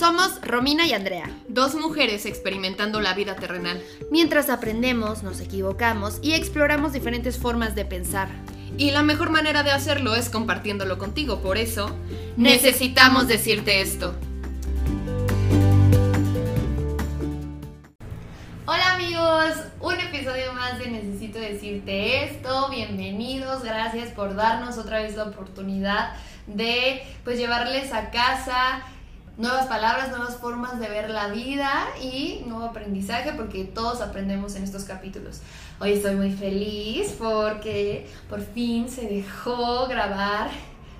Somos 0.00 0.40
Romina 0.40 0.86
y 0.86 0.94
Andrea. 0.94 1.28
Dos 1.48 1.74
mujeres 1.74 2.24
experimentando 2.24 3.02
la 3.02 3.12
vida 3.12 3.36
terrenal. 3.36 3.82
Mientras 4.10 4.48
aprendemos, 4.48 5.22
nos 5.22 5.40
equivocamos 5.40 6.20
y 6.22 6.32
exploramos 6.32 6.94
diferentes 6.94 7.36
formas 7.36 7.74
de 7.74 7.84
pensar. 7.84 8.30
Y 8.78 8.92
la 8.92 9.02
mejor 9.02 9.28
manera 9.28 9.62
de 9.62 9.72
hacerlo 9.72 10.14
es 10.14 10.30
compartiéndolo 10.30 10.96
contigo. 10.96 11.42
Por 11.42 11.58
eso, 11.58 11.94
necesitamos 12.38 13.28
decirte 13.28 13.82
esto. 13.82 14.14
Hola 18.64 18.94
amigos, 18.94 19.52
un 19.80 20.00
episodio 20.00 20.54
más 20.54 20.78
de 20.78 20.92
Necesito 20.92 21.38
decirte 21.38 22.24
esto. 22.24 22.70
Bienvenidos, 22.70 23.62
gracias 23.62 24.08
por 24.12 24.34
darnos 24.34 24.78
otra 24.78 25.02
vez 25.02 25.14
la 25.14 25.24
oportunidad 25.24 26.14
de 26.46 27.02
pues 27.22 27.36
llevarles 27.36 27.92
a 27.92 28.10
casa 28.10 28.82
nuevas 29.36 29.66
palabras, 29.66 30.10
nuevas 30.10 30.36
formas 30.36 30.78
de 30.80 30.88
ver 30.88 31.10
la 31.10 31.28
vida 31.28 31.88
y 32.02 32.42
nuevo 32.46 32.64
aprendizaje 32.64 33.32
porque 33.32 33.64
todos 33.64 34.00
aprendemos 34.00 34.54
en 34.56 34.64
estos 34.64 34.84
capítulos. 34.84 35.40
Hoy 35.78 35.92
estoy 35.92 36.14
muy 36.14 36.32
feliz 36.32 37.14
porque 37.18 38.06
por 38.28 38.40
fin 38.40 38.88
se 38.88 39.06
dejó 39.06 39.86
grabar 39.86 40.50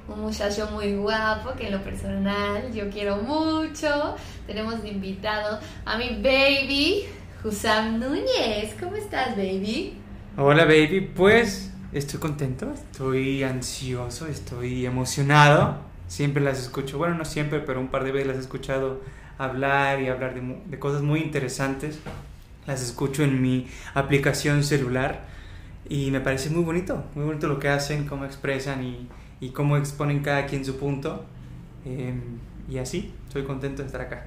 un 0.08 0.20
muchacho 0.20 0.70
muy 0.72 0.96
guapo 0.96 1.52
que 1.56 1.66
en 1.66 1.72
lo 1.72 1.82
personal 1.82 2.72
yo 2.72 2.88
quiero 2.90 3.16
mucho. 3.18 4.16
Tenemos 4.46 4.82
de 4.82 4.88
invitado 4.88 5.60
a 5.84 5.98
mi 5.98 6.08
baby, 6.22 7.04
Husam 7.44 8.00
Núñez. 8.00 8.74
¿Cómo 8.80 8.96
estás, 8.96 9.36
baby? 9.36 9.94
Hola, 10.36 10.64
baby. 10.64 11.12
Pues 11.14 11.70
estoy 11.92 12.18
contento, 12.18 12.72
estoy 12.72 13.42
ansioso, 13.42 14.26
estoy 14.26 14.86
emocionado 14.86 15.89
siempre 16.10 16.42
las 16.42 16.58
escucho, 16.58 16.98
bueno, 16.98 17.14
no 17.14 17.24
siempre, 17.24 17.60
pero 17.60 17.78
un 17.80 17.86
par 17.86 18.02
de 18.02 18.10
veces 18.10 18.26
las 18.26 18.36
he 18.36 18.40
escuchado 18.40 19.00
hablar 19.38 20.02
y 20.02 20.08
hablar 20.08 20.34
de, 20.34 20.78
cosas 20.80 21.02
muy 21.02 21.20
interesantes. 21.20 22.00
Las 22.66 22.82
escucho 22.82 23.22
en 23.22 23.40
mi 23.40 23.68
aplicación 23.94 24.64
celular 24.64 25.20
y 25.88 26.10
me 26.10 26.20
parece 26.20 26.50
muy 26.50 26.64
bonito, 26.64 27.04
muy 27.14 27.24
bonito 27.24 27.46
lo 27.46 27.60
que 27.60 27.68
hacen, 27.68 28.06
cómo 28.08 28.24
expresan 28.24 28.82
y, 28.82 29.08
y 29.40 29.50
cómo 29.50 29.76
exponen 29.76 30.20
cada 30.20 30.46
quien 30.46 30.64
su 30.64 30.78
punto. 30.78 31.24
Em, 31.86 32.20
y 32.68 32.78
así, 32.78 33.14
estoy 33.28 33.44
contento 33.44 33.82
de 33.82 33.86
estar 33.86 34.00
acá. 34.00 34.26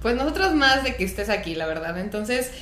Pues 0.00 0.14
nosotros 0.14 0.54
más 0.54 0.84
de 0.84 0.94
que 0.94 1.02
estés 1.02 1.30
aquí, 1.30 1.56
la 1.56 1.66
verdad. 1.66 1.98
Entonces, 1.98 2.52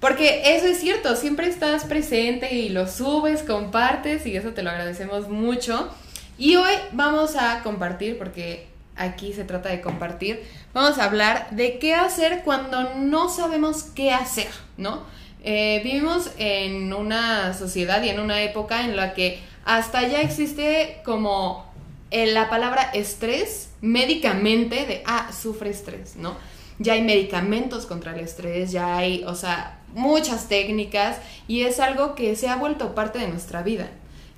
porque 0.00 0.54
eso 0.54 0.66
es 0.66 0.78
cierto, 0.78 1.16
siempre 1.16 1.48
estás 1.48 1.86
presente 1.86 2.54
y 2.54 2.68
lo 2.68 2.86
subes, 2.86 3.42
compartes 3.42 4.26
y 4.26 4.36
eso 4.36 4.50
te 4.50 4.62
lo 4.62 4.68
agradecemos 4.68 5.30
mucho. 5.30 5.90
Y 6.38 6.56
hoy 6.56 6.74
vamos 6.92 7.34
a 7.36 7.62
compartir, 7.62 8.18
porque 8.18 8.66
aquí 8.94 9.32
se 9.32 9.44
trata 9.44 9.70
de 9.70 9.80
compartir, 9.80 10.42
vamos 10.74 10.98
a 10.98 11.04
hablar 11.04 11.48
de 11.50 11.78
qué 11.78 11.94
hacer 11.94 12.42
cuando 12.44 12.94
no 12.94 13.28
sabemos 13.28 13.84
qué 13.84 14.12
hacer, 14.12 14.50
¿no? 14.76 15.04
Eh, 15.44 15.80
vivimos 15.84 16.30
en 16.38 16.92
una 16.92 17.54
sociedad 17.54 18.02
y 18.02 18.10
en 18.10 18.20
una 18.20 18.42
época 18.42 18.84
en 18.84 18.96
la 18.96 19.14
que 19.14 19.40
hasta 19.64 20.06
ya 20.08 20.20
existe 20.20 21.00
como 21.04 21.64
eh, 22.10 22.26
la 22.26 22.50
palabra 22.50 22.82
estrés 22.82 23.70
médicamente 23.80 24.86
de, 24.86 25.02
ah, 25.06 25.30
sufre 25.32 25.70
estrés, 25.70 26.16
¿no? 26.16 26.36
Ya 26.78 26.94
hay 26.94 27.02
medicamentos 27.02 27.86
contra 27.86 28.12
el 28.12 28.20
estrés, 28.20 28.72
ya 28.72 28.98
hay, 28.98 29.24
o 29.24 29.34
sea, 29.34 29.78
muchas 29.94 30.48
técnicas 30.48 31.16
y 31.48 31.62
es 31.62 31.80
algo 31.80 32.14
que 32.14 32.36
se 32.36 32.48
ha 32.48 32.56
vuelto 32.56 32.94
parte 32.94 33.18
de 33.18 33.28
nuestra 33.28 33.62
vida. 33.62 33.88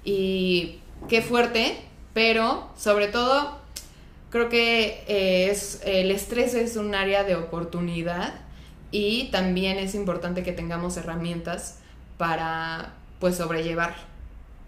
Y 0.05 0.77
qué 1.09 1.21
fuerte 1.23 1.88
pero 2.15 2.71
sobre 2.77 3.09
todo 3.09 3.59
creo 4.31 4.49
que 4.49 5.05
eh, 5.07 5.51
es, 5.51 5.81
el 5.85 6.11
estrés 6.11 6.55
es 6.55 6.77
un 6.77 6.95
área 6.95 7.25
de 7.25 7.37
oportunidad 7.37 8.35
y 8.91 9.31
también 9.31 9.79
es 9.79 9.95
importante 9.95 10.43
que 10.43 10.53
tengamos 10.53 10.97
herramientas 10.97 11.79
para 12.17 12.95
pues 13.21 13.37
sobrellevar. 13.37 13.95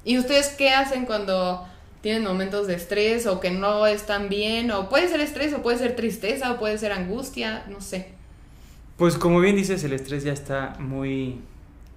¿Y 0.05 0.19
ustedes 0.19 0.49
qué 0.49 0.71
hacen 0.71 1.05
cuando 1.05 1.67
tienen 2.01 2.25
momentos 2.25 2.67
de 2.67 2.75
estrés 2.75 3.27
o 3.27 3.41
que 3.41 3.51
no 3.51 3.87
están 3.87 4.29
bien? 4.29 4.71
O 4.71 4.89
puede 4.89 5.09
ser 5.09 5.21
estrés 5.21 5.53
o 5.53 5.63
puede 5.63 5.79
ser 5.79 5.97
tristeza 5.97 6.53
o 6.53 6.59
puede 6.59 6.79
ser 6.79 6.93
angustia, 6.93 7.65
no 7.69 7.81
sé. 7.81 8.09
Pues 8.97 9.17
como 9.17 9.41
bien 9.41 9.57
dices, 9.57 9.83
el 9.85 9.93
estrés 9.93 10.25
ya 10.25 10.33
está 10.33 10.77
muy, 10.79 11.41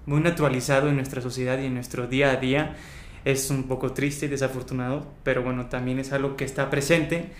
muy 0.06 0.20
naturalizado 0.20 0.88
en 0.88 0.96
nuestra 0.96 1.20
sociedad 1.20 1.58
y 1.58 1.66
en 1.66 1.74
nuestro 1.74 2.06
día 2.06 2.30
a 2.30 2.36
día 2.36 2.76
es 3.24 3.50
un 3.50 3.64
poco 3.64 3.92
triste 3.92 4.26
y 4.26 4.28
desafortunado, 4.28 5.06
pero 5.22 5.42
bueno, 5.42 5.66
también 5.66 5.98
es 5.98 6.12
algo 6.12 6.36
que 6.36 6.44
está 6.44 6.70
presente 6.70 7.30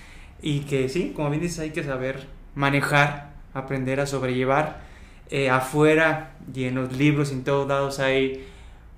y 0.42 0.60
que 0.60 0.88
sí, 0.88 1.12
como 1.14 1.30
bien 1.30 1.42
dices, 1.42 1.58
hay 1.60 1.70
que 1.70 1.82
saber 1.82 2.26
manejar, 2.54 3.34
aprender 3.52 4.00
a 4.00 4.06
sobrellevar. 4.06 4.82
Eh, 5.30 5.48
afuera 5.48 6.36
y 6.54 6.64
en 6.64 6.74
los 6.74 6.96
libros 6.96 7.30
y 7.30 7.34
en 7.34 7.44
todos 7.44 7.66
lados 7.66 7.98
hay 7.98 8.46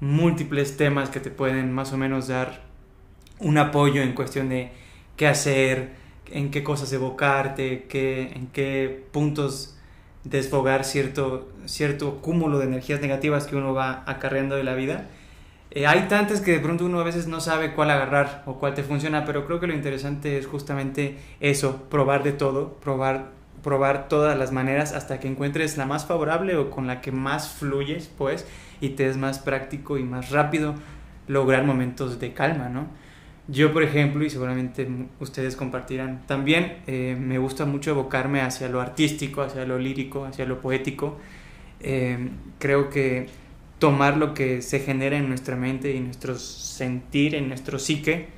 múltiples 0.01 0.77
temas 0.77 1.09
que 1.09 1.21
te 1.21 1.31
pueden 1.31 1.73
más 1.73 1.93
o 1.93 1.97
menos 1.97 2.27
dar 2.27 2.63
un 3.39 3.59
apoyo 3.59 4.03
en 4.03 4.13
cuestión 4.13 4.49
de 4.49 4.73
qué 5.17 5.29
hacer, 5.29 5.91
en 6.31 6.51
qué 6.51 6.65
cosas 6.65 6.93
evocarte, 6.93 7.87
qué, 7.89 8.33
en 8.35 8.49
qué 8.49 9.05
puntos 9.13 9.79
desfogar 10.25 10.85
cierto, 10.85 11.53
cierto 11.67 12.21
cúmulo 12.21 12.59
de 12.59 12.67
energías 12.67 13.01
negativas 13.01 13.47
que 13.47 13.57
uno 13.57 13.73
va 13.73 14.03
acarreando 14.07 14.57
de 14.57 14.65
la 14.65 14.75
vida. 14.75 15.07
Eh, 15.77 15.87
hay 15.87 16.09
tantas 16.09 16.41
que 16.41 16.53
de 16.53 16.61
pronto 16.61 16.87
uno 16.87 17.01
a 17.01 17.05
veces 17.05 17.27
no 17.27 17.39
sabe 17.39 17.75
cuál 17.75 17.91
agarrar 17.91 18.43
o 18.47 18.55
cuál 18.55 18.73
te 18.73 18.83
funciona, 18.83 19.27
pero 19.27 19.45
creo 19.45 19.61
que 19.61 19.67
lo 19.67 19.75
interesante 19.75 20.39
es 20.39 20.47
justamente 20.47 21.19
eso, 21.41 21.83
probar 21.91 22.23
de 22.23 22.33
todo, 22.33 22.73
probar, 22.81 23.33
probar 23.63 24.09
todas 24.09 24.39
las 24.39 24.53
maneras 24.53 24.95
hasta 24.95 25.21
que 25.21 25.29
encuentres 25.29 25.77
la 25.77 25.85
más 25.85 26.07
favorable 26.07 26.57
o 26.57 26.71
con 26.71 26.87
la 26.87 27.03
que 27.03 27.13
más 27.13 27.51
fluyes, 27.51 28.11
pues, 28.17 28.47
y 28.81 28.91
te 28.91 29.07
es 29.07 29.19
más 29.19 29.39
práctico 29.39 29.99
y 29.99 30.03
más 30.03 30.31
rápido 30.31 30.75
lograr 31.29 31.65
momentos 31.65 32.21
de 32.21 32.33
calma, 32.33 32.71
¿no? 32.71 32.87
Yo, 33.47 33.75
por 33.75 33.83
ejemplo, 33.83 34.25
y 34.25 34.31
seguramente 34.31 34.89
ustedes 35.21 35.57
compartirán, 35.57 36.23
también 36.27 36.79
eh, 36.87 37.19
me 37.21 37.37
gusta 37.37 37.67
mucho 37.67 37.91
evocarme 37.91 38.41
hacia 38.41 38.71
lo 38.71 38.81
artístico, 38.81 39.43
hacia 39.43 39.67
lo 39.67 39.79
lírico, 39.79 40.25
hacia 40.25 40.47
lo 40.47 40.59
poético. 40.59 41.19
Eh, 41.81 42.31
creo 42.59 42.89
que 42.89 43.29
tomar 43.79 44.17
lo 44.17 44.35
que 44.35 44.63
se 44.63 44.81
genera 44.81 45.17
en 45.17 45.29
nuestra 45.29 45.57
mente 45.57 45.95
y 45.95 46.01
nuestro 46.01 46.37
sentir, 46.37 47.35
en 47.35 47.49
nuestro 47.49 47.79
psique, 47.79 48.29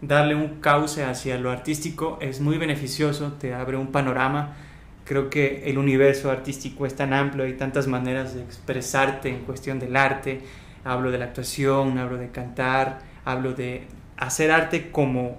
darle 0.00 0.34
un 0.34 0.60
cauce 0.60 1.04
hacia 1.04 1.38
lo 1.38 1.50
artístico 1.50 2.18
es 2.20 2.40
muy 2.40 2.58
beneficioso, 2.58 3.32
te 3.34 3.54
abre 3.54 3.76
un 3.76 3.88
panorama. 3.88 4.56
Creo 5.04 5.30
que 5.30 5.64
el 5.66 5.78
universo 5.78 6.30
artístico 6.30 6.86
es 6.86 6.96
tan 6.96 7.12
amplio, 7.12 7.44
hay 7.44 7.54
tantas 7.54 7.86
maneras 7.86 8.34
de 8.34 8.42
expresarte 8.42 9.28
en 9.28 9.40
cuestión 9.40 9.78
del 9.78 9.96
arte. 9.96 10.40
Hablo 10.84 11.10
de 11.10 11.18
la 11.18 11.26
actuación, 11.26 11.98
hablo 11.98 12.16
de 12.16 12.30
cantar, 12.30 13.00
hablo 13.24 13.52
de 13.52 13.86
hacer 14.16 14.50
arte 14.50 14.90
como 14.90 15.38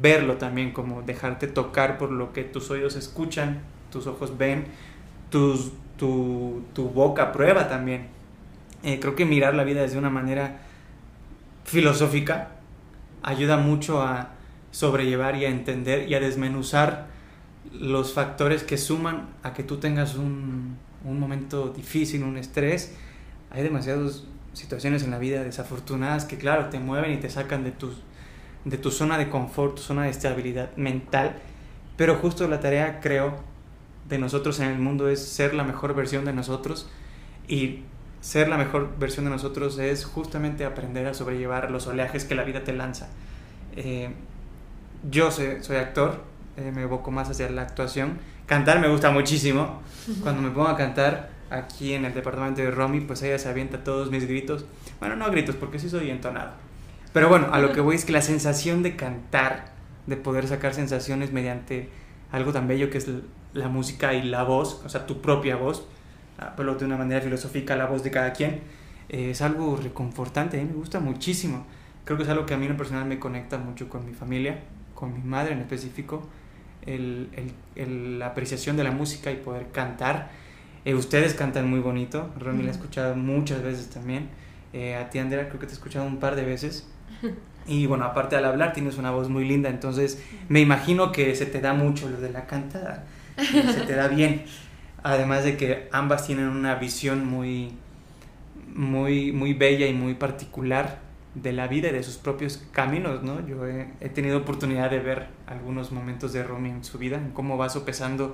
verlo 0.00 0.36
también, 0.36 0.72
como 0.72 1.02
dejarte 1.02 1.46
tocar 1.46 1.96
por 1.96 2.10
lo 2.10 2.32
que 2.32 2.42
tus 2.44 2.70
oídos 2.70 2.96
escuchan, 2.96 3.60
tus 3.90 4.06
ojos 4.06 4.36
ven, 4.36 4.64
tus, 5.30 5.72
tu, 5.96 6.64
tu 6.74 6.90
boca 6.90 7.32
prueba 7.32 7.68
también 7.68 8.15
eh, 8.86 9.00
creo 9.00 9.16
que 9.16 9.24
mirar 9.24 9.56
la 9.56 9.64
vida 9.64 9.82
desde 9.82 9.98
una 9.98 10.10
manera 10.10 10.60
filosófica 11.64 12.50
ayuda 13.20 13.56
mucho 13.56 14.00
a 14.00 14.30
sobrellevar 14.70 15.34
y 15.34 15.44
a 15.44 15.48
entender 15.48 16.08
y 16.08 16.14
a 16.14 16.20
desmenuzar 16.20 17.08
los 17.72 18.14
factores 18.14 18.62
que 18.62 18.78
suman 18.78 19.30
a 19.42 19.54
que 19.54 19.64
tú 19.64 19.78
tengas 19.78 20.14
un, 20.14 20.76
un 21.04 21.18
momento 21.18 21.70
difícil, 21.70 22.22
un 22.22 22.36
estrés. 22.36 22.94
Hay 23.50 23.64
demasiadas 23.64 24.22
situaciones 24.52 25.02
en 25.02 25.10
la 25.10 25.18
vida 25.18 25.42
desafortunadas 25.42 26.24
que, 26.24 26.38
claro, 26.38 26.68
te 26.68 26.78
mueven 26.78 27.10
y 27.12 27.16
te 27.16 27.28
sacan 27.28 27.64
de 27.64 27.72
tu, 27.72 27.92
de 28.64 28.78
tu 28.78 28.92
zona 28.92 29.18
de 29.18 29.28
confort, 29.28 29.74
tu 29.74 29.82
zona 29.82 30.04
de 30.04 30.10
estabilidad 30.10 30.76
mental. 30.76 31.34
Pero 31.96 32.14
justo 32.14 32.46
la 32.46 32.60
tarea, 32.60 33.00
creo, 33.00 33.34
de 34.08 34.18
nosotros 34.18 34.60
en 34.60 34.68
el 34.70 34.78
mundo 34.78 35.08
es 35.08 35.26
ser 35.26 35.54
la 35.54 35.64
mejor 35.64 35.92
versión 35.96 36.24
de 36.24 36.32
nosotros 36.32 36.88
y 37.48 37.80
ser 38.26 38.48
la 38.48 38.58
mejor 38.58 38.98
versión 38.98 39.24
de 39.24 39.30
nosotros 39.30 39.78
es 39.78 40.04
justamente 40.04 40.64
aprender 40.64 41.06
a 41.06 41.14
sobrellevar 41.14 41.70
los 41.70 41.86
oleajes 41.86 42.24
que 42.24 42.34
la 42.34 42.42
vida 42.42 42.64
te 42.64 42.72
lanza. 42.72 43.06
Eh, 43.76 44.10
yo 45.08 45.30
soy, 45.30 45.58
soy 45.60 45.76
actor, 45.76 46.24
eh, 46.56 46.72
me 46.74 46.82
evoco 46.82 47.12
más 47.12 47.30
hacia 47.30 47.48
la 47.50 47.62
actuación. 47.62 48.18
Cantar 48.46 48.80
me 48.80 48.88
gusta 48.88 49.12
muchísimo. 49.12 49.80
Cuando 50.24 50.42
me 50.42 50.50
pongo 50.50 50.66
a 50.66 50.76
cantar 50.76 51.30
aquí 51.50 51.94
en 51.94 52.04
el 52.04 52.14
departamento 52.14 52.62
de 52.62 52.72
Romy, 52.72 53.00
pues 53.00 53.22
ella 53.22 53.38
se 53.38 53.48
avienta 53.48 53.84
todos 53.84 54.10
mis 54.10 54.26
gritos. 54.26 54.64
Bueno, 54.98 55.14
no 55.14 55.30
gritos, 55.30 55.54
porque 55.54 55.78
sí 55.78 55.88
soy 55.88 56.10
entonado. 56.10 56.50
Pero 57.12 57.28
bueno, 57.28 57.50
a 57.52 57.60
lo 57.60 57.72
que 57.72 57.80
voy 57.80 57.94
es 57.94 58.04
que 58.04 58.10
la 58.10 58.22
sensación 58.22 58.82
de 58.82 58.96
cantar, 58.96 59.66
de 60.08 60.16
poder 60.16 60.48
sacar 60.48 60.74
sensaciones 60.74 61.30
mediante 61.30 61.90
algo 62.32 62.52
tan 62.52 62.66
bello 62.66 62.90
que 62.90 62.98
es 62.98 63.06
la 63.52 63.68
música 63.68 64.14
y 64.14 64.22
la 64.22 64.42
voz, 64.42 64.82
o 64.84 64.88
sea, 64.88 65.06
tu 65.06 65.22
propia 65.22 65.54
voz, 65.54 65.86
pero 66.56 66.74
de 66.74 66.84
una 66.84 66.96
manera 66.96 67.20
filosófica 67.20 67.76
la 67.76 67.86
voz 67.86 68.02
de 68.02 68.10
cada 68.10 68.32
quien, 68.32 68.60
eh, 69.08 69.30
es 69.30 69.42
algo 69.42 69.76
reconfortante, 69.76 70.62
me 70.62 70.72
gusta 70.72 71.00
muchísimo. 71.00 71.66
Creo 72.04 72.16
que 72.16 72.24
es 72.24 72.28
algo 72.28 72.46
que 72.46 72.54
a 72.54 72.56
mí 72.56 72.66
en 72.66 72.72
lo 72.72 72.78
personal 72.78 73.04
me 73.06 73.18
conecta 73.18 73.58
mucho 73.58 73.88
con 73.88 74.06
mi 74.06 74.14
familia, 74.14 74.58
con 74.94 75.12
mi 75.12 75.20
madre 75.20 75.52
en 75.52 75.60
específico. 75.60 76.28
la 76.86 78.26
apreciación 78.26 78.76
de 78.76 78.84
la 78.84 78.92
música 78.92 79.32
y 79.32 79.36
poder 79.36 79.70
cantar. 79.72 80.30
Eh, 80.84 80.94
ustedes 80.94 81.34
cantan 81.34 81.68
muy 81.68 81.80
bonito, 81.80 82.30
Romy 82.38 82.62
la 82.62 82.68
he 82.68 82.72
escuchado 82.72 83.16
muchas 83.16 83.62
veces 83.62 83.90
también. 83.90 84.28
Eh, 84.72 84.94
a 84.94 85.10
ti, 85.10 85.18
Andrea, 85.18 85.48
creo 85.48 85.58
que 85.58 85.66
te 85.66 85.72
he 85.72 85.74
escuchado 85.74 86.06
un 86.06 86.18
par 86.18 86.36
de 86.36 86.44
veces. 86.44 86.88
Y 87.68 87.86
bueno, 87.86 88.04
aparte 88.04 88.36
al 88.36 88.44
hablar 88.44 88.72
tienes 88.72 88.96
una 88.96 89.10
voz 89.10 89.28
muy 89.28 89.44
linda, 89.44 89.68
entonces 89.68 90.22
me 90.48 90.60
imagino 90.60 91.10
que 91.10 91.34
se 91.34 91.46
te 91.46 91.60
da 91.60 91.74
mucho 91.74 92.08
lo 92.08 92.20
de 92.20 92.30
la 92.30 92.46
cantada, 92.46 93.04
se 93.36 93.80
te 93.80 93.94
da 93.96 94.06
bien. 94.06 94.44
Además 95.06 95.44
de 95.44 95.56
que 95.56 95.88
ambas 95.92 96.26
tienen 96.26 96.48
una 96.48 96.74
visión 96.74 97.24
muy, 97.24 97.70
muy, 98.74 99.30
muy 99.30 99.54
bella 99.54 99.86
y 99.86 99.94
muy 99.94 100.14
particular 100.14 100.98
de 101.36 101.52
la 101.52 101.68
vida 101.68 101.90
y 101.90 101.92
de 101.92 102.02
sus 102.02 102.16
propios 102.16 102.64
caminos, 102.72 103.22
¿no? 103.22 103.46
Yo 103.46 103.68
he, 103.68 104.08
tenido 104.08 104.38
oportunidad 104.38 104.90
de 104.90 104.98
ver 104.98 105.28
algunos 105.46 105.92
momentos 105.92 106.32
de 106.32 106.42
Romy 106.42 106.70
en 106.70 106.82
su 106.82 106.98
vida, 106.98 107.18
en 107.18 107.30
cómo 107.30 107.56
va 107.56 107.68
sopesando 107.68 108.32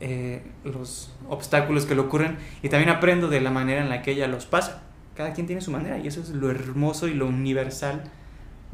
eh, 0.00 0.42
los 0.64 1.14
obstáculos 1.28 1.86
que 1.86 1.94
le 1.94 2.00
ocurren 2.00 2.38
y 2.60 2.70
también 2.70 2.90
aprendo 2.90 3.28
de 3.28 3.40
la 3.40 3.52
manera 3.52 3.80
en 3.80 3.88
la 3.88 4.02
que 4.02 4.10
ella 4.10 4.26
los 4.26 4.46
pasa. 4.46 4.82
Cada 5.14 5.32
quien 5.32 5.46
tiene 5.46 5.62
su 5.62 5.70
manera 5.70 5.98
y 5.98 6.08
eso 6.08 6.20
es 6.20 6.30
lo 6.30 6.50
hermoso 6.50 7.06
y 7.06 7.14
lo 7.14 7.28
universal 7.28 8.02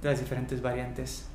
de 0.00 0.08
las 0.08 0.20
diferentes 0.20 0.62
variantes 0.62 1.29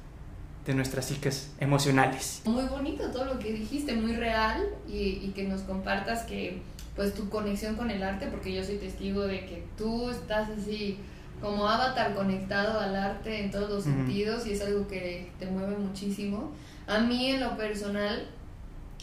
de 0.65 0.73
nuestras 0.73 1.05
psiques 1.05 1.51
emocionales. 1.59 2.41
Muy 2.45 2.65
bonito 2.65 3.11
todo 3.11 3.25
lo 3.25 3.39
que 3.39 3.53
dijiste, 3.53 3.95
muy 3.95 4.15
real 4.15 4.65
y, 4.87 5.19
y 5.23 5.33
que 5.35 5.43
nos 5.43 5.61
compartas 5.61 6.23
que 6.23 6.61
pues 6.95 7.13
tu 7.13 7.29
conexión 7.29 7.75
con 7.75 7.91
el 7.91 8.01
arte, 8.01 8.27
porque 8.27 8.53
yo 8.53 8.63
soy 8.63 8.77
testigo 8.77 9.21
de 9.23 9.45
que 9.45 9.63
tú 9.77 10.09
estás 10.09 10.49
así 10.49 10.97
como 11.41 11.67
avatar 11.67 12.15
conectado 12.15 12.79
al 12.79 12.95
arte 12.95 13.43
en 13.43 13.51
todos 13.51 13.69
los 13.69 13.83
sentidos 13.83 14.47
y 14.47 14.53
es 14.53 14.61
algo 14.61 14.87
que 14.87 15.29
te 15.37 15.45
mueve 15.45 15.77
muchísimo. 15.77 16.51
A 16.87 16.99
mí 16.99 17.31
en 17.31 17.41
lo 17.41 17.57
personal, 17.57 18.25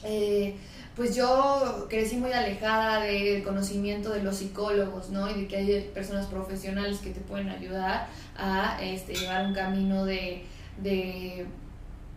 eh, 0.03 0.57
pues 0.97 1.15
yo 1.15 1.87
crecí 1.91 2.17
muy 2.17 2.33
alejada 2.33 3.03
del 3.03 3.43
conocimiento 3.43 4.11
de 4.11 4.23
los 4.23 4.37
psicólogos, 4.37 5.11
¿no? 5.11 5.31
Y 5.31 5.43
de 5.43 5.47
que 5.47 5.57
hay 5.57 5.91
personas 5.95 6.27
profesionales 6.27 6.99
que 6.99 7.11
te 7.11 7.21
pueden 7.21 7.51
ayudar 7.51 8.09
a 8.37 8.83
este, 8.83 9.15
llevar 9.15 9.47
un 9.47 9.55
camino 9.55 10.07
de, 10.07 10.45
de, 10.79 11.47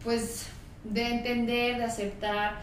pues, 0.04 0.48
de 0.84 1.08
entender, 1.08 1.78
de 1.78 1.84
aceptar 1.84 2.62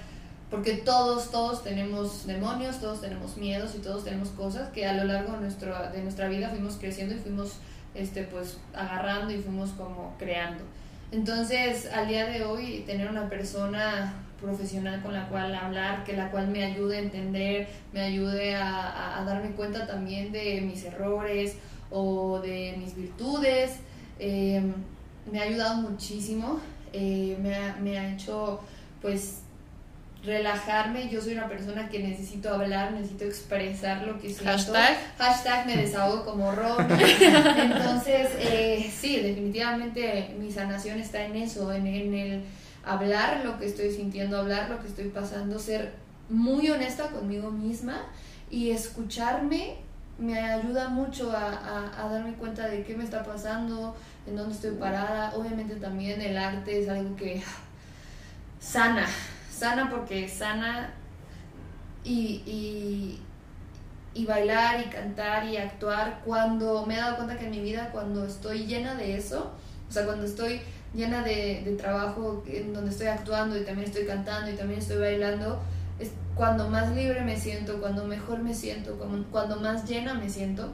porque 0.53 0.75
todos, 0.75 1.31
todos 1.31 1.65
tenemos 1.65 2.27
demonios, 2.27 2.79
todos 2.79 3.01
tenemos 3.01 3.39
miedos 3.39 3.75
y 3.75 3.79
todos 3.79 4.05
tenemos 4.05 4.29
cosas 4.29 4.69
que 4.69 4.85
a 4.85 4.93
lo 4.93 5.05
largo 5.05 5.33
de, 5.33 5.41
nuestro, 5.41 5.75
de 5.91 6.03
nuestra 6.03 6.29
vida 6.29 6.51
fuimos 6.51 6.77
creciendo 6.77 7.15
y 7.15 7.19
fuimos 7.19 7.55
este, 7.95 8.25
pues, 8.25 8.59
agarrando 8.75 9.33
y 9.33 9.39
fuimos 9.39 9.71
como 9.71 10.15
creando. 10.19 10.63
Entonces, 11.11 11.91
al 11.91 12.07
día 12.07 12.27
de 12.27 12.45
hoy, 12.45 12.85
tener 12.87 13.09
una 13.09 13.31
persona 13.31 14.13
profesional 14.43 15.01
con 15.01 15.15
la 15.15 15.27
cual 15.29 15.55
hablar, 15.55 16.05
que 16.05 16.13
la 16.15 16.31
cual 16.31 16.49
me 16.49 16.63
ayude 16.63 16.99
a 16.99 17.01
entender, 17.01 17.69
me 17.95 18.03
ayude 18.03 18.55
a, 18.55 19.25
darme 19.27 19.53
cuenta 19.53 19.87
también 19.87 20.33
de 20.33 20.61
mis 20.61 20.85
errores 20.85 21.57
o 21.91 22.41
de 22.41 22.75
mis 22.77 22.95
virtudes, 22.95 23.79
eh, 24.19 24.63
me 25.31 25.41
ha 25.41 25.43
ayudado 25.43 25.77
muchísimo, 25.77 26.61
eh, 26.93 27.37
me, 27.41 27.55
ha, 27.55 27.77
me 27.77 27.99
ha 27.99 28.13
hecho 28.13 28.61
pues 29.01 29.43
relajarme. 30.25 31.09
Yo 31.09 31.21
soy 31.21 31.35
una 31.35 31.49
persona 31.49 31.89
que 31.89 31.99
necesito 31.99 32.51
hablar, 32.51 32.93
necesito 32.93 33.25
expresar 33.25 34.07
lo 34.07 34.21
que 34.21 34.29
siento. 34.29 34.45
Hashtag. 34.45 34.97
Hashtag 35.19 35.67
me 35.67 35.77
desahogo 35.77 36.25
como 36.25 36.53
Ron. 36.53 36.87
Entonces, 36.91 38.29
eh, 38.39 38.91
sí, 38.95 39.21
definitivamente 39.21 40.35
mi 40.39 40.51
sanación 40.51 40.99
está 40.99 41.25
en 41.25 41.37
eso, 41.37 41.73
en, 41.73 41.87
en, 41.87 42.15
el 42.15 42.45
hablar 42.85 43.45
lo 43.45 43.59
que 43.59 43.67
estoy 43.67 43.91
sintiendo, 43.93 44.39
hablar 44.39 44.71
lo 44.71 44.81
que 44.81 44.89
estoy 44.89 45.09
pasando, 45.09 45.59
ser 45.59 45.93
muy 46.29 46.71
honesta 46.71 47.09
conmigo 47.09 47.51
misma 47.51 48.03
y 48.51 48.71
escucharme 48.71 49.77
me 50.19 50.39
ayuda 50.39 50.89
mucho 50.89 51.33
a, 51.33 51.49
a, 51.49 52.05
a 52.05 52.13
darme 52.13 52.35
cuenta 52.35 52.69
de 52.69 52.85
qué 52.85 52.95
me 52.95 53.03
está 53.03 53.25
pasando, 53.25 53.97
en 54.27 54.37
dónde 54.37 54.55
estoy 54.55 54.73
parada. 54.73 55.33
Obviamente 55.35 55.77
también 55.77 56.21
el 56.21 56.37
arte 56.37 56.83
es 56.83 56.89
algo 56.89 57.17
que 57.17 57.43
sana, 58.61 59.07
sana 59.51 59.91
porque 59.91 60.29
sana 60.29 60.93
y, 62.05 63.21
y, 64.15 64.25
bailar 64.27 64.81
y 64.81 64.89
cantar 64.89 65.45
y 65.47 65.57
actuar 65.57 66.21
cuando 66.25 66.87
me 66.87 66.95
he 66.95 66.97
dado 66.99 67.17
cuenta 67.17 67.37
que 67.37 67.47
en 67.47 67.51
mi 67.51 67.61
vida 67.61 67.91
cuando 67.91 68.25
estoy 68.25 68.67
llena 68.67 68.95
de 68.95 69.17
eso, 69.17 69.53
o 69.89 69.93
sea, 69.93 70.05
cuando 70.07 70.25
estoy 70.25 70.61
llena 70.95 71.23
de, 71.23 71.75
trabajo 71.79 72.43
en 72.47 72.73
donde 72.73 72.91
estoy 72.91 73.09
actuando 73.09 73.59
y 73.59 73.65
también 73.65 73.89
estoy 73.89 74.07
cantando 74.07 74.51
y 74.51 74.55
también 74.55 74.81
estoy 74.81 74.99
bailando, 74.99 75.61
es 75.99 76.13
cuando 76.35 76.69
más 76.69 76.95
libre 76.95 77.23
me 77.23 77.37
siento, 77.37 77.81
cuando 77.81 78.05
mejor 78.05 78.39
me 78.39 78.55
siento, 78.55 78.97
cuando 79.31 79.57
más 79.61 79.89
llena 79.89 80.15
me 80.15 80.29
siento 80.31 80.73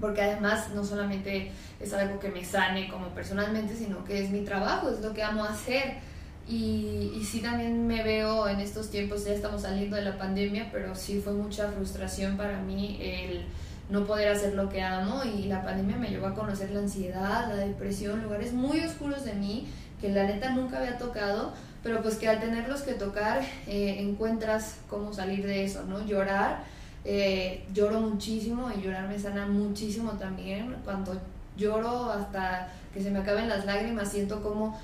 porque 0.00 0.22
además 0.22 0.70
no 0.74 0.84
solamente 0.84 1.52
es 1.80 1.92
algo 1.92 2.18
que 2.18 2.28
me 2.28 2.44
sane 2.44 2.88
como 2.88 3.08
personalmente, 3.08 3.74
sino 3.74 4.04
que 4.04 4.22
es 4.22 4.30
mi 4.30 4.44
trabajo, 4.44 4.90
es 4.90 5.00
lo 5.00 5.12
que 5.14 5.22
amo 5.22 5.44
hacer 5.44 5.98
y, 6.46 7.12
y, 7.16 7.24
sí 7.24 7.40
también 7.40 7.86
me 7.86 8.02
veo 8.02 8.48
en 8.48 8.60
estos 8.60 8.90
tiempos, 8.90 9.24
ya 9.24 9.32
estamos 9.32 9.62
saliendo 9.62 9.96
de 9.96 10.02
la 10.02 10.18
pandemia, 10.18 10.68
pero 10.70 10.94
sí 10.94 11.20
fue 11.24 11.32
mucha 11.32 11.68
frustración 11.68 12.36
para 12.36 12.60
mí 12.60 12.98
el 13.00 13.46
no 13.88 14.04
poder 14.04 14.28
hacer 14.28 14.54
lo 14.54 14.68
que 14.68 14.82
amo 14.82 15.22
y 15.24 15.44
la 15.44 15.62
pandemia 15.62 15.96
me 15.96 16.08
llevó 16.08 16.26
a 16.26 16.34
conocer 16.34 16.70
la 16.70 16.80
ansiedad, 16.80 17.48
la 17.48 17.56
depresión, 17.56 18.22
lugares 18.22 18.52
muy 18.52 18.80
oscuros 18.80 19.24
de 19.24 19.34
mí 19.34 19.68
que 20.00 20.10
la 20.10 20.24
neta 20.24 20.50
nunca 20.50 20.78
había 20.78 20.98
tocado, 20.98 21.52
pero 21.82 22.02
pues 22.02 22.16
que 22.16 22.28
al 22.28 22.40
tenerlos 22.40 22.82
que 22.82 22.92
tocar 22.92 23.42
eh, 23.66 23.96
encuentras 24.00 24.76
cómo 24.88 25.12
salir 25.12 25.46
de 25.46 25.64
eso, 25.64 25.84
¿no? 25.84 26.04
Llorar, 26.04 26.64
eh, 27.04 27.66
lloro 27.72 28.00
muchísimo 28.00 28.70
y 28.70 28.80
llorar 28.80 29.08
me 29.08 29.18
sana 29.18 29.46
muchísimo 29.46 30.12
también, 30.12 30.76
cuando 30.84 31.20
lloro 31.56 32.10
hasta 32.10 32.68
que 32.92 33.02
se 33.02 33.10
me 33.10 33.18
acaben 33.18 33.48
las 33.48 33.66
lágrimas 33.66 34.10
siento 34.10 34.42
como 34.42 34.78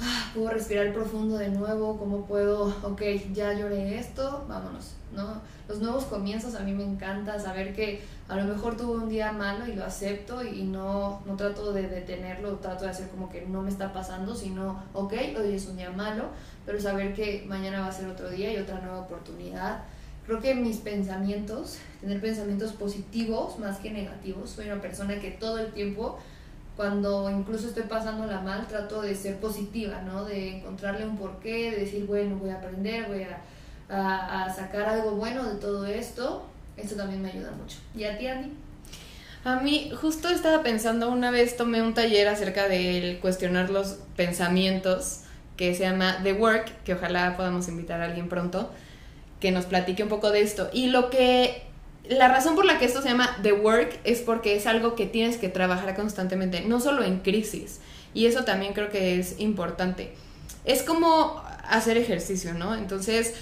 ah, 0.00 0.30
puedo 0.34 0.50
respirar 0.50 0.92
profundo 0.92 1.36
de 1.36 1.48
nuevo, 1.48 1.98
cómo 1.98 2.24
puedo, 2.26 2.66
ok, 2.82 3.02
ya 3.32 3.52
lloré 3.52 3.98
esto, 3.98 4.44
vámonos, 4.48 4.94
¿no? 5.12 5.40
Los 5.68 5.80
nuevos 5.80 6.04
comienzos 6.04 6.54
a 6.54 6.60
mí 6.60 6.72
me 6.72 6.84
encanta 6.84 7.38
saber 7.38 7.74
que 7.74 8.02
a 8.28 8.36
lo 8.36 8.44
mejor 8.44 8.76
tuve 8.76 9.02
un 9.02 9.08
día 9.08 9.32
malo 9.32 9.66
y 9.66 9.74
lo 9.74 9.84
acepto 9.84 10.44
y 10.44 10.62
no, 10.62 11.22
no 11.26 11.36
trato 11.36 11.72
de 11.72 11.88
detenerlo, 11.88 12.56
trato 12.56 12.84
de 12.84 12.90
hacer 12.90 13.08
como 13.08 13.30
que 13.30 13.46
no 13.46 13.62
me 13.62 13.70
está 13.70 13.92
pasando, 13.92 14.34
sino, 14.34 14.82
ok, 14.92 15.14
hoy 15.38 15.54
es 15.54 15.66
un 15.66 15.76
día 15.76 15.90
malo, 15.90 16.24
pero 16.66 16.80
saber 16.80 17.14
que 17.14 17.44
mañana 17.48 17.80
va 17.80 17.88
a 17.88 17.92
ser 17.92 18.08
otro 18.08 18.28
día 18.30 18.52
y 18.52 18.58
otra 18.58 18.80
nueva 18.80 19.00
oportunidad. 19.00 19.84
Creo 20.26 20.40
que 20.40 20.54
mis 20.54 20.78
pensamientos, 20.78 21.78
tener 22.00 22.20
pensamientos 22.20 22.72
positivos 22.72 23.58
más 23.58 23.78
que 23.78 23.90
negativos, 23.90 24.50
soy 24.50 24.66
una 24.66 24.80
persona 24.80 25.20
que 25.20 25.30
todo 25.30 25.58
el 25.58 25.72
tiempo 25.72 26.18
cuando 26.76 27.30
incluso 27.30 27.68
estoy 27.68 27.84
pasándola 27.84 28.40
mal, 28.40 28.66
trato 28.66 29.02
de 29.02 29.14
ser 29.14 29.36
positiva, 29.36 30.02
¿no? 30.02 30.24
De 30.24 30.56
encontrarle 30.56 31.06
un 31.06 31.16
porqué, 31.16 31.70
de 31.70 31.80
decir, 31.80 32.06
bueno, 32.06 32.36
voy 32.36 32.50
a 32.50 32.56
aprender, 32.56 33.06
voy 33.06 33.24
a, 33.88 34.44
a, 34.44 34.52
sacar 34.52 34.88
algo 34.88 35.12
bueno 35.12 35.44
de 35.44 35.56
todo 35.60 35.86
esto. 35.86 36.44
Eso 36.76 36.96
también 36.96 37.22
me 37.22 37.30
ayuda 37.30 37.52
mucho. 37.52 37.78
¿Y 37.96 38.04
a 38.04 38.18
ti, 38.18 38.26
Andy? 38.26 38.50
A 39.44 39.60
mí, 39.60 39.92
justo 40.00 40.28
estaba 40.30 40.62
pensando, 40.62 41.10
una 41.10 41.30
vez 41.30 41.56
tomé 41.56 41.80
un 41.82 41.94
taller 41.94 42.26
acerca 42.26 42.66
de 42.66 43.18
cuestionar 43.20 43.70
los 43.70 43.98
pensamientos, 44.16 45.20
que 45.56 45.74
se 45.74 45.84
llama 45.84 46.18
The 46.24 46.32
Work, 46.32 46.82
que 46.82 46.94
ojalá 46.94 47.36
podamos 47.36 47.68
invitar 47.68 48.00
a 48.00 48.06
alguien 48.06 48.28
pronto, 48.28 48.70
que 49.44 49.52
nos 49.52 49.66
platique 49.66 50.02
un 50.02 50.08
poco 50.08 50.30
de 50.30 50.40
esto. 50.40 50.70
Y 50.72 50.86
lo 50.86 51.10
que 51.10 51.64
la 52.08 52.28
razón 52.28 52.54
por 52.54 52.64
la 52.64 52.78
que 52.78 52.86
esto 52.86 53.02
se 53.02 53.10
llama 53.10 53.36
The 53.42 53.52
Work 53.52 54.00
es 54.04 54.22
porque 54.22 54.56
es 54.56 54.66
algo 54.66 54.94
que 54.94 55.04
tienes 55.04 55.36
que 55.36 55.50
trabajar 55.50 55.94
constantemente, 55.94 56.62
no 56.62 56.80
solo 56.80 57.04
en 57.04 57.18
crisis. 57.18 57.80
Y 58.14 58.24
eso 58.24 58.44
también 58.44 58.72
creo 58.72 58.88
que 58.88 59.20
es 59.20 59.38
importante. 59.38 60.14
Es 60.64 60.82
como 60.82 61.42
hacer 61.68 61.98
ejercicio, 61.98 62.54
¿no? 62.54 62.74
Entonces, 62.74 63.34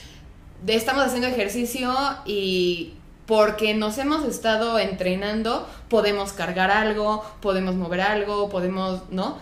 estamos 0.66 1.04
haciendo 1.04 1.28
ejercicio 1.28 1.94
y 2.26 2.94
porque 3.26 3.72
nos 3.74 3.96
hemos 3.98 4.24
estado 4.24 4.80
entrenando, 4.80 5.68
podemos 5.88 6.32
cargar 6.32 6.72
algo, 6.72 7.24
podemos 7.40 7.76
mover 7.76 8.00
algo, 8.00 8.48
podemos, 8.48 9.02
¿no? 9.12 9.38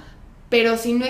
Pero 0.50 0.76
si 0.76 0.92
no, 0.92 1.06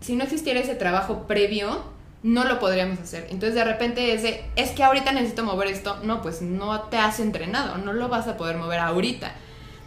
si 0.00 0.16
no 0.16 0.24
existiera 0.24 0.60
ese 0.60 0.74
trabajo 0.74 1.26
previo, 1.26 1.82
no 2.22 2.44
lo 2.44 2.58
podríamos 2.58 2.98
hacer. 2.98 3.26
Entonces 3.30 3.54
de 3.54 3.64
repente 3.64 4.14
es 4.14 4.22
de, 4.22 4.44
es 4.56 4.70
que 4.70 4.84
ahorita 4.84 5.12
necesito 5.12 5.44
mover 5.44 5.68
esto. 5.68 5.98
No, 6.02 6.22
pues 6.22 6.42
no 6.42 6.82
te 6.82 6.96
has 6.96 7.20
entrenado, 7.20 7.78
no 7.78 7.92
lo 7.92 8.08
vas 8.08 8.28
a 8.28 8.36
poder 8.36 8.56
mover 8.56 8.78
ahorita. 8.78 9.34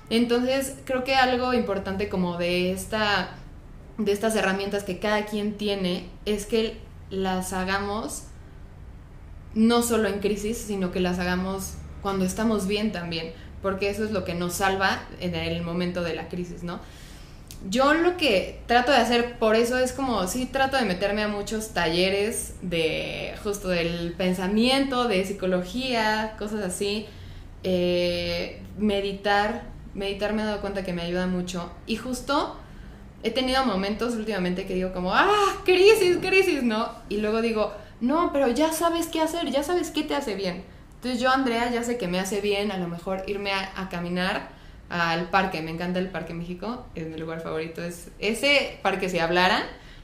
Entonces 0.10 0.76
creo 0.86 1.04
que 1.04 1.16
algo 1.16 1.54
importante 1.54 2.10
como 2.10 2.38
de 2.38 2.72
esta 2.72 3.36
de 3.98 4.12
estas 4.12 4.36
herramientas 4.36 4.84
que 4.84 5.00
cada 5.00 5.26
quien 5.26 5.58
tiene 5.58 6.10
es 6.26 6.46
que 6.46 6.78
las 7.10 7.54
hagamos 7.54 8.24
no 9.54 9.82
solo 9.82 10.10
en 10.10 10.20
crisis, 10.20 10.58
sino 10.58 10.92
que 10.92 11.00
las 11.00 11.18
hagamos 11.18 11.76
cuando 12.02 12.26
estamos 12.26 12.68
bien 12.68 12.92
también, 12.92 13.32
porque 13.62 13.90
eso 13.90 14.04
es 14.04 14.12
lo 14.12 14.26
que 14.26 14.36
nos 14.36 14.56
salva 14.56 15.04
en 15.22 15.34
el 15.34 15.64
momento 15.64 16.04
de 16.04 16.14
la 16.14 16.28
crisis, 16.28 16.62
¿no? 16.62 16.82
Yo 17.70 17.94
lo 17.94 18.16
que 18.18 18.62
trato 18.68 18.92
de 18.92 18.98
hacer, 18.98 19.40
por 19.40 19.56
eso 19.56 19.78
es 19.78 19.92
como, 19.92 20.28
sí 20.28 20.46
trato 20.46 20.78
de 20.78 20.84
meterme 20.84 21.24
a 21.24 21.28
muchos 21.28 21.70
talleres 21.70 22.54
de 22.62 23.34
justo 23.44 23.70
del 23.70 24.14
pensamiento, 24.14 25.08
de 25.08 25.26
psicología, 25.26 26.36
cosas 26.38 26.64
así. 26.64 27.08
Eh, 27.64 28.62
meditar, 28.78 29.64
meditar 29.96 30.34
me 30.34 30.44
he 30.44 30.46
dado 30.46 30.62
cuenta 30.62 30.84
que 30.84 30.94
me 30.94 31.02
ayuda 31.02 31.26
mucho. 31.26 31.72
Y 31.88 31.96
justo 31.96 32.58
he 33.24 33.32
tenido 33.32 33.66
momentos 33.66 34.14
últimamente 34.14 34.68
que 34.68 34.76
digo 34.76 34.94
como, 34.94 35.14
ah, 35.14 35.56
crisis, 35.66 36.18
crisis, 36.18 36.62
¿no? 36.62 36.92
Y 37.10 37.18
luego 37.18 37.42
digo, 37.42 37.74
no, 38.00 38.32
pero 38.32 38.48
ya 38.50 38.72
sabes 38.72 39.08
qué 39.08 39.22
hacer, 39.22 39.50
ya 39.50 39.64
sabes 39.64 39.90
qué 39.90 40.04
te 40.04 40.14
hace 40.14 40.36
bien. 40.36 40.64
Entonces 40.96 41.20
yo, 41.20 41.32
Andrea, 41.32 41.72
ya 41.72 41.84
sé 41.84 41.98
que 41.98 42.08
me 42.08 42.20
hace 42.20 42.42
bien 42.42 42.72
a 42.72 42.78
lo 42.78 42.88
mejor 42.88 43.24
irme 43.28 43.52
a 43.54 43.90
caminar 43.90 44.56
al 44.90 45.30
parque. 45.30 45.62
Me 45.62 45.72
encanta 45.72 46.00
el 46.00 46.10
Parque 46.10 46.34
México, 46.34 46.86
es 46.96 47.08
mi 47.08 47.18
lugar 47.18 47.42
favorito. 47.42 47.84
Es 47.84 48.10
ese 48.20 48.80
parque, 48.82 49.10
si 49.10 49.20
hablaran, 49.20 49.64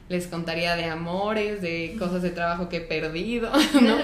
les 0.10 0.28
contaría 0.28 0.76
de 0.76 0.86
amores, 0.86 1.62
de 1.62 1.96
cosas 1.98 2.22
de 2.22 2.32
trabajo 2.32 2.70
que 2.70 2.78
he 2.78 2.82
perdido, 2.82 3.52
¿no? 3.82 3.98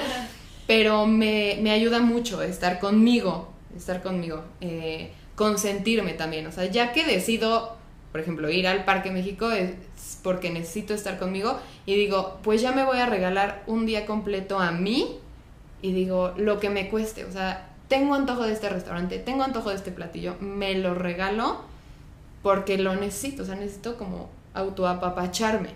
Pero 0.66 1.06
me, 1.08 1.60
me 1.62 1.72
ayuda 1.72 2.00
mucho 2.00 2.42
estar 2.42 2.80
conmigo, 2.80 3.54
estar 3.76 4.02
conmigo, 4.02 4.44
eh, 4.62 5.12
consentirme 5.36 6.14
también. 6.14 6.46
O 6.48 6.52
sea, 6.52 6.66
ya 6.66 6.92
que 6.92 7.06
decido, 7.06 7.78
por 8.12 8.22
ejemplo, 8.22 8.50
ir 8.50 8.68
al 8.68 8.84
Parque 8.84 9.12
México 9.12 9.52
es 9.52 9.76
porque 10.24 10.50
necesito 10.50 10.94
estar 10.94 11.18
conmigo 11.18 11.60
y 11.86 11.96
digo, 11.96 12.40
pues 12.44 12.62
ya 12.62 12.72
me 12.72 12.84
voy 12.84 12.98
a 12.98 13.06
regalar 13.06 13.64
un 13.68 13.86
día 13.86 14.06
completo 14.06 14.60
a 14.60 14.72
mí 14.72 15.20
y 15.82 15.92
digo, 15.94 16.34
lo 16.38 16.60
que 16.60 16.70
me 16.70 16.90
cueste, 16.90 17.24
o 17.24 17.32
sea, 17.32 17.67
tengo 17.88 18.16
antojo 18.16 18.44
de 18.44 18.54
este 18.54 18.70
restaurante, 18.70 19.20
tengo 19.20 19.44
antojo 19.44 19.70
de 19.70 19.76
este 19.76 19.92
platillo, 19.92 20.36
me 20.40 20.76
lo 20.76 20.94
regalo 20.94 21.62
porque 22.44 22.78
lo 22.78 22.96
necesito, 22.96 23.44
o 23.44 23.46
sea, 23.46 23.56
necesito 23.56 23.98
como 23.98 24.30
autoapapacharme. 24.54 25.70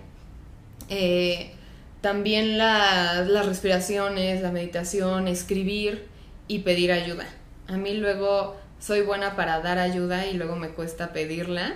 Eh, 0.90 1.54
también 2.02 2.58
las 2.58 3.46
respiraciones, 3.46 4.42
la 4.42 4.52
meditación, 4.52 5.28
escribir 5.28 6.08
y 6.48 6.60
pedir 6.60 6.92
ayuda. 6.92 7.28
A 7.68 7.78
mí 7.78 7.94
luego 7.94 8.56
soy 8.80 9.02
buena 9.02 9.36
para 9.36 9.62
dar 9.62 9.78
ayuda 9.78 10.26
y 10.26 10.34
luego 10.34 10.56
me 10.56 10.70
cuesta 10.70 11.14
pedirla, 11.14 11.74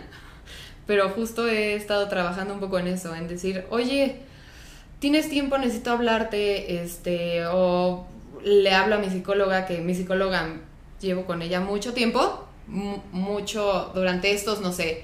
pero 0.87 1.09
justo 1.09 1.47
he 1.47 1.75
estado 1.75 2.07
trabajando 2.09 2.53
un 2.55 2.59
poco 2.59 2.79
en 2.79 2.87
eso, 2.87 3.15
en 3.15 3.27
decir, 3.27 3.65
oye, 3.69 4.17
tienes 4.99 5.29
tiempo, 5.29 5.57
necesito 5.57 5.91
hablarte, 5.91 6.81
este, 6.81 7.45
o 7.45 8.07
le 8.45 8.71
hablo 8.71 8.95
a 8.95 8.97
mi 8.99 9.09
psicóloga, 9.09 9.65
que 9.65 9.81
mi 9.81 9.95
psicóloga 9.95 10.47
llevo 11.01 11.25
con 11.25 11.41
ella 11.41 11.59
mucho 11.59 11.93
tiempo, 11.93 12.45
mucho, 12.67 13.91
durante 13.95 14.31
estos, 14.31 14.61
no 14.61 14.71
sé, 14.71 15.03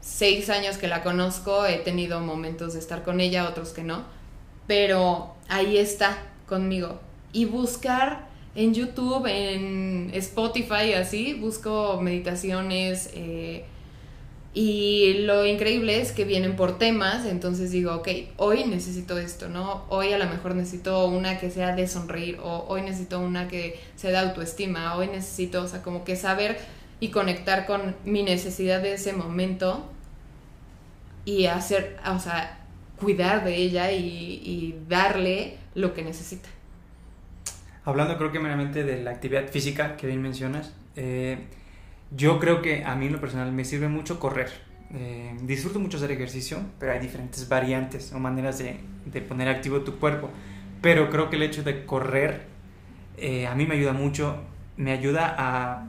seis 0.00 0.48
años 0.48 0.78
que 0.78 0.88
la 0.88 1.02
conozco, 1.02 1.66
he 1.66 1.76
tenido 1.76 2.20
momentos 2.20 2.72
de 2.72 2.78
estar 2.78 3.02
con 3.02 3.20
ella, 3.20 3.48
otros 3.48 3.70
que 3.70 3.82
no, 3.82 4.04
pero 4.66 5.34
ahí 5.48 5.76
está 5.76 6.18
conmigo. 6.48 6.98
Y 7.34 7.44
buscar 7.44 8.28
en 8.54 8.72
YouTube, 8.72 9.26
en 9.26 10.10
Spotify, 10.14 10.94
así, 10.94 11.34
busco 11.34 12.00
meditaciones, 12.00 13.10
eh, 13.14 13.66
y 14.52 15.18
lo 15.26 15.46
increíble 15.46 16.00
es 16.00 16.10
que 16.10 16.24
vienen 16.24 16.56
por 16.56 16.76
temas, 16.76 17.24
entonces 17.24 17.70
digo, 17.70 17.94
ok, 17.94 18.08
hoy 18.36 18.64
necesito 18.64 19.16
esto, 19.16 19.48
¿no? 19.48 19.84
Hoy 19.88 20.12
a 20.12 20.18
lo 20.18 20.26
mejor 20.26 20.56
necesito 20.56 21.06
una 21.06 21.38
que 21.38 21.50
sea 21.50 21.76
de 21.76 21.86
sonreír, 21.86 22.38
o 22.42 22.64
hoy 22.68 22.82
necesito 22.82 23.20
una 23.20 23.46
que 23.46 23.78
sea 23.94 24.10
de 24.10 24.18
autoestima, 24.18 24.96
hoy 24.96 25.06
necesito, 25.06 25.62
o 25.62 25.68
sea, 25.68 25.82
como 25.82 26.02
que 26.02 26.16
saber 26.16 26.58
y 26.98 27.10
conectar 27.10 27.64
con 27.64 27.94
mi 28.04 28.24
necesidad 28.24 28.82
de 28.82 28.94
ese 28.94 29.12
momento 29.12 29.88
y 31.24 31.46
hacer, 31.46 31.98
o 32.12 32.18
sea, 32.18 32.58
cuidar 32.98 33.44
de 33.44 33.54
ella 33.54 33.92
y, 33.92 34.76
darle 34.88 35.58
lo 35.76 35.94
que 35.94 36.02
necesita. 36.02 36.48
Hablando 37.84 38.18
creo 38.18 38.32
que 38.32 38.40
meramente 38.40 38.82
de 38.82 39.00
la 39.00 39.12
actividad 39.12 39.48
física 39.48 39.96
que 39.96 40.08
bien 40.08 40.20
mencionas, 40.20 40.72
eh, 40.96 41.46
yo 42.10 42.38
creo 42.38 42.62
que 42.62 42.84
a 42.84 42.94
mí 42.94 43.06
en 43.06 43.12
lo 43.12 43.20
personal 43.20 43.52
me 43.52 43.64
sirve 43.64 43.88
mucho 43.88 44.18
correr. 44.18 44.50
Eh, 44.92 45.36
disfruto 45.42 45.78
mucho 45.78 45.98
hacer 45.98 46.10
ejercicio, 46.10 46.58
pero 46.78 46.92
hay 46.92 46.98
diferentes 46.98 47.48
variantes 47.48 48.12
o 48.12 48.18
maneras 48.18 48.58
de, 48.58 48.80
de 49.06 49.20
poner 49.20 49.48
activo 49.48 49.80
tu 49.80 49.98
cuerpo. 49.98 50.30
Pero 50.80 51.10
creo 51.10 51.30
que 51.30 51.36
el 51.36 51.42
hecho 51.42 51.62
de 51.62 51.84
correr 51.84 52.50
eh, 53.20 53.46
a 53.46 53.54
mí 53.54 53.66
me 53.66 53.74
ayuda 53.74 53.92
mucho, 53.92 54.42
me 54.76 54.92
ayuda 54.92 55.34
a 55.36 55.86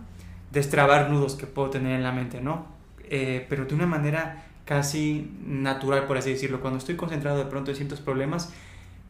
destrabar 0.51 1.10
nudos 1.10 1.36
que 1.36 1.48
puedo 1.48 1.70
tener 1.70 1.96
en 1.96 2.04
la 2.04 2.12
mente, 2.12 2.42
¿no? 2.42 2.66
Eh, 3.10 3.46
pero 3.50 3.66
de 3.66 3.74
una 3.74 3.88
manera 3.88 4.44
casi 4.66 5.32
natural, 5.46 6.08
por 6.08 6.18
así 6.18 6.32
decirlo. 6.32 6.60
Cuando 6.60 6.78
estoy 6.78 6.96
concentrado 6.96 7.38
de 7.38 7.46
pronto 7.46 7.72
en 7.72 7.78
ciertos 7.78 8.01
problemas, 8.01 8.54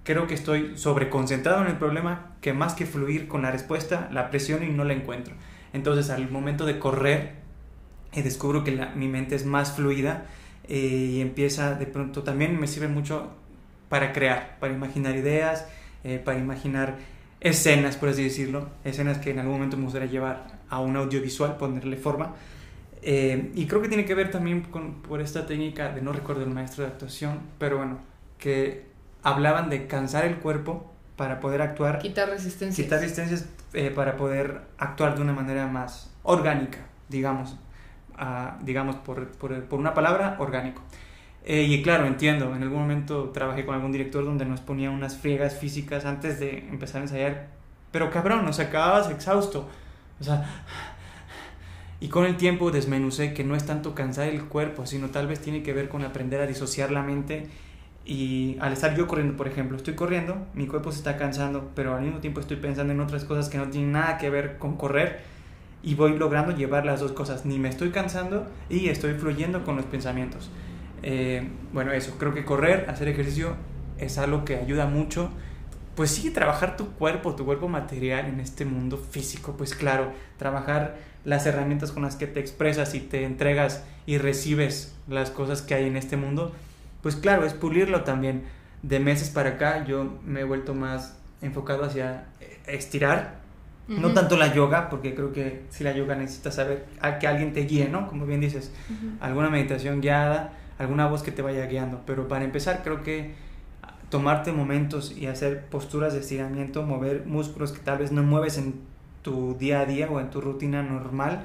creo 0.03 0.27
que 0.27 0.36
estoy 0.36 0.77
sobreconcentrado 0.77 1.62
en 1.63 1.68
el 1.68 1.77
problema, 1.77 2.36
que 2.41 2.53
más 2.53 2.74
que 2.75 2.86
fluir 2.86 3.27
con 3.27 3.41
la 3.41 3.51
respuesta, 3.51 4.08
la 4.12 4.30
presiono 4.30 4.65
y 4.65 4.70
no 4.70 4.84
la 4.84 4.94
encuentro. 4.94 5.34
Entonces 5.73 6.09
al 6.09 6.29
momento 6.29 6.65
de 6.65 6.79
correr, 6.79 7.33
eh, 8.13 8.23
descubro 8.23 8.63
que 8.63 8.71
mi 8.95 9.07
mente 9.07 9.35
es 9.35 9.45
más 9.45 9.73
fluida 9.73 10.25
eh, 10.67 10.77
y 10.77 11.21
empieza 11.21 11.75
de 11.75 11.85
pronto, 11.85 12.23
también 12.23 12.59
me 12.59 12.67
sirve 12.67 12.87
mucho 12.87 13.29
para 13.89 14.13
crear, 14.13 14.57
para 14.59 14.73
imaginar 14.73 15.15
ideas, 15.15 15.67
eh, 16.03 16.21
para 16.23 16.37
imaginar 16.37 16.97
escenas, 17.39 17.97
por 17.97 18.09
así 18.09 18.23
decirlo, 18.23 18.69
escenas 18.83 19.17
que 19.17 19.31
en 19.31 19.39
algún 19.39 19.55
momento 19.55 19.77
me 19.77 19.83
gustaría 19.83 20.09
llevar 20.09 20.59
a 20.69 20.79
un 20.79 20.95
audiovisual, 20.95 21.57
ponerle 21.57 21.97
forma. 21.97 22.35
y 23.03 23.65
creo 23.65 23.81
que 23.81 23.87
tiene 23.87 24.05
que 24.05 24.13
ver 24.13 24.29
también 24.29 24.61
con, 24.61 25.01
por 25.01 25.21
esta 25.21 25.47
técnica 25.47 25.91
de 25.91 26.01
no 26.01 26.13
recuerdo 26.13 26.43
el 26.43 26.51
maestro 26.51 26.83
de 26.83 26.91
actuación, 26.91 27.39
pero 27.57 27.77
bueno, 27.77 27.99
que 28.37 28.85
hablaban 29.23 29.69
de 29.69 29.87
cansar 29.87 30.25
el 30.25 30.37
cuerpo 30.37 30.90
para 31.21 31.39
poder 31.39 31.61
actuar. 31.61 31.99
Quitar 31.99 32.29
resistencias. 32.29 32.83
Quitar 32.83 32.99
resistencias 32.99 33.47
eh, 33.73 33.91
para 33.91 34.17
poder 34.17 34.61
actuar 34.79 35.13
de 35.13 35.21
una 35.21 35.33
manera 35.33 35.67
más 35.67 36.11
orgánica, 36.23 36.79
digamos. 37.09 37.55
digamos, 38.61 38.95
por, 38.95 39.27
por, 39.33 39.65
por, 39.65 39.79
una 39.79 39.93
palabra, 39.93 40.35
orgánico. 40.39 40.81
Eh, 41.45 41.61
y 41.61 41.83
claro, 41.83 42.07
entiendo, 42.07 42.55
en 42.55 42.63
algún 42.63 42.79
momento 42.79 43.29
trabajé 43.29 43.67
con 43.67 43.75
algún 43.75 43.91
director 43.91 44.25
donde 44.25 44.45
nos 44.45 44.61
ponía 44.61 44.89
unas 44.89 45.15
friegas 45.15 45.59
físicas 45.59 46.05
antes 46.05 46.39
de 46.39 46.57
empezar 46.57 47.01
a 47.01 47.03
ensayar. 47.03 47.49
Pero 47.91 48.09
cabrón, 48.09 48.43
nos 48.43 48.59
acababas 48.59 49.11
exhausto. 49.11 49.69
O 50.19 50.23
sea, 50.23 50.43
y 51.99 52.07
con 52.07 52.25
el 52.25 52.35
tiempo 52.35 52.71
desmenucé 52.71 53.35
que 53.35 53.43
no 53.43 53.55
es 53.55 53.67
tanto 53.67 53.93
cansar 53.93 54.27
el 54.27 54.45
cuerpo, 54.45 54.87
sino 54.87 55.11
tal 55.11 55.27
vez 55.27 55.39
tiene 55.39 55.61
que 55.61 55.71
ver 55.71 55.87
con 55.87 56.03
aprender 56.03 56.41
a 56.41 56.47
disociar 56.47 56.89
la 56.89 57.03
mente 57.03 57.47
y 58.05 58.58
al 58.60 58.74
estar 58.74 58.96
yo 58.96 59.08
corriendo, 59.08 59.38
por 59.38 59.48
ejemplo, 59.48 59.77
estoy 59.77 59.93
corriendo, 59.93 60.48
mi 60.53 60.65
cuerpo 60.67 60.91
se 60.91 60.98
está 60.98 61.17
cansando, 61.17 61.72
pero 61.75 61.96
al 61.96 62.01
mismo 62.01 62.20
tiempo 62.20 62.39
estoy 62.39 62.58
pensando 62.58 62.93
en 62.93 63.00
otras 63.00 63.25
cosas 63.25 63.48
que 63.50 63.58
no 63.58 63.70
tienen 63.70 63.91
nada 63.91 64.17
que 64.17 64.29
ver 64.29 64.58
con 64.58 64.75
correr 64.75 65.20
y 65.84 65.96
voy 65.96 66.17
logrando 66.17 66.55
llevar 66.55 66.86
las 66.86 67.00
dos 67.00 67.12
cosas. 67.12 67.46
Ni 67.46 67.60
me 67.60 67.70
estoy 67.70 67.91
cansando 67.91 68.48
y 68.70 68.89
estoy 68.89 69.13
fluyendo 69.13 69.63
con 69.63 69.75
los 69.75 69.86
pensamientos. 69.86 70.50
Eh, 71.03 71.48
bueno, 71.74 71.91
eso, 71.91 72.15
creo 72.17 72.34
que 72.34 72.43
correr, 72.43 72.89
hacer 72.89 73.08
ejercicio 73.08 73.55
es 74.00 74.17
algo 74.17 74.46
que 74.46 74.58
ayuda 74.58 74.88
mucho. 74.88 75.29
Pues 75.96 76.10
sí, 76.10 76.31
trabajar 76.31 76.77
tu 76.77 76.91
cuerpo, 76.93 77.36
tu 77.36 77.46
cuerpo 77.46 77.67
material 77.67 78.25
en 78.25 78.39
este 78.39 78.65
mundo 78.65 78.98
físico, 78.98 79.55
pues 79.58 79.75
claro, 79.75 80.12
trabajar 80.38 80.98
las 81.24 81.46
herramientas 81.46 81.91
con 81.91 82.01
las 82.01 82.15
que 82.15 82.25
te 82.25 82.39
expresas 82.39 82.96
y 82.96 83.00
te 83.00 83.25
entregas 83.25 83.84
y 84.08 84.17
recibes 84.17 84.96
las 85.08 85.29
cosas 85.29 85.62
que 85.62 85.75
hay 85.75 85.86
en 85.86 85.98
este 85.98 86.17
mundo 86.17 86.53
pues 87.01 87.15
claro, 87.15 87.46
es 87.46 87.53
pulirlo 87.53 88.03
también. 88.03 88.43
De 88.84 89.00
meses 89.00 89.29
para 89.29 89.51
acá 89.51 89.86
yo 89.86 90.20
me 90.25 90.41
he 90.41 90.43
vuelto 90.43 90.74
más 90.74 91.17
enfocado 91.41 91.84
hacia 91.84 92.25
eh, 92.39 92.60
estirar, 92.67 93.41
no 93.88 94.13
tanto 94.13 94.38
la 94.38 94.53
yoga, 94.53 94.89
porque 94.89 95.13
creo 95.15 95.34
que 95.34 95.63
si 95.70 95.84
la 95.84 95.91
yoga 95.91 96.15
necesita 96.15 96.50
saber 96.50 96.86
a 97.01 97.20
que 97.20 97.27
alguien 97.27 97.51
te 97.51 97.65
guíe, 97.65 97.89
¿no? 97.89 98.08
Como 98.08 98.25
bien 98.25 98.39
dices, 98.39 98.72
alguna 99.20 99.50
meditación 99.50 100.00
guiada, 100.00 100.53
alguna 100.77 101.08
voz 101.08 101.24
que 101.24 101.31
te 101.31 101.41
vaya 101.41 101.65
guiando. 101.65 102.01
Pero 102.05 102.29
para 102.29 102.46
empezar, 102.46 102.84
creo 102.84 103.03
que 103.03 103.34
tomarte 104.10 104.51
momentos 104.51 105.15
y 105.17 105.27
hacer 105.27 105.65
posturas 105.65 106.13
de 106.13 106.20
estiramiento, 106.20 106.84
mover 106.84 107.25
músculos 107.25 107.72
que 107.72 107.79
tal 107.79 107.98
vez 107.98 108.12
no 108.12 108.24
mueves 108.24 108.58
en 108.58 108.75
tu 109.24 109.58
día 109.58 109.81
a 109.81 109.86
día 109.86 110.10
o 110.10 110.20
en 110.20 110.29
tu 110.29 110.41
rutina 110.41 110.84
normal, 110.84 111.43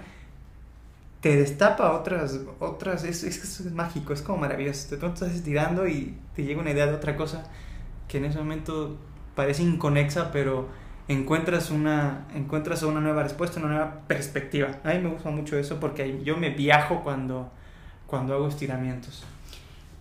te 1.21 1.37
destapa 1.37 1.93
otras, 1.93 2.41
otras, 2.59 3.05
es, 3.05 3.25
es, 3.25 3.73
mágico, 3.73 4.13
es 4.13 4.23
como 4.23 4.39
maravilloso. 4.39 4.89
De 4.91 4.97
pronto 4.97 5.25
estás 5.25 5.37
estirando 5.37 5.89
y 5.89 6.17
te 6.35 6.45
llega 6.45 6.61
una 6.61 6.71
idea 6.71 6.87
de 6.87 6.95
otra 6.95 7.17
cosa 7.17 7.45
que 8.09 8.19
en 8.19 8.27
ese 8.27 8.39
momento 8.39 8.97
parece 9.35 9.63
inconexa, 9.63 10.31
pero 10.31 10.69
encuentras 11.09 11.71
una, 11.71 12.27
encuentras 12.35 12.83
una 12.83 13.01
nueva 13.01 13.23
respuesta, 13.23 13.59
una 13.61 13.69
nueva 13.69 14.01
perspectiva. 14.07 14.79
A 14.85 14.91
mí 14.91 14.99
me 14.99 15.09
gusta 15.09 15.31
mucho 15.31 15.59
eso 15.59 15.81
porque 15.81 16.21
yo 16.23 16.37
me 16.37 16.51
viajo 16.51 17.03
cuando, 17.03 17.51
cuando 18.07 18.35
hago 18.35 18.49
estiramientos. 18.49 19.25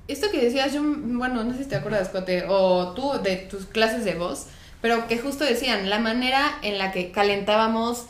Esto 0.07 0.29
que 0.31 0.39
decías, 0.39 0.73
yo, 0.73 0.83
bueno, 0.83 1.43
no 1.43 1.53
sé 1.53 1.63
si 1.63 1.69
te 1.69 1.75
acuerdas, 1.75 2.09
Cote, 2.09 2.45
o 2.47 2.93
tú 2.93 3.13
de 3.23 3.37
tus 3.37 3.65
clases 3.65 4.05
de 4.05 4.13
voz, 4.13 4.47
pero 4.81 5.07
que 5.07 5.17
justo 5.17 5.43
decían 5.43 5.89
la 5.89 5.97
manera 5.97 6.59
en 6.61 6.77
la 6.77 6.91
que 6.91 7.11
calentábamos 7.11 8.05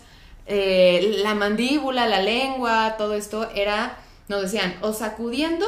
eh, 0.45 1.19
la 1.23 1.33
mandíbula, 1.35 2.07
la 2.07 2.21
lengua, 2.21 2.95
todo 2.97 3.15
esto 3.15 3.49
era 3.55 3.97
nos 4.27 4.41
decían 4.41 4.75
o 4.81 4.93
sacudiendo 4.93 5.65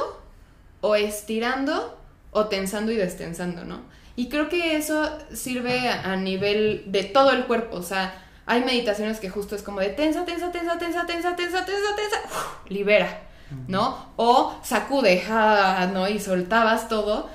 o 0.82 0.96
estirando 0.96 1.98
o 2.32 2.46
tensando 2.46 2.92
y 2.92 2.96
destensando, 2.96 3.66
¿no? 3.66 3.82
Y 4.16 4.30
creo 4.30 4.50
que 4.50 4.76
eso 4.76 5.10
sirve 5.32 5.90
a, 5.90 6.16
nivel 6.16 6.84
de 6.88 7.04
todo 7.04 7.32
el 7.32 7.46
cuerpo, 7.46 7.78
o 7.78 7.84
sea, 7.84 8.24
hay 8.48 8.64
meditaciones 8.64 9.20
que 9.20 9.30
justo 9.30 9.56
es 9.56 9.62
como 9.62 9.80
de 9.80 9.90
tensa, 9.90 10.26
tensa, 10.26 10.52
tensa, 10.52 10.78
tensa, 10.78 11.06
tensa, 11.06 11.36
tensa, 11.36 11.66
tensa, 11.66 11.96
tensa, 11.96 12.18
uf, 12.26 12.70
libera, 12.70 13.22
¿no? 13.68 14.12
O 14.16 14.56
sacude, 14.64 15.24
ah, 15.30 15.90
¿no? 15.94 16.08
Y 16.08 16.20
soltabas 16.20 16.90
todo. 16.90 17.30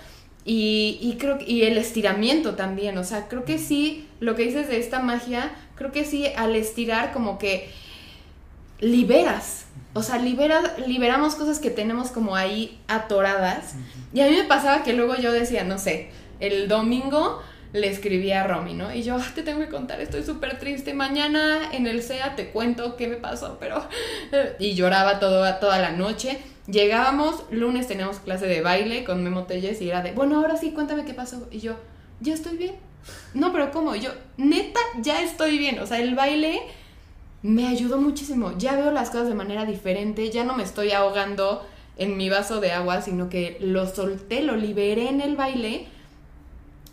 Y, 0.44 0.98
y 1.00 1.18
creo 1.18 1.38
y 1.40 1.62
el 1.62 1.78
estiramiento 1.78 2.56
también, 2.56 2.98
o 2.98 3.04
sea, 3.04 3.28
creo 3.28 3.44
que 3.44 3.58
sí, 3.58 4.08
lo 4.18 4.34
que 4.34 4.42
dices 4.42 4.66
de 4.66 4.80
esta 4.80 4.98
magia, 4.98 5.52
creo 5.82 5.92
que 5.92 6.04
sí, 6.04 6.26
al 6.36 6.54
estirar 6.54 7.12
como 7.12 7.38
que 7.38 7.68
liberas, 8.80 9.66
o 9.94 10.02
sea, 10.02 10.18
libera, 10.18 10.60
liberamos 10.86 11.34
cosas 11.34 11.58
que 11.58 11.70
tenemos 11.70 12.10
como 12.10 12.36
ahí 12.36 12.80
atoradas. 12.88 13.74
Y 14.14 14.20
a 14.20 14.26
mí 14.28 14.36
me 14.36 14.44
pasaba 14.44 14.84
que 14.84 14.92
luego 14.92 15.16
yo 15.16 15.32
decía, 15.32 15.64
no 15.64 15.78
sé, 15.78 16.10
el 16.40 16.68
domingo 16.68 17.42
le 17.72 17.88
escribí 17.88 18.30
a 18.32 18.44
Romy, 18.46 18.74
¿no? 18.74 18.94
Y 18.94 19.02
yo, 19.02 19.16
"Ah, 19.16 19.26
te 19.34 19.42
tengo 19.42 19.58
que 19.60 19.68
contar, 19.68 20.00
estoy 20.00 20.22
súper 20.22 20.58
triste. 20.58 20.94
Mañana 20.94 21.70
en 21.72 21.86
el 21.86 22.02
SEA 22.02 22.36
te 22.36 22.50
cuento 22.50 22.96
qué 22.96 23.08
me 23.08 23.16
pasó, 23.16 23.56
pero... 23.58 23.86
Y 24.60 24.74
lloraba 24.74 25.18
todo, 25.18 25.52
toda 25.56 25.78
la 25.78 25.90
noche. 25.90 26.38
Llegábamos, 26.66 27.42
lunes 27.50 27.88
teníamos 27.88 28.18
clase 28.18 28.46
de 28.46 28.60
baile 28.60 29.02
con 29.04 29.24
Memo 29.24 29.44
Telles 29.44 29.80
y 29.82 29.88
era 29.88 30.00
de, 30.02 30.12
bueno, 30.12 30.36
ahora 30.36 30.56
sí, 30.56 30.70
cuéntame 30.70 31.04
qué 31.04 31.14
pasó. 31.14 31.48
Y 31.50 31.58
yo, 31.60 31.74
ya 32.22 32.34
estoy 32.34 32.56
bien. 32.56 32.74
No, 33.34 33.52
pero 33.52 33.70
¿cómo? 33.70 33.94
Yo, 33.96 34.10
neta, 34.36 34.80
ya 35.00 35.22
estoy 35.22 35.58
bien. 35.58 35.78
O 35.80 35.86
sea, 35.86 35.98
el 36.00 36.14
baile 36.14 36.62
me 37.42 37.66
ayudó 37.66 37.98
muchísimo. 37.98 38.56
Ya 38.58 38.76
veo 38.76 38.90
las 38.90 39.10
cosas 39.10 39.28
de 39.28 39.34
manera 39.34 39.66
diferente, 39.66 40.30
ya 40.30 40.44
no 40.44 40.56
me 40.56 40.62
estoy 40.62 40.92
ahogando 40.92 41.66
en 41.98 42.16
mi 42.16 42.30
vaso 42.30 42.60
de 42.60 42.72
agua, 42.72 43.02
sino 43.02 43.28
que 43.28 43.58
lo 43.60 43.86
solté, 43.86 44.42
lo 44.42 44.56
liberé 44.56 45.08
en 45.08 45.20
el 45.20 45.36
baile 45.36 45.86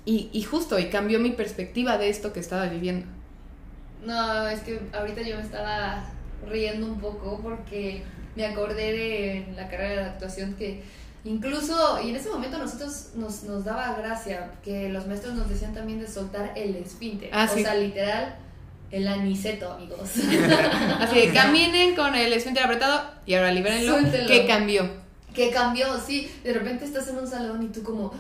y, 0.06 0.30
y 0.34 0.44
justo, 0.44 0.80
y 0.80 0.90
cambió 0.90 1.20
mi 1.20 1.32
perspectiva 1.32 1.98
de 1.98 2.10
esto 2.10 2.34
que 2.34 2.40
estaba 2.40 2.66
viviendo. 2.66 3.06
No, 4.06 4.48
es 4.48 4.62
que 4.62 4.80
ahorita 4.94 5.22
yo 5.22 5.36
me 5.36 5.42
estaba 5.42 6.06
riendo 6.48 6.88
un 6.88 7.00
poco 7.00 7.40
porque 7.42 8.04
me 8.36 8.46
acordé 8.46 8.94
de 8.94 9.46
la 9.56 9.68
carrera 9.68 10.04
de 10.04 10.10
actuación 10.10 10.56
que 10.56 10.82
incluso, 11.24 12.02
y 12.02 12.10
en 12.10 12.16
ese 12.16 12.30
momento 12.30 12.58
nosotros 12.58 13.10
nos, 13.16 13.44
nos 13.44 13.66
daba 13.66 13.96
gracia 13.96 14.52
que 14.64 14.90
los 14.90 15.08
maestros 15.08 15.36
nos 15.36 15.50
decían 15.50 15.74
también 15.74 16.00
de 16.00 16.08
soltar 16.08 16.54
el 16.56 16.76
esfínter. 16.76 17.30
Ah, 17.34 17.48
o 17.52 17.56
sí. 17.56 17.64
sea, 17.64 17.76
literal, 17.76 18.36
el 18.92 19.08
aniceto, 19.08 19.72
amigos. 19.72 20.00
Así 21.00 21.16
que 21.16 21.34
caminen 21.34 21.96
con 21.96 22.16
el 22.16 22.34
esfínter 22.34 22.64
apretado 22.64 23.12
y 23.26 23.36
ahora 23.36 23.52
libérenlo. 23.52 24.00
Suéltenlo. 24.00 24.28
¿Qué 24.28 24.46
cambió? 24.48 25.10
que 25.34 25.52
cambió, 25.52 26.00
sí. 26.00 26.30
De 26.44 26.54
repente 26.54 26.86
estás 26.86 27.08
en 27.08 27.18
un 27.18 27.28
salón 27.28 27.64
y 27.64 27.68
tú 27.68 27.84
como, 27.84 28.14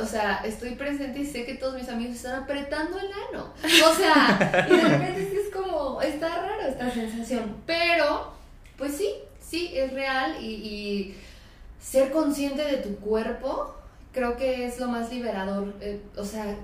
o 0.00 0.06
sea, 0.06 0.42
estoy 0.44 0.74
presente 0.74 1.20
y 1.20 1.26
sé 1.26 1.44
que 1.44 1.54
todos 1.54 1.74
mis 1.74 1.88
amigos 1.88 2.16
están 2.16 2.42
apretando 2.42 2.98
el 2.98 3.06
ano. 3.30 3.52
O 3.62 3.94
sea, 3.94 4.66
y 4.68 4.76
de 4.76 4.82
repente 4.82 5.30
sí 5.30 5.36
es 5.46 5.54
como, 5.54 6.00
está 6.02 6.28
raro 6.28 6.62
esta 6.68 6.90
sensación. 6.92 7.56
Pero, 7.66 8.32
pues 8.76 8.96
sí, 8.96 9.14
sí, 9.40 9.70
es 9.74 9.92
real 9.92 10.36
y, 10.40 10.46
y 10.46 11.16
ser 11.82 12.12
consciente 12.12 12.64
de 12.64 12.78
tu 12.78 12.96
cuerpo 12.96 13.74
creo 14.12 14.36
que 14.36 14.66
es 14.66 14.78
lo 14.78 14.88
más 14.88 15.12
liberador. 15.12 15.74
Eh, 15.80 16.00
o 16.16 16.24
sea, 16.24 16.56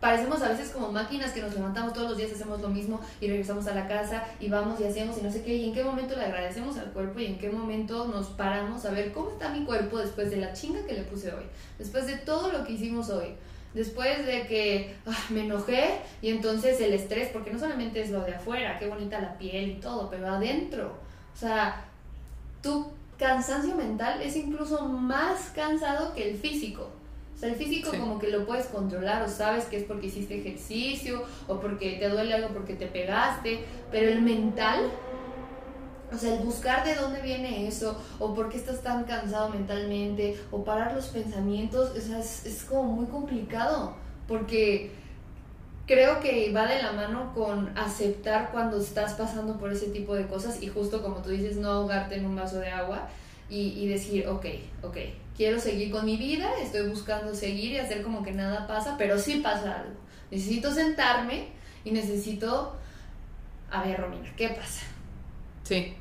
parecemos 0.00 0.40
a 0.42 0.50
veces 0.50 0.70
como 0.70 0.92
máquinas 0.92 1.32
que 1.32 1.42
nos 1.42 1.54
levantamos 1.54 1.92
todos 1.92 2.10
los 2.10 2.18
días, 2.18 2.32
hacemos 2.32 2.60
lo 2.60 2.68
mismo 2.68 3.00
y 3.20 3.28
regresamos 3.28 3.66
a 3.66 3.74
la 3.74 3.88
casa 3.88 4.24
y 4.38 4.48
vamos 4.48 4.80
y 4.80 4.84
hacemos 4.84 5.18
y 5.18 5.22
no 5.22 5.30
sé 5.30 5.42
qué, 5.42 5.56
y 5.56 5.68
en 5.68 5.74
qué 5.74 5.82
momento 5.82 6.14
le 6.14 6.24
agradecemos 6.24 6.78
al 6.78 6.92
cuerpo 6.92 7.18
y 7.18 7.26
en 7.26 7.38
qué 7.38 7.50
momento 7.50 8.06
nos 8.06 8.28
paramos 8.28 8.84
a 8.84 8.90
ver 8.90 9.12
cómo 9.12 9.30
está 9.30 9.48
mi 9.48 9.64
cuerpo 9.64 9.98
después 9.98 10.30
de 10.30 10.36
la 10.36 10.52
chinga 10.52 10.84
que 10.86 10.94
le 10.94 11.02
puse 11.02 11.32
hoy, 11.32 11.44
después 11.78 12.06
de 12.06 12.16
todo 12.18 12.52
lo 12.52 12.64
que 12.64 12.72
hicimos 12.72 13.10
hoy. 13.10 13.34
Después 13.74 14.24
de 14.24 14.46
que 14.46 14.96
ah, 15.06 15.12
me 15.28 15.44
enojé 15.44 16.00
y 16.22 16.30
entonces 16.30 16.80
el 16.80 16.94
estrés, 16.94 17.28
porque 17.28 17.52
no 17.52 17.58
solamente 17.58 18.00
es 18.00 18.10
lo 18.10 18.22
de 18.22 18.34
afuera, 18.34 18.78
qué 18.78 18.88
bonita 18.88 19.20
la 19.20 19.36
piel 19.36 19.72
y 19.72 19.74
todo, 19.74 20.08
pero 20.08 20.26
adentro. 20.26 20.94
O 21.34 21.36
sea, 21.36 21.84
tu 22.62 22.90
cansancio 23.18 23.74
mental 23.74 24.22
es 24.22 24.36
incluso 24.36 24.86
más 24.88 25.50
cansado 25.54 26.14
que 26.14 26.30
el 26.30 26.36
físico. 26.38 26.90
O 27.34 27.38
sea, 27.40 27.50
el 27.50 27.54
físico 27.56 27.90
Sí. 27.90 27.98
como 27.98 28.18
que 28.18 28.28
lo 28.28 28.46
puedes 28.46 28.66
controlar 28.66 29.22
o 29.22 29.28
sabes 29.28 29.64
que 29.66 29.76
es 29.76 29.84
porque 29.84 30.06
hiciste 30.08 30.38
ejercicio 30.38 31.22
o 31.46 31.60
porque 31.60 31.92
te 31.98 32.08
duele 32.08 32.34
algo 32.34 32.48
porque 32.48 32.74
te 32.74 32.86
pegaste, 32.86 33.64
pero 33.92 34.10
el 34.10 34.22
mental, 34.22 34.90
o 36.12 36.16
sea, 36.16 36.34
el 36.34 36.40
buscar 36.42 36.84
de 36.84 36.94
dónde 36.96 37.20
viene 37.22 37.68
eso 37.68 38.00
o 38.18 38.34
por 38.34 38.48
qué 38.48 38.56
estás 38.56 38.82
tan 38.82 39.04
cansado 39.04 39.50
mentalmente 39.50 40.36
o 40.50 40.64
parar 40.64 40.94
los 40.94 41.06
pensamientos, 41.08 41.90
o 41.96 42.00
sea, 42.00 42.18
es, 42.18 42.44
es 42.46 42.64
como 42.64 42.84
muy 42.84 43.06
complicado 43.06 43.94
porque 44.26 44.90
creo 45.88 46.20
que 46.20 46.52
va 46.52 46.66
de 46.66 46.80
la 46.80 46.92
mano 46.92 47.32
con 47.34 47.76
aceptar 47.76 48.50
cuando 48.52 48.78
estás 48.78 49.14
pasando 49.14 49.58
por 49.58 49.72
ese 49.72 49.86
tipo 49.86 50.14
de 50.14 50.28
cosas 50.28 50.62
y 50.62 50.68
justo 50.68 51.02
como 51.02 51.16
tú 51.16 51.30
dices, 51.30 51.56
no 51.56 51.70
ahogarte 51.70 52.16
en 52.16 52.26
un 52.26 52.36
vaso 52.36 52.60
de 52.60 52.68
agua 52.68 53.08
y, 53.50 53.70
y 53.70 53.88
decir, 53.88 54.28
ok, 54.28 54.46
ok, 54.82 54.96
quiero 55.36 55.58
seguir 55.58 55.90
con 55.90 56.04
mi 56.04 56.16
vida, 56.16 56.50
estoy 56.62 56.88
buscando 56.88 57.34
seguir 57.34 57.72
y 57.72 57.78
hacer 57.78 58.02
como 58.02 58.22
que 58.22 58.32
nada 58.32 58.66
pasa, 58.66 58.96
pero 58.98 59.18
sí 59.18 59.36
pasa 59.36 59.80
algo. 59.80 59.96
Necesito 60.30 60.72
sentarme 60.72 61.48
y 61.84 61.90
necesito, 61.90 62.76
a 63.70 63.82
ver, 63.82 63.98
Romina, 63.98 64.30
¿qué 64.36 64.50
pasa? 64.50 64.82
Sí. 65.64 65.94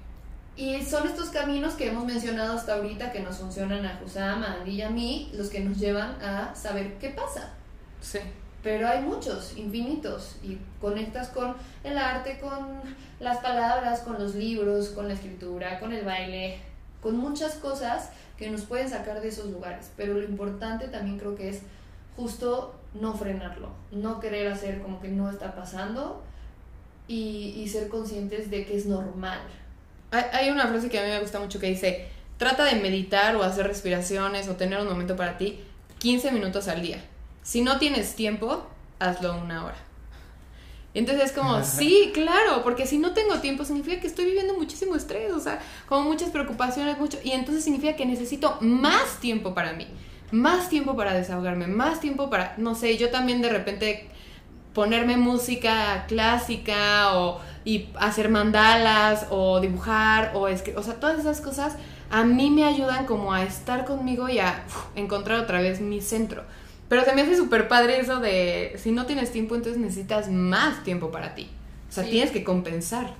Y 0.57 0.83
son 0.83 1.07
estos 1.07 1.29
caminos 1.29 1.75
que 1.75 1.87
hemos 1.87 2.03
mencionado 2.03 2.57
hasta 2.57 2.75
ahorita 2.75 3.11
que 3.11 3.21
nos 3.21 3.37
funcionan 3.37 3.85
a 3.85 4.01
Husam, 4.03 4.43
a 4.43 4.55
Andy 4.55 4.71
y 4.71 4.81
a 4.81 4.89
mí, 4.89 5.31
los 5.33 5.49
que 5.49 5.61
nos 5.61 5.77
llevan 5.77 6.21
a 6.21 6.53
saber 6.55 6.97
qué 6.97 7.09
pasa 7.09 7.53
Sí. 8.01 8.19
Pero 8.63 8.87
hay 8.87 9.01
muchos, 9.01 9.55
infinitos, 9.57 10.37
y 10.43 10.57
conectas 10.81 11.29
con 11.29 11.55
el 11.83 11.97
arte, 11.97 12.39
con 12.39 12.81
las 13.19 13.37
palabras, 13.37 14.01
con 14.01 14.17
los 14.19 14.35
libros, 14.35 14.89
con 14.89 15.07
la 15.07 15.13
escritura, 15.13 15.79
con 15.79 15.93
el 15.93 16.03
baile, 16.03 16.59
con 17.01 17.17
muchas 17.17 17.55
cosas 17.55 18.09
que 18.37 18.49
nos 18.49 18.61
pueden 18.61 18.89
sacar 18.89 19.21
de 19.21 19.27
esos 19.27 19.47
lugares, 19.47 19.91
pero 19.95 20.13
lo 20.13 20.23
importante 20.23 20.87
también 20.87 21.17
creo 21.17 21.35
que 21.35 21.49
es 21.49 21.61
justo 22.15 22.75
no 22.93 23.13
frenarlo, 23.13 23.69
no 23.91 24.19
querer 24.19 24.51
hacer 24.51 24.81
como 24.81 24.99
que 24.99 25.07
no 25.09 25.29
está 25.29 25.55
pasando 25.55 26.23
y, 27.07 27.67
ser 27.69 27.89
conscientes 27.89 28.49
de 28.49 28.65
que 28.65 28.75
es 28.75 28.85
normal. 28.85 29.39
Hay 30.11 30.49
una 30.49 30.67
frase 30.67 30.89
que 30.89 30.99
a 30.99 31.03
mí 31.03 31.09
me 31.09 31.19
gusta 31.19 31.39
mucho 31.39 31.59
que 31.59 31.67
dice, 31.67 32.07
trata 32.37 32.63
de 32.63 32.75
meditar 32.75 33.35
o 33.35 33.43
hacer 33.43 33.67
respiraciones 33.67 34.47
o 34.47 34.55
tener 34.55 34.79
un 34.79 34.87
momento 34.87 35.15
para 35.15 35.37
ti 35.37 35.59
15 35.99 36.31
minutos 36.31 36.67
al 36.67 36.81
día. 36.81 37.01
Si 37.47 37.61
no 37.61 37.79
tienes 37.79 38.13
tiempo, 38.13 38.67
hazlo 38.99 39.37
una 39.37 39.63
hora. 39.63 39.77
Entonces 40.93 41.27
es 41.27 41.31
como, 41.31 41.63
sí, 41.63 42.11
claro, 42.13 42.61
porque 42.61 42.85
si 42.85 42.97
no 42.97 43.13
tengo 43.13 43.39
tiempo 43.39 43.63
significa 43.63 44.01
que 44.01 44.07
estoy 44.07 44.25
viviendo 44.25 44.53
muchísimo 44.55 44.97
estrés, 44.97 45.31
o 45.31 45.39
sea, 45.39 45.61
como 45.87 46.09
muchas 46.09 46.29
preocupaciones, 46.31 46.99
mucho, 46.99 47.17
y 47.23 47.31
entonces 47.31 47.63
significa 47.63 47.95
que 47.95 48.05
necesito 48.05 48.57
más 48.59 49.21
tiempo 49.21 49.53
para 49.53 49.71
mí, 49.71 49.87
más 50.29 50.67
tiempo 50.67 50.97
para 50.97 51.13
desahogarme, 51.13 51.67
más 51.67 52.01
tiempo 52.01 52.29
para, 52.29 52.53
no 52.57 52.75
sé, 52.75 52.97
yo 52.97 53.11
también 53.11 53.41
de 53.41 53.47
repente 53.47 54.09
ponerme 54.73 55.15
música 55.15 56.03
clásica 56.09 57.17
o 57.17 57.39
y 57.63 57.87
hacer 57.97 58.27
mandalas 58.27 59.27
o 59.29 59.61
dibujar 59.61 60.33
o 60.35 60.49
escribir, 60.49 60.79
o 60.79 60.83
sea, 60.83 60.95
todas 60.95 61.17
esas 61.17 61.39
cosas 61.39 61.77
a 62.09 62.25
mí 62.25 62.49
me 62.49 62.65
ayudan 62.65 63.05
como 63.05 63.31
a 63.31 63.43
estar 63.43 63.85
conmigo 63.85 64.27
y 64.27 64.39
a 64.39 64.65
uf, 64.67 64.97
encontrar 64.97 65.39
otra 65.39 65.61
vez 65.61 65.79
mi 65.79 66.01
centro. 66.01 66.43
Pero 66.89 67.03
se 67.03 67.13
me 67.13 67.21
hace 67.21 67.35
súper 67.35 67.67
padre 67.67 67.99
eso 67.99 68.19
de 68.19 68.73
si 68.77 68.91
no 68.91 69.05
tienes 69.05 69.31
tiempo, 69.31 69.55
entonces 69.55 69.79
necesitas 69.81 70.29
más 70.29 70.83
tiempo 70.83 71.11
para 71.11 71.35
ti. 71.35 71.49
O 71.89 71.91
sea, 71.91 72.03
Sí. 72.03 72.11
tienes 72.11 72.31
que 72.31 72.43
compensar. 72.43 73.13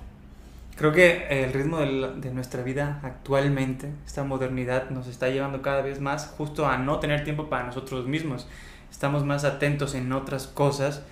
Creo 0.76 0.92
que 0.92 1.26
el 1.44 1.52
ritmo 1.52 1.78
de, 1.78 1.86
la- 1.86 2.08
de 2.12 2.30
nuestra 2.32 2.62
vida 2.62 3.00
actualmente, 3.02 3.90
esta 4.06 4.22
modernidad, 4.24 4.90
nos 4.90 5.08
está 5.08 5.28
llevando 5.28 5.60
cada 5.60 5.82
vez 5.82 6.00
más 6.00 6.26
justo 6.38 6.66
a 6.66 6.78
no 6.78 6.98
tener 7.00 7.24
tiempo 7.24 7.48
para 7.48 7.64
nosotros 7.64 8.06
mismos. 8.06 8.46
Estamos 8.90 9.24
más 9.24 9.44
atentos 9.44 9.94
en 9.94 10.12
otras 10.12 10.46
cosas, 10.46 11.02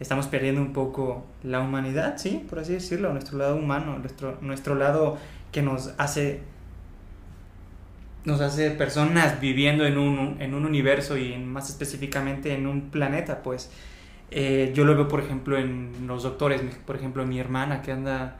estamos 0.00 0.28
perdiendo 0.28 0.60
un 0.62 0.72
poco 0.72 1.26
la 1.42 1.60
humanidad, 1.60 2.14
sí, 2.16 2.46
por 2.48 2.60
así 2.60 2.74
decirlo, 2.74 3.12
nuestro 3.12 3.36
lado 3.38 3.56
humano, 3.56 3.98
nuestro, 3.98 4.38
nuestro 4.40 4.76
lado 4.76 5.18
que 5.52 5.62
nos 5.62 5.92
hace 5.98 6.40
nos 8.28 8.40
hace 8.40 8.70
personas 8.72 9.40
viviendo 9.40 9.84
en 9.86 9.96
un, 9.98 10.36
en 10.40 10.54
un 10.54 10.64
universo 10.66 11.16
y 11.16 11.36
más 11.38 11.68
específicamente 11.70 12.54
en 12.54 12.66
un 12.66 12.90
planeta, 12.90 13.42
pues 13.42 13.70
eh, 14.30 14.72
yo 14.74 14.84
lo 14.84 14.94
veo 14.94 15.08
por 15.08 15.20
ejemplo 15.20 15.58
en 15.58 16.06
los 16.06 16.22
doctores, 16.22 16.60
por 16.86 16.96
ejemplo 16.96 17.26
mi 17.26 17.38
hermana 17.40 17.82
que 17.82 17.92
anda 17.92 18.36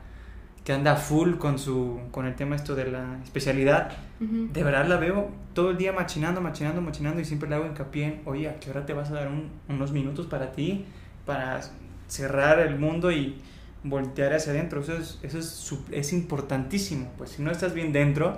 que 0.63 0.73
anda 0.73 0.95
full 0.97 1.35
con 1.37 1.57
su 1.57 1.99
con 2.11 2.25
el 2.27 2.35
tema 2.35 2.55
esto 2.55 2.75
de 2.75 2.91
la 2.91 3.19
especialidad, 3.23 3.91
Ujú. 4.21 4.49
de 4.53 4.63
verdad 4.63 4.85
la 4.87 4.97
veo 4.97 5.29
todo 5.53 5.71
el 5.71 5.77
día 5.77 5.91
machinando, 5.93 6.41
machinando, 6.41 6.81
machinando 6.81 7.19
y 7.21 7.25
siempre 7.25 7.49
le 7.49 7.55
hago 7.55 7.65
hincapié 7.65 8.05
en, 8.05 8.21
oye, 8.25 8.47
¿a 8.49 8.59
qué 8.59 8.69
hora 8.69 8.85
te 8.85 8.93
vas 8.93 9.09
a 9.09 9.13
dar 9.15 9.27
un- 9.29 9.49
unos 9.67 9.91
minutos 9.91 10.27
para 10.27 10.51
ti, 10.51 10.85
para 11.25 11.61
cerrar 12.07 12.59
el 12.59 12.77
mundo 12.77 13.11
y 13.11 13.35
voltear 13.83 14.33
hacia 14.33 14.51
adentro? 14.51 14.81
Eso 14.81 14.93
es, 14.97 15.19
eso 15.23 15.39
es, 15.39 15.73
es 15.91 16.13
importantísimo, 16.13 17.11
pues 17.17 17.31
si 17.31 17.41
no 17.41 17.51
estás 17.51 17.73
bien 17.73 17.91
dentro, 17.91 18.37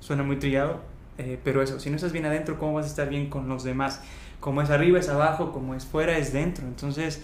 suena 0.00 0.22
muy 0.22 0.36
trillado, 0.36 0.80
eh, 1.18 1.38
pero 1.42 1.62
eso, 1.62 1.80
si 1.80 1.90
no 1.90 1.96
estás 1.96 2.12
bien 2.12 2.26
adentro, 2.26 2.58
¿cómo 2.58 2.74
vas 2.74 2.86
a 2.86 2.88
estar 2.88 3.08
bien 3.08 3.28
con 3.28 3.48
los 3.48 3.64
demás? 3.64 4.00
Como 4.40 4.62
es 4.62 4.70
arriba 4.70 4.98
es 4.98 5.08
abajo, 5.08 5.52
como 5.52 5.74
es 5.74 5.84
fuera 5.84 6.16
es 6.16 6.32
dentro. 6.32 6.66
Entonces 6.66 7.22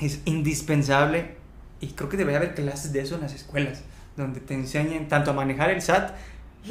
es 0.00 0.20
indispensable 0.24 1.36
y 1.80 1.88
creo 1.88 2.08
que 2.08 2.16
debería 2.16 2.38
haber 2.38 2.54
clases 2.54 2.92
de 2.92 3.00
eso 3.00 3.16
en 3.16 3.22
las 3.22 3.34
escuelas, 3.34 3.82
donde 4.16 4.40
te 4.40 4.54
enseñen 4.54 5.08
tanto 5.08 5.30
a 5.30 5.34
manejar 5.34 5.70
el 5.70 5.82
SAT, 5.82 6.14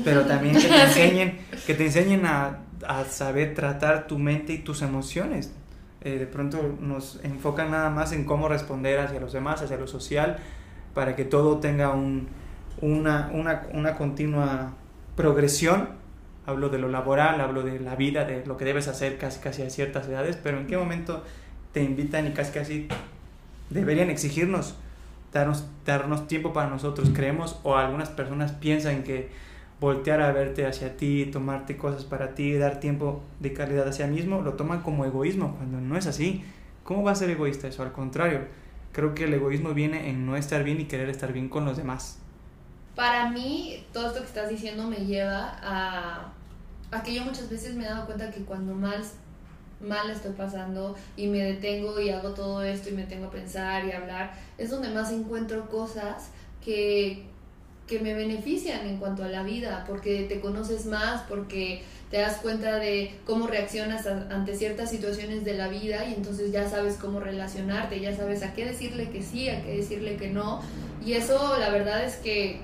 pero 0.03 0.25
también 0.25 0.55
que 0.55 0.67
te 0.67 0.81
enseñen, 0.83 1.37
que 1.65 1.73
te 1.75 1.85
enseñen 1.85 2.25
a, 2.25 2.59
a 2.87 3.05
saber 3.05 3.53
tratar 3.53 4.07
tu 4.07 4.17
mente 4.17 4.53
y 4.53 4.57
tus 4.59 4.81
emociones. 4.81 5.51
Eh, 6.01 6.19
de 6.19 6.27
pronto 6.27 6.77
nos 6.79 7.19
enfocan 7.23 7.71
nada 7.71 7.89
más 7.89 8.11
en 8.11 8.25
cómo 8.25 8.47
responder 8.47 8.99
hacia 8.99 9.19
los 9.19 9.33
demás, 9.33 9.61
hacia 9.61 9.77
lo 9.77 9.87
social, 9.87 10.37
para 10.93 11.15
que 11.15 11.25
todo 11.25 11.59
tenga 11.59 11.91
un, 11.91 12.27
una, 12.81 13.29
una, 13.33 13.63
una 13.73 13.95
continua 13.95 14.73
progresión. 15.15 15.89
Hablo 16.45 16.69
de 16.69 16.77
lo 16.77 16.89
laboral, 16.89 17.41
hablo 17.41 17.63
de 17.63 17.79
la 17.79 17.95
vida, 17.95 18.25
de 18.25 18.45
lo 18.45 18.57
que 18.57 18.65
debes 18.65 18.87
hacer 18.87 19.17
casi, 19.17 19.39
casi 19.39 19.63
a 19.63 19.69
ciertas 19.69 20.07
edades, 20.07 20.37
pero 20.41 20.59
en 20.59 20.67
qué 20.67 20.77
momento 20.77 21.23
te 21.71 21.83
invitan 21.83 22.27
y 22.27 22.31
casi, 22.31 22.51
casi 22.51 22.87
deberían 23.69 24.09
exigirnos 24.09 24.75
darnos, 25.35 25.65
darnos 25.85 26.27
tiempo 26.27 26.53
para 26.53 26.69
nosotros, 26.69 27.11
creemos, 27.13 27.59
o 27.63 27.75
algunas 27.75 28.09
personas 28.09 28.53
piensan 28.53 29.03
que 29.03 29.29
voltear 29.81 30.21
a 30.21 30.31
verte 30.31 30.65
hacia 30.65 30.95
ti, 30.95 31.29
tomarte 31.31 31.75
cosas 31.75 32.05
para 32.05 32.33
ti, 32.33 32.53
dar 32.53 32.79
tiempo 32.79 33.21
de 33.41 33.53
calidad 33.53 33.87
hacia 33.87 34.07
mismo, 34.07 34.41
lo 34.41 34.53
toman 34.53 34.81
como 34.81 35.03
egoísmo, 35.05 35.55
cuando 35.57 35.81
no 35.81 35.97
es 35.97 36.07
así. 36.07 36.43
¿Cómo 36.83 37.03
va 37.03 37.11
a 37.11 37.15
ser 37.15 37.29
egoísta 37.29 37.67
eso? 37.67 37.83
Al 37.83 37.91
contrario, 37.91 38.41
creo 38.93 39.13
que 39.13 39.25
el 39.25 39.33
egoísmo 39.33 39.73
viene 39.73 40.09
en 40.09 40.25
no 40.25 40.37
estar 40.37 40.63
bien 40.63 40.79
y 40.79 40.85
querer 40.85 41.09
estar 41.09 41.33
bien 41.33 41.49
con 41.49 41.65
los 41.65 41.75
demás. 41.75 42.19
Para 42.95 43.29
mí, 43.29 43.83
todo 43.91 44.07
esto 44.07 44.19
que 44.21 44.27
estás 44.27 44.49
diciendo 44.49 44.87
me 44.87 44.97
lleva 44.97 45.57
a, 45.61 46.31
a 46.91 47.03
que 47.03 47.13
yo 47.13 47.23
muchas 47.23 47.49
veces 47.49 47.75
me 47.75 47.83
he 47.83 47.87
dado 47.87 48.05
cuenta 48.05 48.31
que 48.31 48.41
cuando 48.41 48.73
más 48.73 49.15
mal 49.81 50.09
estoy 50.09 50.31
pasando 50.31 50.95
y 51.17 51.27
me 51.27 51.43
detengo 51.43 51.99
y 51.99 52.09
hago 52.09 52.29
todo 52.29 52.63
esto 52.63 52.89
y 52.89 52.93
me 52.93 53.03
tengo 53.03 53.27
a 53.27 53.31
pensar 53.31 53.85
y 53.85 53.91
hablar, 53.91 54.33
es 54.57 54.69
donde 54.69 54.89
más 54.89 55.11
encuentro 55.11 55.69
cosas 55.69 56.29
que, 56.63 57.23
que 57.87 57.99
me 57.99 58.13
benefician 58.13 58.87
en 58.87 58.97
cuanto 58.97 59.23
a 59.23 59.27
la 59.27 59.43
vida, 59.43 59.83
porque 59.87 60.23
te 60.23 60.39
conoces 60.39 60.85
más, 60.85 61.23
porque 61.23 61.83
te 62.09 62.17
das 62.17 62.37
cuenta 62.37 62.77
de 62.77 63.13
cómo 63.25 63.47
reaccionas 63.47 64.07
ante 64.07 64.55
ciertas 64.55 64.89
situaciones 64.89 65.43
de 65.43 65.55
la 65.55 65.67
vida 65.67 66.05
y 66.05 66.13
entonces 66.13 66.51
ya 66.51 66.69
sabes 66.69 66.95
cómo 66.95 67.19
relacionarte, 67.19 67.99
ya 67.99 68.15
sabes 68.15 68.41
a 68.43 68.53
qué 68.53 68.65
decirle 68.65 69.09
que 69.09 69.21
sí, 69.21 69.49
a 69.49 69.61
qué 69.63 69.77
decirle 69.77 70.15
que 70.15 70.29
no. 70.29 70.61
Y 71.05 71.13
eso 71.13 71.57
la 71.59 71.69
verdad 71.69 72.03
es 72.03 72.15
que 72.15 72.61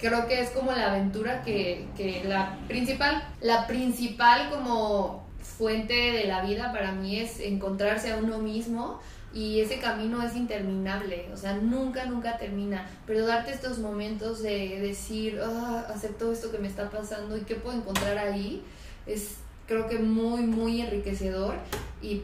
creo 0.00 0.26
que 0.26 0.40
es 0.40 0.50
como 0.50 0.72
la 0.72 0.92
aventura 0.92 1.42
que, 1.42 1.86
que 1.96 2.24
la 2.24 2.58
principal, 2.66 3.22
la 3.40 3.66
principal 3.66 4.50
como 4.50 5.26
fuente 5.42 5.94
de 5.94 6.24
la 6.24 6.42
vida 6.42 6.72
para 6.72 6.92
mí 6.92 7.18
es 7.18 7.40
encontrarse 7.40 8.12
a 8.12 8.16
uno 8.16 8.38
mismo 8.38 9.00
y 9.32 9.60
ese 9.60 9.78
camino 9.78 10.22
es 10.22 10.34
interminable, 10.34 11.28
o 11.32 11.36
sea, 11.36 11.54
nunca, 11.54 12.06
nunca 12.06 12.36
termina, 12.36 12.88
pero 13.06 13.26
darte 13.26 13.52
estos 13.52 13.78
momentos 13.78 14.42
de 14.42 14.80
decir, 14.80 15.40
ah, 15.40 15.86
acepto 15.94 16.32
esto 16.32 16.50
que 16.50 16.58
me 16.58 16.66
está 16.66 16.90
pasando 16.90 17.36
y 17.36 17.42
qué 17.42 17.54
puedo 17.54 17.76
encontrar 17.76 18.18
ahí, 18.18 18.64
es 19.06 19.36
creo 19.68 19.86
que 19.86 20.00
muy, 20.00 20.42
muy 20.42 20.80
enriquecedor 20.80 21.54
y 22.02 22.22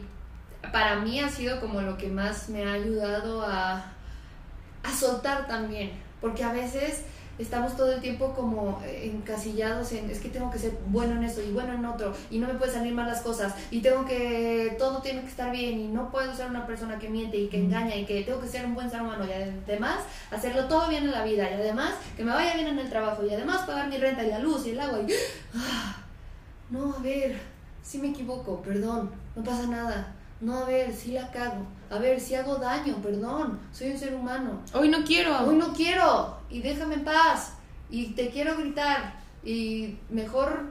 para 0.73 0.97
mí 0.97 1.21
ha 1.21 1.29
sido 1.29 1.61
como 1.61 1.81
lo 1.81 1.97
que 1.97 2.09
más 2.09 2.49
me 2.49 2.65
ha 2.65 2.73
ayudado 2.73 3.41
a, 3.41 3.93
a 4.83 4.91
soltar 4.91 5.47
también, 5.47 5.91
porque 6.19 6.43
a 6.43 6.51
veces 6.51 7.05
estamos 7.39 7.75
todo 7.75 7.93
el 7.93 8.01
tiempo 8.01 8.33
como 8.33 8.81
eh, 8.83 9.11
encasillados 9.13 9.91
en 9.91 10.09
es 10.09 10.19
que 10.19 10.29
tengo 10.29 10.49
que 10.49 10.57
ser 10.57 10.77
bueno 10.87 11.15
en 11.15 11.23
eso 11.23 11.41
y 11.41 11.51
bueno 11.51 11.73
en 11.73 11.85
otro 11.85 12.13
y 12.31 12.39
no 12.39 12.47
me 12.47 12.55
puede 12.55 12.71
salir 12.71 12.93
mal 12.93 13.07
las 13.07 13.21
cosas 13.21 13.53
y 13.69 13.81
tengo 13.81 14.05
que 14.05 14.75
todo 14.79 15.01
tiene 15.01 15.21
que 15.21 15.27
estar 15.27 15.51
bien 15.51 15.79
y 15.79 15.87
no 15.87 16.11
puedo 16.11 16.33
ser 16.35 16.49
una 16.49 16.65
persona 16.65 16.97
que 16.97 17.09
miente 17.09 17.37
y 17.37 17.47
que 17.47 17.57
engaña 17.57 17.95
y 17.95 18.05
que 18.05 18.23
tengo 18.23 18.41
que 18.41 18.47
ser 18.47 18.65
un 18.65 18.75
buen 18.75 18.89
ser 18.89 19.01
humano 19.01 19.25
y 19.25 19.31
además 19.31 19.99
hacerlo 20.31 20.65
todo 20.65 20.89
bien 20.89 21.03
en 21.03 21.11
la 21.11 21.23
vida 21.23 21.49
y 21.49 21.53
además 21.53 21.93
que 22.15 22.23
me 22.23 22.31
vaya 22.31 22.55
bien 22.55 22.67
en 22.67 22.79
el 22.79 22.89
trabajo 22.89 23.23
y 23.25 23.33
además 23.33 23.65
pagar 23.65 23.87
mi 23.87 23.97
renta 23.97 24.23
y 24.23 24.29
la 24.29 24.39
luz 24.39 24.65
y 24.65 24.71
el 24.71 24.79
agua 24.79 24.99
y 25.01 25.11
ah, 25.55 25.97
no 26.69 26.93
a 26.93 26.99
ver 26.99 27.37
si 27.83 27.99
me 27.99 28.09
equivoco 28.09 28.61
perdón 28.61 29.11
no 29.35 29.43
pasa 29.43 29.67
nada 29.67 30.16
no, 30.39 30.59
a 30.59 30.65
ver, 30.65 30.93
si 30.93 31.11
la 31.13 31.31
cago. 31.31 31.65
A 31.89 31.97
ver, 31.97 32.19
si 32.19 32.35
hago 32.35 32.57
daño, 32.57 32.95
perdón. 33.01 33.59
Soy 33.71 33.91
un 33.91 33.97
ser 33.97 34.13
humano. 34.13 34.61
Hoy 34.73 34.89
no 34.89 35.03
quiero. 35.03 35.37
Hoy 35.47 35.55
no 35.55 35.73
quiero. 35.73 36.37
Y 36.49 36.61
déjame 36.61 36.95
en 36.95 37.03
paz. 37.03 37.53
Y 37.89 38.07
te 38.13 38.29
quiero 38.29 38.57
gritar. 38.57 39.15
Y 39.43 39.97
mejor 40.09 40.65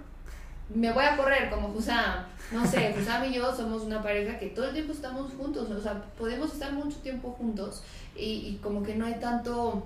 me 0.75 0.93
voy 0.93 1.05
a 1.05 1.17
correr 1.17 1.51
como 1.51 1.69
Husam. 1.69 2.27
No 2.53 2.67
sé, 2.67 2.95
Husam 3.01 3.25
y 3.25 3.35
yo 3.35 3.55
somos 3.55 3.83
una 3.83 4.03
pareja 4.03 4.39
que 4.39 4.49
todo 4.49 4.67
el 4.67 4.75
tiempo 4.75 4.93
estamos 4.93 5.33
juntos. 5.33 5.71
O 5.71 5.81
sea, 5.81 6.03
podemos 6.19 6.53
estar 6.53 6.73
mucho 6.73 6.99
tiempo 6.99 7.33
juntos. 7.33 7.83
Y, 8.15 8.23
y 8.25 8.61
como 8.63 8.83
que 8.83 8.95
no 8.95 9.07
hay 9.07 9.15
tanto 9.15 9.85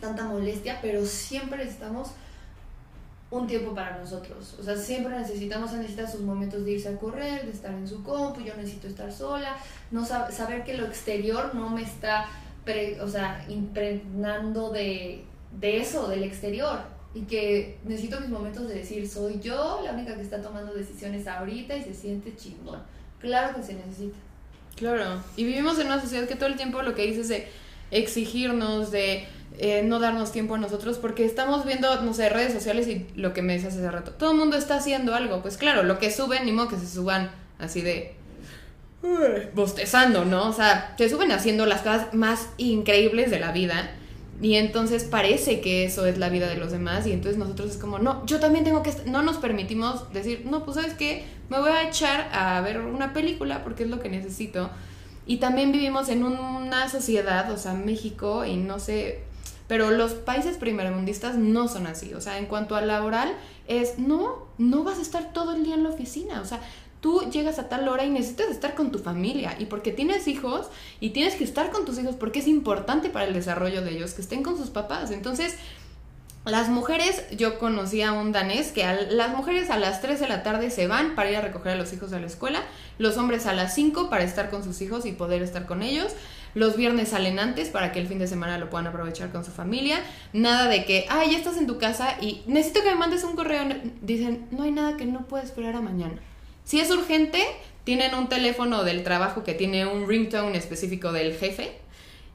tanta 0.00 0.24
molestia, 0.24 0.78
pero 0.80 1.04
siempre 1.04 1.64
estamos 1.64 2.10
un 3.30 3.46
tiempo 3.46 3.74
para 3.74 3.96
nosotros. 3.98 4.56
O 4.58 4.62
sea, 4.62 4.76
siempre 4.76 5.16
necesitamos, 5.16 5.72
necesita 5.72 6.10
sus 6.10 6.20
momentos 6.20 6.64
de 6.64 6.72
irse 6.72 6.88
a 6.88 6.96
correr, 6.98 7.44
de 7.44 7.52
estar 7.52 7.72
en 7.72 7.86
su 7.86 8.02
compu, 8.02 8.40
yo 8.40 8.54
necesito 8.56 8.88
estar 8.88 9.12
sola, 9.12 9.56
no 9.90 10.04
saber 10.04 10.64
que 10.64 10.76
lo 10.76 10.86
exterior 10.86 11.54
no 11.54 11.70
me 11.70 11.82
está, 11.82 12.26
o 13.00 13.08
sea, 13.08 13.44
impregnando 13.48 14.70
de, 14.70 15.24
de 15.58 15.80
eso, 15.80 16.08
del 16.08 16.24
exterior. 16.24 16.80
Y 17.12 17.22
que 17.22 17.78
necesito 17.84 18.20
mis 18.20 18.30
momentos 18.30 18.68
de 18.68 18.74
decir, 18.74 19.08
soy 19.08 19.40
yo 19.40 19.80
la 19.84 19.92
única 19.92 20.14
que 20.14 20.22
está 20.22 20.40
tomando 20.40 20.72
decisiones 20.74 21.26
ahorita 21.26 21.76
y 21.76 21.82
se 21.82 21.94
siente 21.94 22.36
chingón. 22.36 22.80
Claro 23.20 23.56
que 23.56 23.62
se 23.62 23.74
necesita. 23.74 24.16
Claro, 24.76 25.20
y 25.36 25.44
vivimos 25.44 25.78
en 25.78 25.86
una 25.86 26.00
sociedad 26.00 26.26
que 26.26 26.36
todo 26.36 26.48
el 26.48 26.56
tiempo 26.56 26.82
lo 26.82 26.94
que 26.94 27.06
dice 27.06 27.20
es 27.20 27.28
de 27.28 27.48
exigirnos, 27.90 28.90
de 28.90 29.26
eh, 29.58 29.82
no 29.84 30.00
darnos 30.00 30.32
tiempo 30.32 30.54
a 30.54 30.58
nosotros 30.58 30.98
porque 30.98 31.24
estamos 31.24 31.66
viendo, 31.66 32.00
no 32.02 32.14
sé, 32.14 32.28
redes 32.28 32.52
sociales 32.52 32.88
y 32.88 33.06
lo 33.14 33.34
que 33.34 33.42
me 33.42 33.52
decías 33.52 33.74
hace 33.74 33.90
rato, 33.90 34.12
todo 34.12 34.30
el 34.30 34.38
mundo 34.38 34.56
está 34.56 34.76
haciendo 34.76 35.14
algo, 35.14 35.42
pues 35.42 35.56
claro, 35.56 35.82
lo 35.82 35.98
que 35.98 36.10
suben, 36.10 36.46
ni 36.46 36.52
modo 36.52 36.68
que 36.68 36.76
se 36.78 36.88
suban 36.88 37.30
así 37.58 37.82
de 37.82 38.14
bostezando, 39.54 40.24
¿no? 40.24 40.48
O 40.48 40.52
sea, 40.52 40.94
se 40.98 41.08
suben 41.08 41.32
haciendo 41.32 41.66
las 41.66 41.80
cosas 41.80 42.12
más 42.14 42.48
increíbles 42.58 43.30
de 43.30 43.40
la 43.40 43.52
vida 43.52 43.90
y 44.42 44.54
entonces 44.54 45.04
parece 45.04 45.60
que 45.60 45.84
eso 45.84 46.06
es 46.06 46.16
la 46.16 46.30
vida 46.30 46.48
de 46.48 46.56
los 46.56 46.72
demás 46.72 47.06
y 47.06 47.12
entonces 47.12 47.38
nosotros 47.38 47.72
es 47.72 47.76
como, 47.76 47.98
no, 47.98 48.24
yo 48.26 48.40
también 48.40 48.64
tengo 48.64 48.82
que, 48.82 48.92
no 49.06 49.22
nos 49.22 49.36
permitimos 49.36 50.10
decir, 50.12 50.46
no, 50.50 50.64
pues 50.64 50.76
sabes 50.76 50.94
qué, 50.94 51.24
me 51.50 51.58
voy 51.58 51.70
a 51.70 51.88
echar 51.88 52.30
a 52.32 52.60
ver 52.62 52.78
una 52.78 53.12
película 53.12 53.62
porque 53.62 53.82
es 53.82 53.90
lo 53.90 54.00
que 54.00 54.08
necesito. 54.08 54.70
Y 55.30 55.36
también 55.36 55.70
vivimos 55.70 56.08
en 56.08 56.24
una 56.24 56.88
sociedad, 56.88 57.52
o 57.52 57.56
sea, 57.56 57.72
México 57.72 58.44
y 58.44 58.56
no 58.56 58.80
sé, 58.80 59.20
pero 59.68 59.92
los 59.92 60.14
países 60.14 60.56
primermundistas 60.56 61.36
no 61.36 61.68
son 61.68 61.86
así. 61.86 62.14
O 62.14 62.20
sea, 62.20 62.38
en 62.38 62.46
cuanto 62.46 62.74
a 62.74 62.80
laboral, 62.80 63.36
es 63.68 64.00
no, 64.00 64.48
no 64.58 64.82
vas 64.82 64.98
a 64.98 65.02
estar 65.02 65.32
todo 65.32 65.54
el 65.54 65.62
día 65.62 65.76
en 65.76 65.84
la 65.84 65.90
oficina. 65.90 66.40
O 66.40 66.44
sea, 66.44 66.58
tú 67.00 67.30
llegas 67.30 67.60
a 67.60 67.68
tal 67.68 67.86
hora 67.86 68.04
y 68.04 68.10
necesitas 68.10 68.48
estar 68.48 68.74
con 68.74 68.90
tu 68.90 68.98
familia. 68.98 69.54
Y 69.60 69.66
porque 69.66 69.92
tienes 69.92 70.26
hijos 70.26 70.66
y 70.98 71.10
tienes 71.10 71.36
que 71.36 71.44
estar 71.44 71.70
con 71.70 71.84
tus 71.84 71.96
hijos 72.00 72.16
porque 72.16 72.40
es 72.40 72.48
importante 72.48 73.08
para 73.08 73.26
el 73.26 73.32
desarrollo 73.32 73.82
de 73.82 73.92
ellos 73.92 74.14
que 74.14 74.22
estén 74.22 74.42
con 74.42 74.56
sus 74.56 74.70
papás. 74.70 75.12
Entonces, 75.12 75.54
las 76.50 76.68
mujeres, 76.68 77.24
yo 77.30 77.58
conocí 77.58 78.02
a 78.02 78.12
un 78.12 78.32
danés 78.32 78.72
que 78.72 78.84
las 79.10 79.34
mujeres 79.34 79.70
a 79.70 79.78
las 79.78 80.00
3 80.00 80.20
de 80.20 80.28
la 80.28 80.42
tarde 80.42 80.70
se 80.70 80.86
van 80.86 81.14
para 81.14 81.30
ir 81.30 81.36
a 81.36 81.40
recoger 81.40 81.72
a 81.72 81.76
los 81.76 81.92
hijos 81.92 82.12
a 82.12 82.20
la 82.20 82.26
escuela, 82.26 82.62
los 82.98 83.16
hombres 83.16 83.46
a 83.46 83.52
las 83.52 83.74
5 83.74 84.10
para 84.10 84.24
estar 84.24 84.50
con 84.50 84.64
sus 84.64 84.80
hijos 84.82 85.06
y 85.06 85.12
poder 85.12 85.42
estar 85.42 85.66
con 85.66 85.82
ellos. 85.82 86.12
Los 86.54 86.76
viernes 86.76 87.10
salen 87.10 87.38
antes 87.38 87.68
para 87.68 87.92
que 87.92 88.00
el 88.00 88.08
fin 88.08 88.18
de 88.18 88.26
semana 88.26 88.58
lo 88.58 88.70
puedan 88.70 88.88
aprovechar 88.88 89.30
con 89.30 89.44
su 89.44 89.52
familia. 89.52 90.00
Nada 90.32 90.68
de 90.68 90.84
que, 90.84 91.06
ay, 91.08 91.32
ya 91.32 91.38
estás 91.38 91.56
en 91.56 91.66
tu 91.66 91.78
casa 91.78 92.16
y 92.20 92.42
necesito 92.46 92.82
que 92.82 92.90
me 92.90 92.96
mandes 92.96 93.22
un 93.22 93.36
correo. 93.36 93.62
Dicen, 94.02 94.46
no 94.50 94.64
hay 94.64 94.72
nada 94.72 94.96
que 94.96 95.06
no 95.06 95.26
pueda 95.28 95.44
esperar 95.44 95.76
a 95.76 95.80
mañana. 95.80 96.18
Si 96.64 96.80
es 96.80 96.90
urgente, 96.90 97.44
tienen 97.84 98.14
un 98.14 98.28
teléfono 98.28 98.84
del 98.84 99.04
trabajo 99.04 99.44
que 99.44 99.54
tiene 99.54 99.86
un 99.86 100.08
ringtone 100.08 100.56
específico 100.58 101.12
del 101.12 101.34
jefe. 101.34 101.72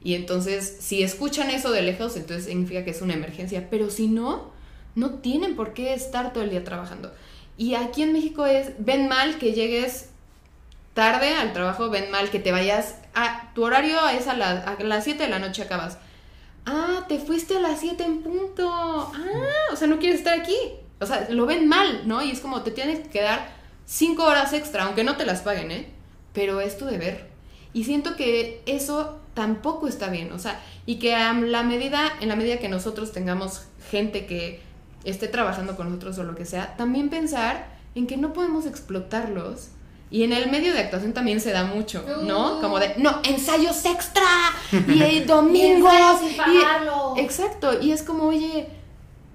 Y 0.06 0.14
entonces, 0.14 0.76
si 0.78 1.02
escuchan 1.02 1.50
eso 1.50 1.72
de 1.72 1.82
lejos, 1.82 2.16
entonces 2.16 2.44
significa 2.44 2.84
que 2.84 2.92
es 2.92 3.02
una 3.02 3.14
emergencia. 3.14 3.66
Pero 3.68 3.90
si 3.90 4.06
no, 4.06 4.52
no 4.94 5.14
tienen 5.14 5.56
por 5.56 5.74
qué 5.74 5.94
estar 5.94 6.32
todo 6.32 6.44
el 6.44 6.50
día 6.50 6.62
trabajando. 6.62 7.12
Y 7.56 7.74
aquí 7.74 8.02
en 8.02 8.12
México 8.12 8.46
es, 8.46 8.70
ven 8.78 9.08
mal 9.08 9.38
que 9.38 9.52
llegues 9.52 10.10
tarde 10.94 11.34
al 11.34 11.52
trabajo, 11.52 11.90
ven 11.90 12.12
mal 12.12 12.30
que 12.30 12.38
te 12.38 12.52
vayas 12.52 12.94
a 13.16 13.50
tu 13.52 13.64
horario 13.64 13.98
es 14.10 14.28
a, 14.28 14.34
a 14.34 14.76
las 14.84 15.02
7 15.02 15.24
de 15.24 15.28
la 15.28 15.40
noche 15.40 15.62
acabas. 15.62 15.98
Ah, 16.66 17.04
te 17.08 17.18
fuiste 17.18 17.56
a 17.56 17.60
las 17.60 17.80
7 17.80 18.04
en 18.04 18.22
punto. 18.22 18.70
Ah, 18.70 19.72
o 19.72 19.74
sea, 19.74 19.88
no 19.88 19.98
quieres 19.98 20.20
estar 20.20 20.38
aquí. 20.38 20.56
O 21.00 21.06
sea, 21.06 21.26
lo 21.30 21.46
ven 21.46 21.66
mal, 21.66 22.06
¿no? 22.06 22.22
Y 22.22 22.30
es 22.30 22.38
como 22.38 22.62
te 22.62 22.70
tienes 22.70 23.08
que 23.08 23.22
dar 23.22 23.48
5 23.86 24.22
horas 24.22 24.52
extra, 24.52 24.84
aunque 24.84 25.02
no 25.02 25.16
te 25.16 25.26
las 25.26 25.40
paguen, 25.40 25.72
¿eh? 25.72 25.88
Pero 26.32 26.60
es 26.60 26.78
tu 26.78 26.84
deber. 26.84 27.34
Y 27.72 27.84
siento 27.84 28.16
que 28.16 28.62
eso 28.66 29.18
tampoco 29.34 29.86
está 29.86 30.08
bien, 30.08 30.32
o 30.32 30.38
sea, 30.38 30.60
y 30.86 30.96
que 30.96 31.14
a 31.14 31.32
la 31.34 31.62
medida, 31.62 32.10
en 32.20 32.28
la 32.28 32.36
medida 32.36 32.58
que 32.58 32.68
nosotros 32.68 33.12
tengamos 33.12 33.62
gente 33.90 34.26
que 34.26 34.60
esté 35.04 35.28
trabajando 35.28 35.76
con 35.76 35.86
nosotros 35.88 36.18
o 36.18 36.24
lo 36.24 36.34
que 36.34 36.44
sea, 36.46 36.74
también 36.76 37.10
pensar 37.10 37.76
en 37.94 38.06
que 38.06 38.16
no 38.16 38.32
podemos 38.32 38.66
explotarlos. 38.66 39.68
Y 40.08 40.22
en 40.22 40.32
el 40.32 40.50
medio 40.50 40.72
de 40.72 40.78
actuación 40.78 41.12
también 41.12 41.40
se 41.40 41.50
da 41.50 41.64
mucho, 41.64 42.04
¿no? 42.22 42.58
Uh. 42.58 42.60
Como 42.60 42.78
de, 42.78 42.94
no, 42.96 43.20
ensayos 43.28 43.84
extra 43.84 44.22
y 44.72 45.02
el 45.02 45.26
domingo. 45.26 45.88
y- 47.16 47.20
exacto, 47.20 47.80
y 47.82 47.90
es 47.90 48.02
como, 48.04 48.24
oye, 48.28 48.68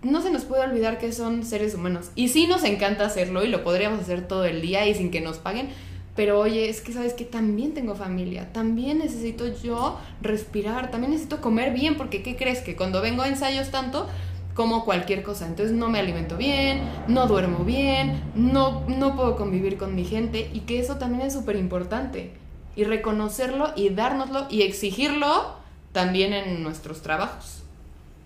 no 0.01 0.21
se 0.21 0.31
nos 0.31 0.45
puede 0.45 0.63
olvidar 0.63 0.97
que 0.97 1.11
son 1.11 1.43
seres 1.45 1.75
humanos. 1.75 2.07
Y 2.15 2.29
sí 2.29 2.47
nos 2.47 2.63
encanta 2.63 3.05
hacerlo 3.05 3.43
y 3.43 3.49
lo 3.49 3.63
podríamos 3.63 3.99
hacer 3.99 4.27
todo 4.27 4.45
el 4.45 4.61
día 4.61 4.87
y 4.87 4.95
sin 4.95 5.11
que 5.11 5.19
nos 5.21 5.37
paguen. 5.37 5.69
Pero 6.15 6.39
oye, 6.39 6.69
es 6.69 6.81
que 6.81 6.91
sabes 6.91 7.13
que 7.13 7.23
también 7.23 7.73
tengo 7.73 7.95
familia, 7.95 8.51
también 8.51 8.99
necesito 8.99 9.47
yo 9.47 9.97
respirar, 10.21 10.91
también 10.91 11.11
necesito 11.11 11.39
comer 11.39 11.73
bien, 11.73 11.95
porque 11.95 12.21
¿qué 12.21 12.35
crees? 12.35 12.59
Que 12.59 12.75
cuando 12.75 13.01
vengo 13.01 13.21
a 13.21 13.29
ensayos 13.29 13.71
tanto, 13.71 14.07
como 14.53 14.85
cualquier 14.85 15.23
cosa. 15.23 15.47
Entonces 15.47 15.75
no 15.75 15.89
me 15.89 15.99
alimento 15.99 16.37
bien, 16.37 16.81
no 17.07 17.27
duermo 17.27 17.63
bien, 17.63 18.21
no, 18.35 18.83
no 18.87 19.15
puedo 19.15 19.35
convivir 19.35 19.77
con 19.77 19.95
mi 19.95 20.05
gente 20.05 20.49
y 20.53 20.61
que 20.61 20.79
eso 20.79 20.97
también 20.97 21.25
es 21.25 21.33
súper 21.33 21.55
importante. 21.55 22.33
Y 22.75 22.83
reconocerlo 22.83 23.73
y 23.75 23.89
dárnoslo 23.89 24.47
y 24.49 24.61
exigirlo 24.61 25.55
también 25.91 26.33
en 26.33 26.63
nuestros 26.63 27.01
trabajos. 27.01 27.63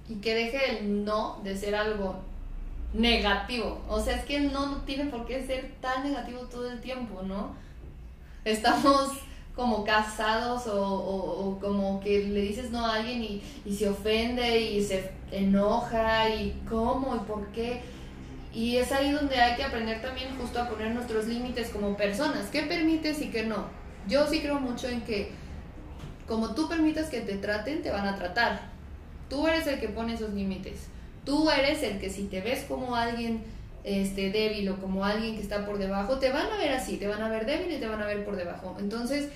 Y 0.07 0.15
que 0.15 0.35
deje 0.35 0.79
el 0.79 1.03
no 1.03 1.39
de 1.43 1.57
ser 1.57 1.75
algo 1.75 2.17
negativo. 2.93 3.81
O 3.89 3.99
sea, 3.99 4.15
es 4.15 4.25
que 4.25 4.39
no 4.39 4.77
tiene 4.85 5.05
por 5.05 5.25
qué 5.25 5.45
ser 5.45 5.71
tan 5.81 6.03
negativo 6.03 6.41
todo 6.41 6.71
el 6.71 6.79
tiempo, 6.79 7.23
¿no? 7.23 7.55
Estamos 8.45 9.11
como 9.55 9.83
casados 9.85 10.67
o, 10.67 10.81
o- 10.93 11.59
como 11.59 11.99
que 12.01 12.25
le 12.25 12.41
dices 12.41 12.71
no 12.71 12.85
a 12.85 12.95
alguien 12.95 13.23
y, 13.23 13.41
y 13.65 13.73
se 13.75 13.89
ofende 13.89 14.59
y 14.61 14.83
se 14.83 15.11
enoja 15.31 16.29
y 16.29 16.61
cómo 16.69 17.15
y 17.15 17.19
por 17.19 17.47
qué. 17.47 17.81
Y 18.53 18.77
es 18.77 18.91
ahí 18.91 19.11
donde 19.11 19.35
hay 19.39 19.55
que 19.55 19.63
aprender 19.63 20.01
también 20.01 20.29
justo 20.39 20.61
a 20.61 20.69
poner 20.69 20.91
nuestros 20.93 21.27
límites 21.27 21.69
como 21.69 21.97
personas. 21.97 22.47
¿Qué 22.51 22.63
permites 22.63 23.21
y 23.21 23.27
qué 23.29 23.43
no? 23.45 23.65
Yo 24.07 24.27
sí 24.27 24.39
creo 24.41 24.59
mucho 24.59 24.87
en 24.87 25.01
que 25.01 25.31
como 26.27 26.53
tú 26.55 26.67
permitas 26.67 27.09
que 27.09 27.21
te 27.21 27.35
traten, 27.37 27.81
te 27.81 27.91
van 27.91 28.07
a 28.07 28.15
tratar. 28.15 28.61
Tú 29.29 29.47
eres 29.47 29.67
el 29.67 29.79
que 29.79 29.89
pone 29.89 30.13
esos 30.13 30.33
límites. 30.33 30.87
Tú 31.23 31.49
eres 31.49 31.81
el 31.83 31.99
que 31.99 32.09
si 32.09 32.23
te 32.25 32.41
ves 32.41 32.65
como 32.67 32.95
alguien 32.95 33.43
este, 33.85 34.31
débil 34.31 34.67
o 34.69 34.77
como 34.81 35.05
alguien 35.05 35.35
que 35.35 35.41
está 35.41 35.65
por 35.65 35.77
debajo, 35.77 36.17
te 36.19 36.29
van 36.31 36.47
a 36.51 36.57
ver 36.57 36.71
así, 36.73 36.97
te 36.97 37.07
van 37.07 37.21
a 37.21 37.29
ver 37.29 37.45
débil 37.45 37.71
y 37.71 37.79
te 37.79 37.87
van 37.87 38.01
a 38.01 38.05
ver 38.07 38.25
por 38.25 38.35
debajo. 38.35 38.75
Entonces, 38.79 39.29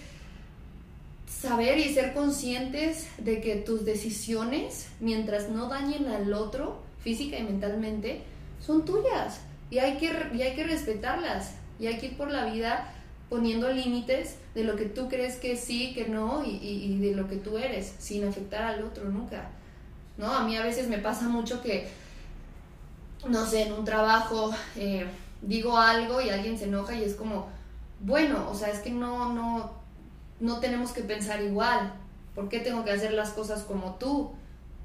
saber 1.27 1.77
y 1.77 1.93
ser 1.93 2.13
conscientes 2.13 3.07
de 3.19 3.41
que 3.41 3.55
tus 3.55 3.85
decisiones, 3.85 4.87
mientras 4.99 5.49
no 5.49 5.69
dañen 5.69 6.07
al 6.07 6.33
otro 6.33 6.81
física 7.03 7.37
y 7.37 7.43
mentalmente, 7.43 8.21
son 8.59 8.83
tuyas 8.85 9.39
y 9.69 9.77
hay 9.79 9.97
que, 9.97 10.11
y 10.33 10.41
hay 10.41 10.55
que 10.55 10.63
respetarlas 10.63 11.51
y 11.79 11.87
hay 11.87 11.97
que 11.97 12.07
ir 12.07 12.17
por 12.17 12.31
la 12.31 12.45
vida 12.45 12.91
poniendo 13.29 13.71
límites 13.71 14.37
de 14.55 14.63
lo 14.63 14.75
que 14.75 14.85
tú 14.85 15.07
crees 15.07 15.35
que 15.37 15.55
sí, 15.55 15.93
que 15.93 16.07
no 16.09 16.43
y, 16.43 16.49
y- 16.57 16.93
y 16.93 16.97
de 16.97 17.15
lo 17.15 17.27
que 17.29 17.35
tú 17.35 17.57
eres, 17.59 17.93
sin 17.99 18.27
afectar 18.27 18.63
al 18.63 18.83
otro 18.83 19.05
nunca. 19.05 19.51
¿No? 20.17 20.33
A 20.33 20.43
mí 20.43 20.57
a 20.57 20.63
veces 20.63 20.89
me 20.89 20.97
pasa 20.97 21.29
mucho 21.29 21.61
que, 21.61 21.87
no 23.27 23.45
sé, 23.45 23.63
en 23.63 23.73
un 23.73 23.85
trabajo 23.85 24.51
eh, 24.75 25.05
digo 25.41 25.77
algo 25.77 26.21
y 26.21 26.29
alguien 26.29 26.57
se 26.57 26.65
enoja 26.65 26.95
y 26.95 27.03
es 27.03 27.15
como, 27.15 27.47
bueno, 28.01 28.49
o 28.49 28.55
sea, 28.55 28.69
es 28.69 28.79
que 28.79 28.91
no, 28.91 29.33
no, 29.33 29.71
no 30.39 30.59
tenemos 30.59 30.91
que 30.91 31.01
pensar 31.01 31.41
igual. 31.41 31.93
¿Por 32.35 32.49
qué 32.49 32.59
tengo 32.59 32.85
que 32.85 32.91
hacer 32.91 33.13
las 33.13 33.31
cosas 33.31 33.63
como 33.63 33.95
tú? 33.95 34.31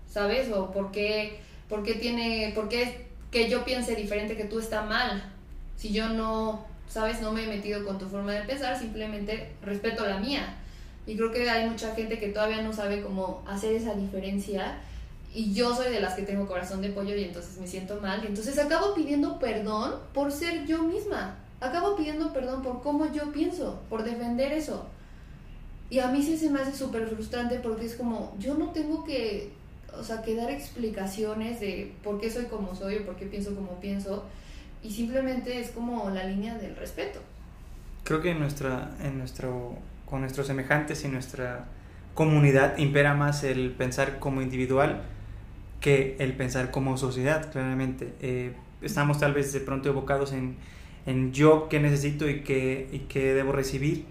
¿Sabes? 0.08 0.50
O 0.52 0.70
por 0.70 0.90
qué, 0.90 1.40
por 1.68 1.82
qué 1.82 1.94
tiene, 1.94 2.52
por 2.54 2.68
qué 2.68 3.08
que 3.30 3.50
yo 3.50 3.64
piense 3.64 3.96
diferente 3.96 4.36
que 4.36 4.44
tú 4.44 4.60
está 4.60 4.82
mal. 4.82 5.32
Si 5.76 5.92
yo 5.92 6.08
no, 6.08 6.64
¿sabes? 6.88 7.20
No 7.20 7.32
me 7.32 7.44
he 7.44 7.46
metido 7.48 7.84
con 7.84 7.98
tu 7.98 8.06
forma 8.06 8.32
de 8.32 8.42
pensar, 8.42 8.78
simplemente 8.78 9.52
respeto 9.60 10.06
la 10.06 10.18
mía. 10.18 10.56
Y 11.06 11.16
creo 11.16 11.32
que 11.32 11.50
hay 11.50 11.68
mucha 11.68 11.94
gente 11.94 12.18
que 12.18 12.28
todavía 12.28 12.62
no 12.62 12.72
sabe 12.72 13.02
cómo 13.02 13.42
hacer 13.46 13.74
esa 13.74 13.94
diferencia. 13.94 14.78
Y 15.34 15.52
yo 15.52 15.74
soy 15.74 15.92
de 15.92 16.00
las 16.00 16.14
que 16.14 16.22
tengo 16.22 16.46
corazón 16.46 16.80
de 16.80 16.90
pollo 16.90 17.16
y 17.16 17.24
entonces 17.24 17.58
me 17.58 17.66
siento 17.66 18.00
mal. 18.00 18.22
Y 18.22 18.28
entonces 18.28 18.56
acabo 18.56 18.94
pidiendo 18.94 19.40
perdón 19.40 19.94
por 20.12 20.30
ser 20.30 20.64
yo 20.64 20.84
misma. 20.84 21.34
Acabo 21.60 21.96
pidiendo 21.96 22.32
perdón 22.32 22.62
por 22.62 22.80
cómo 22.82 23.12
yo 23.12 23.32
pienso, 23.32 23.82
por 23.90 24.04
defender 24.04 24.52
eso. 24.52 24.86
Y 25.90 25.98
a 25.98 26.06
mí 26.06 26.22
sí 26.22 26.38
se 26.38 26.50
me 26.50 26.60
hace 26.60 26.72
súper 26.72 27.08
frustrante 27.08 27.58
porque 27.58 27.86
es 27.86 27.96
como, 27.96 28.36
yo 28.38 28.54
no 28.54 28.70
tengo 28.70 29.02
que, 29.02 29.50
o 29.98 30.04
sea, 30.04 30.22
que 30.22 30.36
dar 30.36 30.50
explicaciones 30.50 31.58
de 31.58 31.92
por 32.04 32.20
qué 32.20 32.30
soy 32.30 32.44
como 32.44 32.76
soy 32.76 32.98
o 32.98 33.04
por 33.04 33.16
qué 33.16 33.26
pienso 33.26 33.56
como 33.56 33.80
pienso. 33.80 34.24
Y 34.84 34.92
simplemente 34.92 35.58
es 35.58 35.70
como 35.70 36.10
la 36.10 36.24
línea 36.24 36.56
del 36.58 36.76
respeto. 36.76 37.18
Creo 38.04 38.22
que 38.22 38.30
en 38.30 38.38
nuestra, 38.38 38.92
en 39.02 39.18
nuestro, 39.18 39.74
con 40.06 40.20
nuestros 40.20 40.46
semejantes 40.46 41.04
y 41.04 41.08
nuestra 41.08 41.64
comunidad 42.14 42.78
impera 42.78 43.14
más 43.14 43.42
el 43.42 43.72
pensar 43.72 44.20
como 44.20 44.40
individual 44.40 45.02
que 45.84 46.16
el 46.18 46.32
pensar 46.32 46.70
como 46.70 46.96
sociedad, 46.96 47.52
claramente. 47.52 48.14
Eh, 48.22 48.54
estamos 48.80 49.18
tal 49.18 49.34
vez 49.34 49.52
de 49.52 49.60
pronto 49.60 49.90
evocados 49.90 50.32
en, 50.32 50.56
en 51.04 51.34
yo 51.34 51.68
qué 51.68 51.78
necesito 51.78 52.26
y 52.26 52.40
qué, 52.40 52.88
y 52.90 53.00
qué 53.00 53.34
debo 53.34 53.52
recibir, 53.52 54.06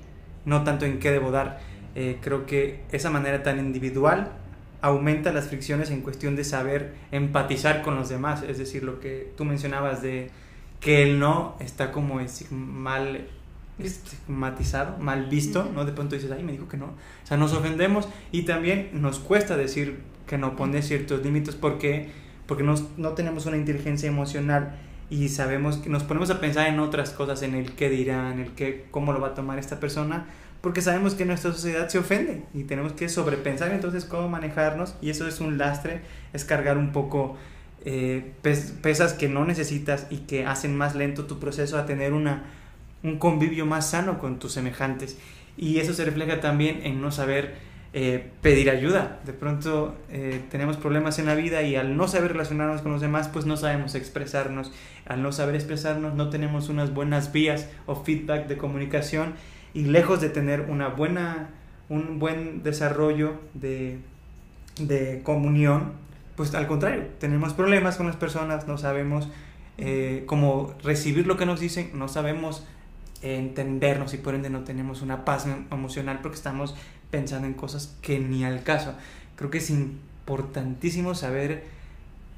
no 0.46 0.64
tanto 0.64 0.86
en 0.86 1.00
qué 1.00 1.10
debo 1.10 1.32
dar. 1.32 1.62
Eh, 1.96 2.20
creo 2.22 2.46
que 2.46 2.82
esa 2.92 3.10
manera 3.10 3.42
tan 3.42 3.58
individual 3.58 4.34
aumenta 4.82 5.34
las 5.34 5.48
fricciones 5.48 5.90
en 5.90 6.02
cuestión 6.02 6.36
de 6.36 6.44
saber 6.44 6.94
empatizar 7.12 7.82
con 7.82 7.96
los 7.96 8.08
demás, 8.08 8.44
es 8.48 8.60
decir, 8.60 8.84
lo 8.84 9.00
que 9.00 9.34
tú 9.36 9.44
mencionabas 9.44 10.04
de 10.04 10.30
que 10.80 11.02
el 11.02 11.18
no 11.18 11.56
está 11.60 11.92
como 11.92 12.20
mal 12.52 13.26
estigmatizado, 13.80 15.00
mal 15.00 15.26
visto. 15.26 15.72
¿no? 15.74 15.86
De 15.86 15.92
pronto 15.92 16.14
dices, 16.14 16.30
ay, 16.30 16.44
me 16.44 16.52
dijo 16.52 16.68
que 16.68 16.78
no. 16.78 16.86
O 16.86 17.26
sea, 17.26 17.36
nos 17.36 17.52
ofendemos 17.52 18.08
y 18.32 18.44
también 18.44 18.92
nos 18.94 19.18
cuesta 19.18 19.58
decir 19.58 20.13
que 20.28 20.38
no, 20.38 20.56
poner 20.56 20.84
ciertos 20.84 21.24
límites 21.24 21.56
porque, 21.56 22.10
porque 22.48 22.64
nos- 22.64 22.86
no 22.98 23.10
tenemos 23.10 23.46
una 23.46 23.58
inteligencia 23.58 24.08
emocional 24.10 24.76
y 25.10 25.30
sabemos 25.30 25.78
que 25.78 25.90
nos 25.90 26.04
ponemos 26.04 26.30
a 26.30 26.40
pensar 26.40 26.68
en 26.68 26.80
otras 26.80 27.12
cosas, 27.12 27.42
en 27.44 27.56
el 27.56 27.74
qué 27.74 27.90
dirán, 27.90 28.40
el 28.40 28.52
qué, 28.52 28.86
cómo 28.92 29.14
lo 29.14 29.20
va 29.22 29.30
a 29.30 29.34
tomar 29.36 29.60
esta 29.60 29.80
persona, 29.80 30.26
porque 30.62 30.82
sabemos 30.82 31.14
que 31.14 31.26
nuestra 31.26 31.52
sociedad 31.52 31.90
se 31.90 32.00
ofende 32.00 32.44
y 32.54 32.64
tenemos 32.64 32.94
que 32.94 33.10
sobrepensar 33.10 33.72
entonces 33.72 34.06
cómo 34.06 34.30
manejarnos 34.30 34.96
y 35.02 35.10
eso 35.10 35.28
es 35.28 35.40
un 35.42 35.58
lastre, 35.58 36.02
es 36.32 36.46
cargar 36.46 36.78
un 36.78 36.92
poco 36.94 37.38
eh, 37.86 38.32
pes- 38.42 38.74
pesas 38.82 39.14
que 39.14 39.28
no 39.28 39.44
necesitas 39.46 40.08
y 40.10 40.20
que 40.20 40.46
hacen 40.46 40.76
más 40.78 40.96
lento 40.96 41.26
tu 41.26 41.38
proceso 41.40 41.78
a 41.78 41.86
tener 41.86 42.14
una, 42.14 42.44
un 43.04 43.20
convivio 43.20 43.66
más 43.66 43.90
sano 43.90 44.20
con 44.20 44.40
tus 44.40 44.54
semejantes. 44.54 45.18
Y 45.58 45.80
eso 45.80 45.94
se 45.94 46.06
refleja 46.06 46.40
también 46.40 46.80
en 46.84 47.02
no 47.02 47.12
saber 47.12 47.56
eh, 47.94 48.32
pedir 48.42 48.70
ayuda. 48.70 49.20
De 49.26 49.34
pronto 49.34 49.96
eh, 50.10 50.42
tenemos 50.50 50.78
problemas 50.78 51.20
en 51.20 51.28
la 51.28 51.36
vida 51.36 51.62
y 51.62 51.76
al 51.76 51.96
no 51.96 52.08
saber 52.08 52.32
relacionarnos 52.34 52.82
con 52.82 52.92
los 52.92 53.02
demás, 53.02 53.28
pues 53.30 53.46
no 53.46 53.56
sabemos 53.56 53.96
expresarnos. 53.96 54.72
Al 55.06 55.22
no 55.22 55.32
saber 55.32 55.56
expresarnos, 55.56 56.16
no 56.16 56.30
tenemos 56.30 56.70
unas 56.70 56.94
buenas 56.94 57.32
vías 57.32 57.70
o 57.86 57.96
feedback 57.96 58.48
de 58.48 58.58
comunicación 58.58 59.34
y 59.74 59.86
lejos 59.86 60.22
de 60.22 60.30
tener 60.30 60.62
una 60.62 60.88
buena, 60.90 61.50
un 61.90 62.20
buen 62.20 62.64
desarrollo 62.64 63.40
de, 63.54 64.00
de 64.80 65.22
comunión, 65.24 65.94
pues 66.36 66.54
al 66.56 66.68
contrario, 66.68 67.06
tenemos 67.20 67.54
problemas 67.54 67.98
con 67.98 68.08
las 68.08 68.16
personas, 68.16 68.68
no 68.68 68.78
sabemos 68.80 69.30
eh, 69.78 70.24
cómo 70.26 70.74
recibir 70.84 71.28
lo 71.28 71.38
que 71.38 71.46
nos 71.46 71.60
dicen, 71.60 71.92
no 71.94 72.08
sabemos 72.08 72.66
entendernos 73.22 74.14
y 74.14 74.18
por 74.18 74.36
ende 74.36 74.50
no 74.50 74.64
tenemos 74.64 75.02
una 75.02 75.26
paz 75.26 75.46
em- 75.46 75.66
emocional 75.72 76.20
porque 76.22 76.36
estamos 76.36 76.76
pensando 77.14 77.48
en 77.48 77.54
cosas 77.54 77.96
que 78.02 78.18
ni 78.18 78.44
al 78.44 78.64
caso. 78.64 78.96
Creo 79.36 79.52
que 79.52 79.60
es 79.60 79.70
importantísimo 79.70 81.14
saber 81.14 81.64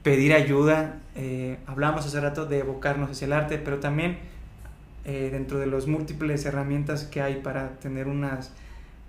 pedir 0.03 0.33
ayuda. 0.33 0.99
Eh, 1.15 1.57
hablábamos 1.65 2.05
hace 2.05 2.19
rato 2.19 2.45
de 2.45 2.59
evocarnos 2.59 3.09
hacia 3.09 3.23
el 3.23 3.31
arte, 3.31 3.57
pero 3.57 3.79
también 3.79 4.17
eh, 5.05 5.29
dentro 5.31 5.59
de 5.59 5.67
las 5.67 5.87
múltiples 5.87 6.45
herramientas 6.45 7.05
que 7.05 7.21
hay 7.21 7.35
para 7.35 7.79
tener 7.79 8.09
una 8.09 8.41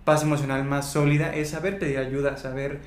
paz 0.05 0.23
emocional 0.23 0.65
más 0.65 0.89
sólida 0.93 1.35
es 1.35 1.51
saber 1.51 1.81
pedir 1.81 1.99
ayuda, 1.99 2.37
saber 2.37 2.79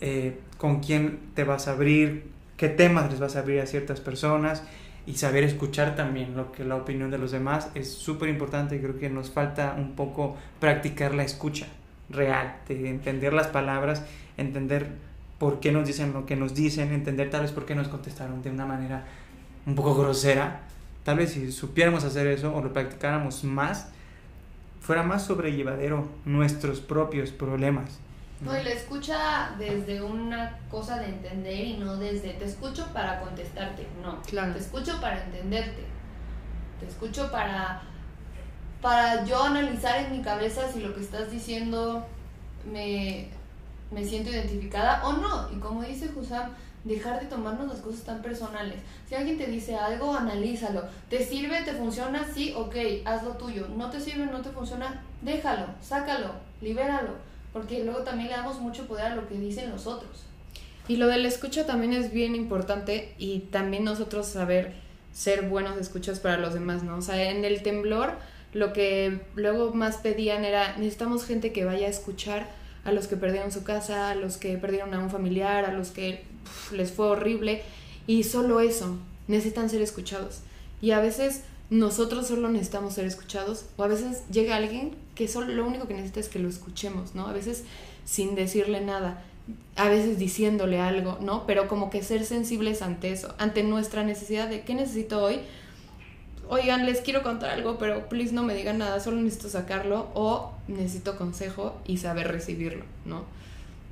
eh, 0.00 0.38
con 0.58 0.78
quién 0.78 1.18
te 1.34 1.42
vas 1.42 1.66
a 1.66 1.72
abrir, 1.72 2.30
qué 2.56 2.68
temas 2.68 3.10
les 3.10 3.18
vas 3.18 3.34
a 3.34 3.40
abrir 3.40 3.60
a 3.60 3.66
ciertas 3.66 4.00
personas 4.00 4.62
y 5.06 5.14
saber 5.14 5.42
escuchar 5.42 5.96
también 5.96 6.36
lo 6.36 6.52
que 6.52 6.62
la 6.62 6.76
opinión 6.76 7.10
de 7.10 7.18
los 7.18 7.32
demás 7.32 7.70
es 7.74 7.92
súper 7.92 8.28
importante 8.28 8.76
y 8.76 8.78
creo 8.78 8.96
que 8.96 9.10
nos 9.10 9.32
falta 9.32 9.74
un 9.76 9.96
poco 9.96 10.36
practicar 10.60 11.16
la 11.16 11.24
escucha 11.24 11.66
real, 12.12 12.56
de 12.68 12.88
entender 12.88 13.32
las 13.32 13.48
palabras, 13.48 14.04
entender 14.36 14.88
por 15.38 15.60
qué 15.60 15.72
nos 15.72 15.86
dicen 15.86 16.12
lo 16.12 16.24
que 16.26 16.36
nos 16.36 16.54
dicen, 16.54 16.92
entender 16.92 17.30
tal 17.30 17.42
vez 17.42 17.50
por 17.52 17.66
qué 17.66 17.74
nos 17.74 17.88
contestaron 17.88 18.42
de 18.42 18.50
una 18.50 18.66
manera 18.66 19.04
un 19.66 19.74
poco 19.74 19.94
grosera. 19.94 20.60
Tal 21.04 21.16
vez 21.18 21.32
si 21.32 21.50
supiéramos 21.50 22.04
hacer 22.04 22.26
eso 22.28 22.54
o 22.54 22.62
lo 22.62 22.72
practicáramos 22.72 23.42
más, 23.42 23.88
fuera 24.80 25.02
más 25.02 25.24
sobrellevadero 25.26 26.08
nuestros 26.24 26.80
propios 26.80 27.30
problemas. 27.32 27.98
No, 28.40 28.58
y 28.58 28.62
la 28.64 28.70
escucha 28.70 29.54
desde 29.58 30.02
una 30.02 30.58
cosa 30.68 30.98
de 30.98 31.06
entender 31.06 31.64
y 31.64 31.76
no 31.76 31.96
desde 31.96 32.30
te 32.34 32.44
escucho 32.44 32.86
para 32.92 33.20
contestarte. 33.20 33.86
No, 34.02 34.20
Claro. 34.22 34.52
te 34.52 34.58
escucho 34.58 35.00
para 35.00 35.24
entenderte. 35.24 35.84
Te 36.80 36.86
escucho 36.86 37.30
para 37.30 37.82
para 38.82 39.24
yo 39.24 39.42
analizar 39.42 40.00
en 40.00 40.12
mi 40.12 40.22
cabeza 40.22 40.70
si 40.70 40.80
lo 40.80 40.92
que 40.92 41.00
estás 41.00 41.30
diciendo 41.30 42.04
me, 42.70 43.28
me 43.92 44.04
siento 44.04 44.30
identificada 44.30 45.06
o 45.06 45.12
no. 45.14 45.48
Y 45.52 45.60
como 45.60 45.82
dice 45.82 46.10
Husam, 46.14 46.50
dejar 46.84 47.20
de 47.20 47.26
tomarnos 47.26 47.68
las 47.68 47.78
cosas 47.78 48.02
tan 48.02 48.20
personales. 48.22 48.76
Si 49.08 49.14
alguien 49.14 49.38
te 49.38 49.46
dice 49.46 49.76
algo, 49.76 50.14
analízalo. 50.14 50.82
¿Te 51.08 51.24
sirve? 51.24 51.62
¿Te 51.62 51.72
funciona? 51.72 52.26
Sí, 52.34 52.52
ok, 52.56 52.74
haz 53.04 53.22
lo 53.22 53.36
tuyo. 53.36 53.68
¿No 53.76 53.88
te 53.88 54.00
sirve? 54.00 54.26
¿No 54.26 54.42
te 54.42 54.50
funciona? 54.50 55.02
Déjalo, 55.22 55.66
sácalo, 55.80 56.32
libéralo. 56.60 57.12
Porque 57.52 57.84
luego 57.84 58.00
también 58.00 58.30
le 58.30 58.36
damos 58.36 58.58
mucho 58.58 58.86
poder 58.88 59.06
a 59.06 59.14
lo 59.14 59.28
que 59.28 59.34
dicen 59.34 59.70
los 59.70 59.86
otros. 59.86 60.24
Y 60.88 60.96
lo 60.96 61.06
del 61.06 61.24
escucha 61.24 61.66
también 61.66 61.92
es 61.92 62.12
bien 62.12 62.34
importante 62.34 63.14
y 63.16 63.40
también 63.52 63.84
nosotros 63.84 64.26
saber 64.26 64.74
ser 65.12 65.48
buenos 65.48 65.76
escuchas 65.76 66.18
para 66.18 66.38
los 66.38 66.54
demás, 66.54 66.82
¿no? 66.82 66.96
O 66.96 67.02
sea, 67.02 67.30
en 67.30 67.44
el 67.44 67.62
temblor 67.62 68.16
lo 68.52 68.72
que 68.72 69.20
luego 69.34 69.72
más 69.72 69.96
pedían 69.96 70.44
era 70.44 70.76
necesitamos 70.76 71.24
gente 71.24 71.52
que 71.52 71.64
vaya 71.64 71.86
a 71.86 71.90
escuchar 71.90 72.48
a 72.84 72.92
los 72.92 73.06
que 73.06 73.16
perdieron 73.16 73.52
su 73.52 73.64
casa, 73.64 74.10
a 74.10 74.14
los 74.14 74.36
que 74.36 74.56
perdieron 74.58 74.92
a 74.94 74.98
un 74.98 75.10
familiar, 75.10 75.64
a 75.64 75.72
los 75.72 75.90
que 75.90 76.24
les 76.72 76.92
fue 76.92 77.06
horrible 77.06 77.62
y 78.06 78.24
solo 78.24 78.60
eso, 78.60 78.98
necesitan 79.28 79.70
ser 79.70 79.82
escuchados. 79.82 80.40
Y 80.80 80.90
a 80.90 81.00
veces 81.00 81.42
nosotros 81.70 82.26
solo 82.26 82.48
necesitamos 82.48 82.94
ser 82.94 83.06
escuchados 83.06 83.66
o 83.76 83.84
a 83.84 83.88
veces 83.88 84.24
llega 84.30 84.56
alguien 84.56 84.94
que 85.14 85.28
solo 85.28 85.52
lo 85.52 85.66
único 85.66 85.86
que 85.86 85.94
necesita 85.94 86.20
es 86.20 86.28
que 86.28 86.38
lo 86.38 86.48
escuchemos, 86.48 87.14
¿no? 87.14 87.26
A 87.26 87.32
veces 87.32 87.64
sin 88.04 88.34
decirle 88.34 88.80
nada, 88.80 89.22
a 89.76 89.88
veces 89.88 90.18
diciéndole 90.18 90.80
algo, 90.80 91.18
¿no? 91.20 91.46
Pero 91.46 91.68
como 91.68 91.88
que 91.90 92.02
ser 92.02 92.24
sensibles 92.24 92.82
ante 92.82 93.12
eso, 93.12 93.34
ante 93.38 93.62
nuestra 93.62 94.04
necesidad 94.04 94.48
de 94.48 94.62
qué 94.62 94.74
necesito 94.74 95.22
hoy. 95.22 95.40
Oigan, 96.48 96.86
les 96.86 97.00
quiero 97.00 97.22
contar 97.22 97.50
algo, 97.50 97.78
pero 97.78 98.08
please 98.08 98.32
no 98.32 98.42
me 98.42 98.54
digan 98.54 98.78
nada, 98.78 99.00
solo 99.00 99.18
necesito 99.18 99.48
sacarlo 99.48 100.08
o 100.14 100.52
necesito 100.68 101.16
consejo 101.16 101.80
y 101.86 101.98
saber 101.98 102.28
recibirlo, 102.28 102.84
¿no? 103.04 103.24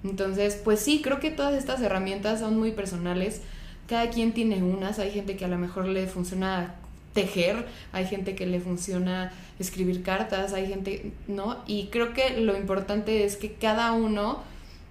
Entonces, 0.04 0.60
pues 0.62 0.80
sí, 0.80 1.00
creo 1.02 1.20
que 1.20 1.30
todas 1.30 1.54
estas 1.54 1.80
herramientas 1.80 2.40
son 2.40 2.58
muy 2.58 2.72
personales. 2.72 3.42
Cada 3.86 4.10
quien 4.10 4.32
tiene 4.32 4.62
unas, 4.62 4.98
hay 4.98 5.10
gente 5.10 5.36
que 5.36 5.44
a 5.44 5.48
lo 5.48 5.58
mejor 5.58 5.86
le 5.86 6.06
funciona 6.06 6.74
tejer, 7.12 7.66
hay 7.92 8.06
gente 8.06 8.34
que 8.34 8.46
le 8.46 8.60
funciona 8.60 9.32
escribir 9.58 10.02
cartas, 10.02 10.52
hay 10.52 10.68
gente, 10.68 11.12
¿no? 11.26 11.58
Y 11.66 11.86
creo 11.86 12.14
que 12.14 12.40
lo 12.40 12.56
importante 12.56 13.24
es 13.24 13.36
que 13.36 13.52
cada 13.52 13.92
uno 13.92 14.42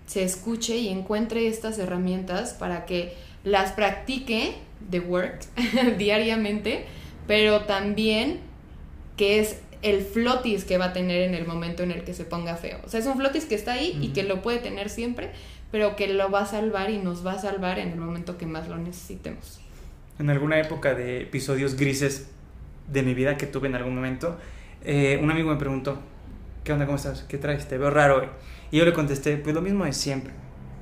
se 0.05 0.23
escuche 0.23 0.77
y 0.77 0.89
encuentre 0.89 1.47
estas 1.47 1.77
herramientas 1.79 2.53
para 2.53 2.85
que 2.85 3.13
las 3.43 3.71
practique 3.71 4.55
de 4.89 4.99
work 4.99 5.39
diariamente, 5.97 6.85
pero 7.29 7.61
también 7.65 8.39
que 9.15 9.37
es 9.39 9.61
el 9.83 10.01
flotis 10.01 10.65
que 10.65 10.79
va 10.79 10.85
a 10.85 10.93
tener 10.93 11.21
en 11.21 11.35
el 11.35 11.45
momento 11.45 11.83
en 11.83 11.91
el 11.91 12.03
que 12.03 12.15
se 12.15 12.23
ponga 12.25 12.55
feo. 12.55 12.79
O 12.83 12.89
sea, 12.89 12.99
es 12.99 13.05
un 13.05 13.17
flotis 13.17 13.45
que 13.45 13.53
está 13.53 13.73
ahí 13.73 13.95
y 14.01 14.05
Ujú. 14.05 14.13
que 14.13 14.23
lo 14.23 14.41
puede 14.41 14.57
tener 14.57 14.89
siempre, 14.89 15.29
pero 15.71 15.95
que 15.95 16.11
lo 16.11 16.31
va 16.31 16.41
a 16.41 16.45
salvar 16.47 16.89
y 16.89 16.97
nos 16.97 17.23
va 17.23 17.33
a 17.33 17.37
salvar 17.37 17.77
en 17.77 17.89
el 17.91 17.99
momento 17.99 18.39
que 18.39 18.47
más 18.47 18.67
lo 18.67 18.79
necesitemos. 18.79 19.61
En 20.17 20.31
alguna 20.31 20.59
época 20.59 20.95
de 20.95 21.21
episodios 21.21 21.75
grises 21.75 22.31
de 22.91 23.03
mi 23.03 23.13
vida 23.13 23.37
que 23.37 23.45
tuve 23.45 23.67
en 23.67 23.75
algún 23.75 23.93
momento, 23.93 24.35
eh, 24.83 25.19
un 25.21 25.29
amigo 25.29 25.51
me 25.51 25.57
preguntó, 25.57 25.99
¿qué 26.63 26.73
onda? 26.73 26.87
¿Cómo 26.87 26.95
estás? 26.97 27.21
¿Qué 27.29 27.37
traes? 27.37 27.67
Te 27.67 27.77
veo 27.77 27.91
raro 27.91 28.21
hoy. 28.21 28.27
Y 28.71 28.77
yo 28.79 28.85
le 28.85 28.93
contesté, 28.93 29.37
pues 29.37 29.53
lo 29.53 29.61
mismo 29.61 29.85
de 29.85 29.93
siempre, 29.93 30.33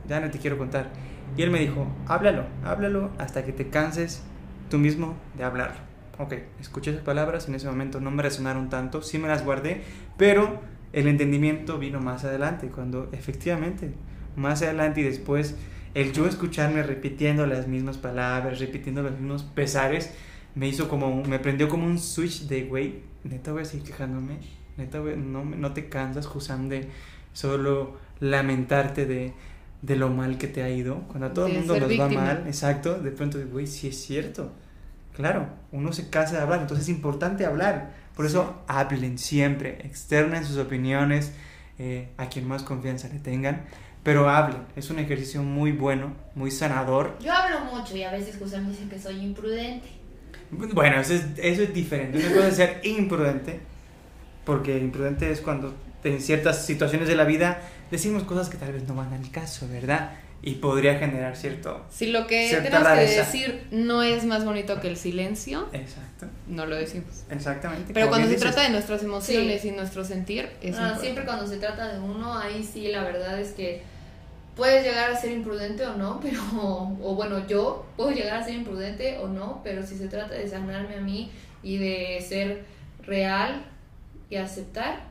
ya 0.07 0.21
no 0.21 0.31
te 0.31 0.39
quiero 0.39 0.57
contar. 0.57 0.91
Y 1.35 1.41
él 1.41 1.51
me 1.51 1.59
dijo, 1.59 1.87
háblalo, 2.07 2.45
háblalo 2.63 3.11
hasta 3.17 3.43
que 3.43 3.51
te 3.51 3.67
canses 3.67 4.23
tú 4.69 4.77
mismo 4.77 5.17
de 5.35 5.43
hablarlo. 5.43 5.96
Ok, 6.19 6.33
escuché 6.59 6.91
esas 6.91 7.03
palabras, 7.03 7.47
en 7.47 7.55
ese 7.55 7.67
momento 7.67 7.99
no 8.01 8.09
me 8.11 8.23
resonaron 8.23 8.69
tanto, 8.69 9.01
sí 9.03 9.19
me 9.19 9.27
las 9.27 9.45
guardé, 9.45 9.81
pero 10.17 10.61
el 10.93 11.07
entendimiento 11.07 11.77
vino 11.77 11.99
más 11.99 12.23
adelante, 12.25 12.67
cuando 12.69 13.09
efectivamente, 13.11 13.91
más 14.35 14.61
adelante 14.63 15.01
y 15.01 15.03
después, 15.03 15.55
el 15.93 16.13
yo 16.13 16.25
escucharme 16.27 16.81
repitiendo 16.83 17.45
las 17.45 17.67
mismas 17.67 17.97
palabras, 17.97 18.59
repitiendo 18.59 19.03
los 19.03 19.11
mismos 19.13 19.43
pesares, 19.43 20.13
me 20.55 20.67
hizo 20.67 20.89
como, 20.89 21.07
un- 21.09 21.29
me 21.29 21.37
prendió 21.39 21.69
como 21.69 21.85
un 21.85 21.99
switch 21.99 22.47
de, 22.47 22.63
güey, 22.63 23.01
neta 23.23 23.51
voy 23.51 23.61
a 23.61 23.65
seguir 23.65 23.85
quejándome, 23.85 24.39
neta, 24.77 24.99
güey, 24.99 25.17
no, 25.17 25.45
no 25.45 25.73
te 25.73 25.87
cansas, 25.87 26.25
Jusam, 26.25 26.67
de 26.69 26.87
solo 27.33 27.97
lamentarte 28.19 29.05
de, 29.05 29.33
de 29.83 29.95
lo 29.95 30.09
mal 30.09 30.37
que 30.39 30.47
te 30.47 30.63
ha 30.63 30.69
ido, 30.69 31.01
cuando 31.09 31.27
a 31.27 31.33
todo 31.33 31.45
el 31.47 31.53
mundo 31.59 31.75
nos 31.81 31.91
va 31.99 32.07
mal, 32.15 32.43
exacto, 32.47 32.99
de 32.99 33.11
pronto, 33.11 33.37
güey, 33.51 33.67
sí 33.67 33.87
es 33.89 34.01
cierto, 34.01 34.51
claro, 35.17 35.47
uno 35.71 35.91
se 35.91 36.09
cansa 36.09 36.35
de 36.35 36.43
hablar, 36.43 36.61
entonces 36.61 36.87
es 36.87 36.95
importante 36.95 37.45
hablar, 37.45 37.91
por 38.15 38.27
eso 38.27 38.61
hablen 38.67 39.17
siempre, 39.17 39.79
externen 39.83 40.45
sus 40.45 40.57
opiniones 40.57 41.33
eh, 41.79 42.09
a 42.17 42.27
quien 42.27 42.47
más 42.47 42.61
confianza 42.61 43.09
le 43.09 43.19
tengan, 43.19 43.65
pero 44.03 44.29
hablen, 44.29 44.61
es 44.75 44.91
un 44.91 44.99
ejercicio 44.99 45.41
muy 45.41 45.71
bueno, 45.71 46.13
muy 46.35 46.51
sanador, 46.51 47.17
Yo 47.19 47.33
hablo 47.33 47.61
mucho 47.65 47.97
y 47.97 48.03
a 48.03 48.11
veces 48.11 48.37
José 48.37 48.61
me 48.61 48.69
dice 48.69 48.87
que 48.87 48.99
soy 48.99 49.19
imprudente. 49.19 49.87
Bueno, 50.51 51.01
eso 51.01 51.15
es, 51.15 51.25
eso 51.37 51.63
es 51.63 51.73
diferente. 51.73 52.19
Una 52.19 52.29
cosa 52.29 52.47
es 52.47 52.55
ser 52.55 52.81
imprudente, 52.83 53.59
porque 54.45 54.77
imprudente 54.77 55.31
es 55.31 55.41
cuando 55.41 55.75
en 56.03 56.21
ciertas 56.21 56.63
situaciones 56.63 57.07
de 57.07 57.15
la 57.15 57.25
vida 57.25 57.59
decimos 57.91 58.23
cosas 58.23 58.49
que 58.49 58.57
tal 58.57 58.71
vez 58.71 58.87
no 58.87 58.95
van 58.95 59.11
al 59.13 59.29
caso, 59.31 59.67
¿verdad? 59.67 60.11
Y 60.41 60.55
podría 60.55 60.97
generar 60.99 61.35
cierto... 61.35 61.85
Si 61.89 62.07
lo 62.07 62.27
que 62.27 62.49
tenemos 62.63 62.87
que 62.87 63.05
decir 63.05 63.67
no 63.71 64.03
es 64.03 64.23
más 64.23 64.45
bonito 64.45 64.79
que 64.79 64.87
el 64.87 64.95
silencio, 64.95 65.67
Exacto, 65.73 66.27
no 66.47 66.65
lo 66.65 66.75
decimos. 66.75 67.23
exactamente. 67.29 67.93
Pero 67.93 68.07
cuando 68.09 68.27
se 68.27 68.35
dices. 68.35 68.51
trata 68.51 68.63
de 68.67 68.69
nuestras 68.69 69.03
emociones 69.03 69.65
y 69.65 69.71
nuestro 69.71 70.05
sentir, 70.05 70.49
es 70.61 70.77
Ah, 70.77 70.97
siempre 70.99 71.25
cuando 71.25 71.47
se 71.47 71.57
trata 71.57 71.91
de 71.93 71.99
uno, 71.99 72.37
ahí 72.37 72.63
sí 72.63 72.87
la 72.89 73.03
verdad 73.03 73.39
es 73.39 73.51
que 73.53 73.81
puedes 74.55 74.83
llegar 74.85 75.11
a 75.11 75.19
ser 75.19 75.31
imprudente 75.31 75.85
o 75.85 75.95
no, 75.97 76.19
pero, 76.23 76.41
o 76.51 77.15
bueno, 77.15 77.45
yo 77.47 77.85
puedo 77.97 78.11
llegar 78.11 78.37
a 78.41 78.43
ser 78.43 78.53
imprudente 78.55 79.17
o 79.19 79.27
no, 79.27 79.61
pero 79.63 79.85
si 79.85 79.97
se 79.97 80.07
trata 80.07 80.35
de 80.35 80.47
sanarme 80.47 80.95
a 80.95 81.01
mí 81.01 81.31
y 81.63 81.77
de 81.77 82.23
ser 82.27 82.63
real 83.03 83.65
y 84.29 84.35
aceptar, 84.35 85.01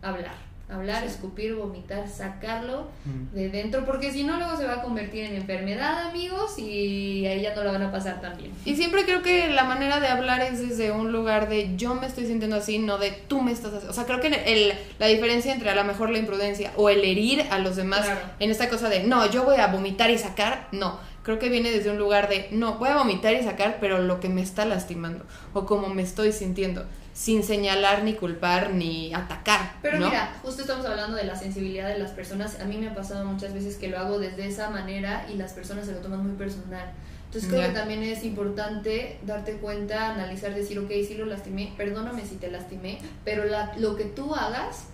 hablar. 0.00 0.36
Hablar, 0.70 1.04
escupir, 1.04 1.54
vomitar, 1.54 2.08
sacarlo 2.08 2.88
Mm. 3.04 3.34
de 3.34 3.48
dentro, 3.50 3.84
porque 3.84 4.10
si 4.12 4.24
no 4.24 4.38
luego 4.38 4.56
se 4.56 4.64
va 4.64 4.74
a 4.76 4.82
convertir 4.82 5.24
en 5.24 5.34
enfermedad, 5.36 6.08
amigos, 6.08 6.58
y 6.58 7.26
ahí 7.26 7.42
ya 7.42 7.54
no 7.54 7.62
la 7.64 7.72
van 7.72 7.82
a 7.82 7.92
pasar 7.92 8.22
tan 8.22 8.36
bien. 8.38 8.50
Y 8.64 8.74
siempre 8.74 9.04
creo 9.04 9.20
que 9.22 9.50
la 9.50 9.64
manera 9.64 10.00
de 10.00 10.08
hablar 10.08 10.40
es 10.40 10.66
desde 10.66 10.90
un 10.90 11.12
lugar 11.12 11.50
de 11.50 11.76
yo 11.76 11.94
me 11.94 12.06
estoy 12.06 12.26
sintiendo 12.26 12.56
así, 12.56 12.78
no 12.78 12.96
de 12.96 13.10
tú 13.10 13.42
me 13.42 13.52
estás 13.52 13.72
haciendo. 13.74 13.90
O 13.90 13.94
sea, 13.94 14.04
creo 14.04 14.20
que 14.20 14.28
el- 14.28 14.72
la 14.98 15.06
diferencia 15.06 15.52
entre 15.52 15.68
a 15.68 15.74
lo 15.74 15.84
mejor 15.84 16.08
la 16.10 16.18
imprudencia 16.18 16.72
o 16.76 16.88
el 16.88 17.04
herir 17.04 17.44
a 17.50 17.58
los 17.58 17.76
demás 17.76 18.00
Claro. 18.06 18.20
en 18.40 18.50
esta 18.50 18.70
cosa 18.70 18.88
de 18.88 19.04
no, 19.04 19.30
yo 19.30 19.44
voy 19.44 19.56
a 19.56 19.66
vomitar 19.66 20.10
y 20.10 20.16
sacar, 20.18 20.68
no. 20.72 20.98
Creo 21.24 21.38
que 21.38 21.48
viene 21.50 21.70
desde 21.70 21.90
un 21.90 21.98
lugar 21.98 22.28
de 22.28 22.48
no, 22.52 22.74
voy 22.78 22.88
a 22.88 22.96
vomitar 22.96 23.34
y 23.34 23.42
sacar, 23.42 23.78
pero 23.80 23.98
lo 23.98 24.18
que 24.20 24.28
me 24.30 24.42
está 24.42 24.64
lastimando 24.64 25.24
o 25.52 25.64
como 25.66 25.88
me 25.88 26.02
estoy 26.02 26.32
sintiendo, 26.32 26.84
sin 27.14 27.42
señalar 27.44 28.02
ni 28.04 28.14
culpar 28.14 28.70
ni 28.74 29.14
atacar. 29.14 29.76
Pero 29.80 29.98
¿no? 30.00 30.06
mira, 30.08 30.34
justo 30.42 30.62
estamos 30.62 30.84
hablando 30.84 31.16
de 31.16 31.24
la 31.24 31.36
sensibilidad 31.36 31.88
de 31.88 31.98
las 31.98 32.10
personas. 32.10 32.60
A 32.60 32.64
mí 32.64 32.76
me 32.76 32.88
ha 32.88 32.94
pasado 32.94 33.24
muchas 33.24 33.54
veces 33.54 33.76
que 33.76 33.88
lo 33.88 33.98
hago 33.98 34.18
desde 34.18 34.46
esa 34.46 34.68
manera 34.68 35.24
y 35.32 35.36
las 35.36 35.52
personas 35.52 35.86
se 35.86 35.92
lo 35.92 35.98
toman 35.98 36.26
muy 36.26 36.36
personal. 36.36 36.90
Entonces 37.26 37.48
creo 37.48 37.62
Ya. 37.62 37.68
que 37.68 37.74
también 37.74 38.02
es 38.02 38.24
importante 38.24 39.18
darte 39.24 39.54
cuenta, 39.58 40.12
analizar, 40.12 40.54
decir, 40.54 40.78
ok, 40.78 40.90
sí 41.06 41.14
lo 41.16 41.24
lastimé, 41.26 41.72
perdóname 41.76 42.24
si 42.26 42.34
te 42.36 42.50
lastimé, 42.50 42.98
pero 43.24 43.44
la- 43.44 43.72
lo 43.78 43.96
que 43.96 44.04
tú 44.04 44.34
hagas 44.34 44.84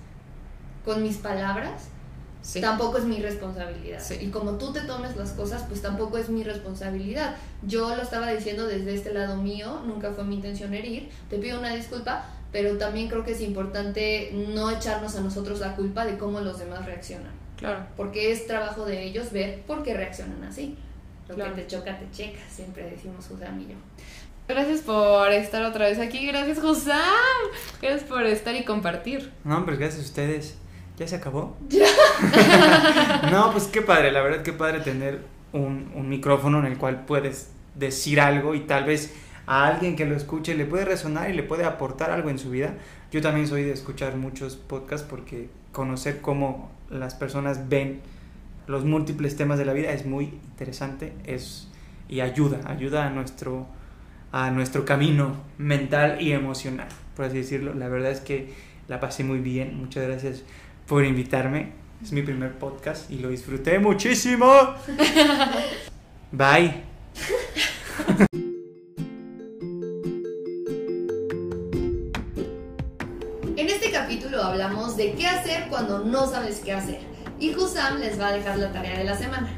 con 0.85 1.02
mis 1.02 1.16
palabras 1.16 1.88
Sí. 2.42 2.61
tampoco 2.61 2.98
es 2.98 3.05
mi 3.05 3.20
responsabilidad. 3.20 4.00
Sí. 4.03 4.16
Y 4.20 4.29
como 4.31 4.53
tú 4.53 4.72
te 4.72 4.81
tomes 4.81 5.16
las 5.16 5.33
cosas, 5.33 5.64
pues 5.69 5.83
tampoco 5.83 6.17
es 6.19 6.29
mi 6.29 6.42
responsabilidad. 6.42 7.37
Yo 7.62 7.94
lo 7.94 8.02
estaba 8.02 8.31
diciendo 8.33 8.67
desde 8.67 8.94
este 8.94 9.12
lado 9.12 9.37
mío, 9.37 9.81
nunca 9.87 10.10
fue 10.12 10.25
mi 10.25 10.37
intención 10.37 10.73
herir, 10.75 11.10
te 11.29 11.38
pido 11.38 11.58
una 11.58 11.75
disculpa, 11.75 12.25
pero 12.52 12.77
también 12.79 13.08
creo 13.08 13.25
que 13.25 13.33
es 13.33 13.40
importante 13.42 14.33
no 14.54 14.71
echarnos 14.71 15.14
a 15.17 15.21
nosotros 15.21 15.60
la 15.60 15.77
culpa 15.77 16.04
de 16.06 16.17
cómo 16.19 16.40
los 16.40 16.58
demás 16.58 16.85
reaccionan, 16.87 17.31
Claro. 17.56 17.87
porque 17.96 18.33
es 18.33 18.46
trabajo 18.46 18.85
de 18.87 19.04
ellos 19.04 19.31
ver 19.33 19.60
por 19.62 19.83
qué 19.83 19.94
reaccionan 19.94 20.42
así. 20.44 20.77
Lo 21.29 21.37
Claro. 21.37 21.54
que 21.54 21.62
te 21.62 21.69
choca, 21.69 21.96
te 21.98 22.10
checa, 22.10 22.40
siempre 22.50 22.90
decimos 22.90 23.27
José 23.29 23.46
y 23.60 23.69
yo. 23.69 23.77
Gracias 24.48 24.81
por 24.81 25.31
estar 25.31 25.62
otra 25.62 25.87
vez 25.87 26.00
aquí. 26.00 26.27
Gracias, 26.27 26.58
Josam. 26.58 26.98
Gracias 27.81 28.02
por 28.02 28.25
estar 28.27 28.52
y 28.56 28.64
compartir. 28.64 29.31
No, 29.44 29.64
pues 29.64 29.79
gracias 29.79 30.00
a 30.02 30.06
ustedes. 30.06 30.54
¿Ya 31.01 31.09
se 31.09 31.17
acabó? 31.17 31.57
no, 33.33 33.53
pues 33.53 33.65
qué 33.69 33.81
padre, 33.81 34.13
la 34.13 34.21
verdad 34.21 34.42
qué 34.42 34.53
padre 34.53 34.81
tener 34.81 35.23
un, 35.55 35.90
un 35.94 36.11
micrófono 36.11 36.59
en 36.59 36.67
el 36.67 36.77
cual 36.77 37.07
puedes 37.07 37.51
decir 37.75 38.21
algo 38.21 38.55
y 38.55 38.61
tal 38.61 38.85
vez 38.85 39.15
a 39.46 39.67
alguien 39.67 39.96
que 39.96 40.05
lo 40.05 40.15
escuche 40.15 40.55
le 40.55 40.67
puede 40.67 40.85
resonar 40.85 41.31
y 41.31 41.33
le 41.33 41.42
puede 41.42 41.65
aportar 41.65 42.11
algo 42.11 42.29
en 42.29 42.38
su 42.38 42.51
vida. 42.51 42.75
Yo 43.11 43.23
también 43.23 43.48
soy 43.48 43.63
de 43.63 43.73
escuchar 43.73 44.17
muchos 44.17 44.57
podcasts 44.57 45.07
porque 45.09 45.48
conocer 45.73 46.21
cómo 46.21 46.71
las 46.90 47.15
personas 47.15 47.71
ven 47.71 48.03
los 48.67 48.85
múltiples 48.85 49.37
temas 49.37 49.59
de 49.59 49.65
la 49.65 49.73
vida 49.73 49.92
es 49.92 50.05
muy 50.05 50.27
interesante 50.27 51.15
es, 51.25 51.67
y 52.11 52.21
ayuda, 52.21 52.61
ayuda 52.67 53.07
a 53.07 53.11
nuestro, 53.11 53.67
a 54.33 54.51
nuestro 54.51 54.85
camino 54.85 55.35
mental 55.57 56.21
y 56.21 56.33
emocional, 56.33 56.88
por 57.17 57.25
así 57.25 57.38
decirlo. 57.38 57.73
La 57.73 57.88
verdad 57.88 58.11
es 58.11 58.21
que 58.21 58.53
la 58.87 59.01
pasé 59.01 59.25
muy 59.25 59.38
bien. 59.38 59.79
Muchas 59.79 60.07
gracias 60.07 60.42
por 60.90 61.04
invitarme. 61.04 61.70
Es 62.02 62.10
mi 62.10 62.20
primer 62.20 62.58
podcast 62.58 63.08
y 63.12 63.20
lo 63.20 63.28
disfruté 63.28 63.78
muchísimo. 63.78 64.74
Bye. 66.32 66.82
En 73.56 73.68
este 73.68 73.92
capítulo 73.92 74.42
hablamos 74.42 74.96
de 74.96 75.12
qué 75.12 75.28
hacer 75.28 75.68
cuando 75.68 76.00
no 76.00 76.26
sabes 76.26 76.58
qué 76.58 76.72
hacer. 76.72 76.98
Y 77.38 77.54
Husam 77.54 78.00
les 78.00 78.20
va 78.20 78.26
a 78.26 78.32
dejar 78.32 78.58
la 78.58 78.72
tarea 78.72 78.98
de 78.98 79.04
la 79.04 79.16
semana. 79.16 79.48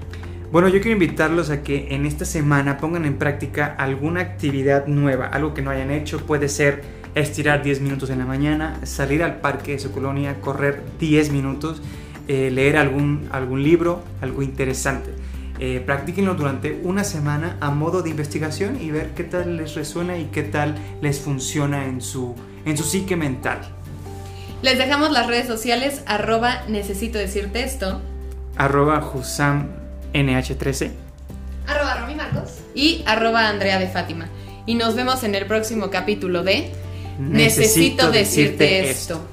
Bueno, 0.51 0.69
yo 0.69 0.83
quiero 0.83 0.93
invitarlos 0.93 1.49
a 1.49 1.63
que 1.63 1.95
en 1.95 2.05
esta 2.05 2.27
semana 2.27 2.77
pongan 2.77 3.07
en 3.07 3.17
práctica 3.17 3.75
alguna 3.79 4.21
actividad 4.21 4.87
nueva, 4.87 5.29
algo 5.29 5.55
que 5.55 5.63
no 5.63 5.71
hayan 5.71 5.91
hecho. 5.93 6.27
Puede 6.27 6.51
ser 6.51 6.83
estirar 7.15 7.63
10 7.63 7.81
minutos 7.81 8.11
en 8.11 8.19
la 8.19 8.25
mañana, 8.25 8.81
salir 8.85 9.23
al 9.23 9.41
parque 9.41 9.73
de 9.73 9.79
su 9.79 9.93
colonia, 9.93 10.41
correr 10.41 10.83
10 10.99 11.31
minutos, 11.31 11.83
eh, 12.29 12.51
leer 12.51 12.77
algún, 12.77 13.29
algún 13.33 13.63
libro, 13.63 14.03
algo 14.21 14.43
interesante. 14.43 15.11
Eh, 15.59 15.83
practíquenlo 15.85 16.35
durante 16.35 16.81
una 16.83 17.05
semana 17.05 17.57
a 17.61 17.71
modo 17.71 18.03
de 18.03 18.11
investigación 18.11 18.81
y 18.81 18.91
ver 18.91 19.11
qué 19.15 19.25
tal 19.25 19.57
les 19.57 19.75
resuena 19.75 20.19
y 20.19 20.25
qué 20.27 20.43
tal 20.43 20.75
les 21.01 21.21
funciona 21.21 21.85
en 21.87 22.01
su, 22.01 22.35
en 22.65 22.77
su 22.77 22.85
psique 22.85 23.17
mental. 23.17 23.61
Les 24.63 24.79
dejamos 24.79 25.11
las 25.13 25.27
redes 25.27 25.47
sociales 25.47 26.03
arroba 26.07 26.63
necesito 26.69 27.19
decirte 27.19 27.65
esto 27.65 28.01
Arroba 28.57 29.05
Husam 29.13 29.69
NH13. 30.13 30.91
Arroba 31.67 31.95
Romy 32.01 32.15
Marcos. 32.15 32.59
y 32.75 33.03
arroba 33.07 33.49
Andrea 33.49 33.79
de 33.79 33.89
Fátima. 33.89 34.29
Y 34.67 34.75
nos 34.75 34.95
vemos 34.95 35.25
en 35.25 35.35
el 35.35 35.47
próximo 35.47 35.91
capítulo 35.91 36.43
de 36.43 36.73
Necesito 37.31 38.11
decirte 38.11 38.91
esto. 38.91 39.32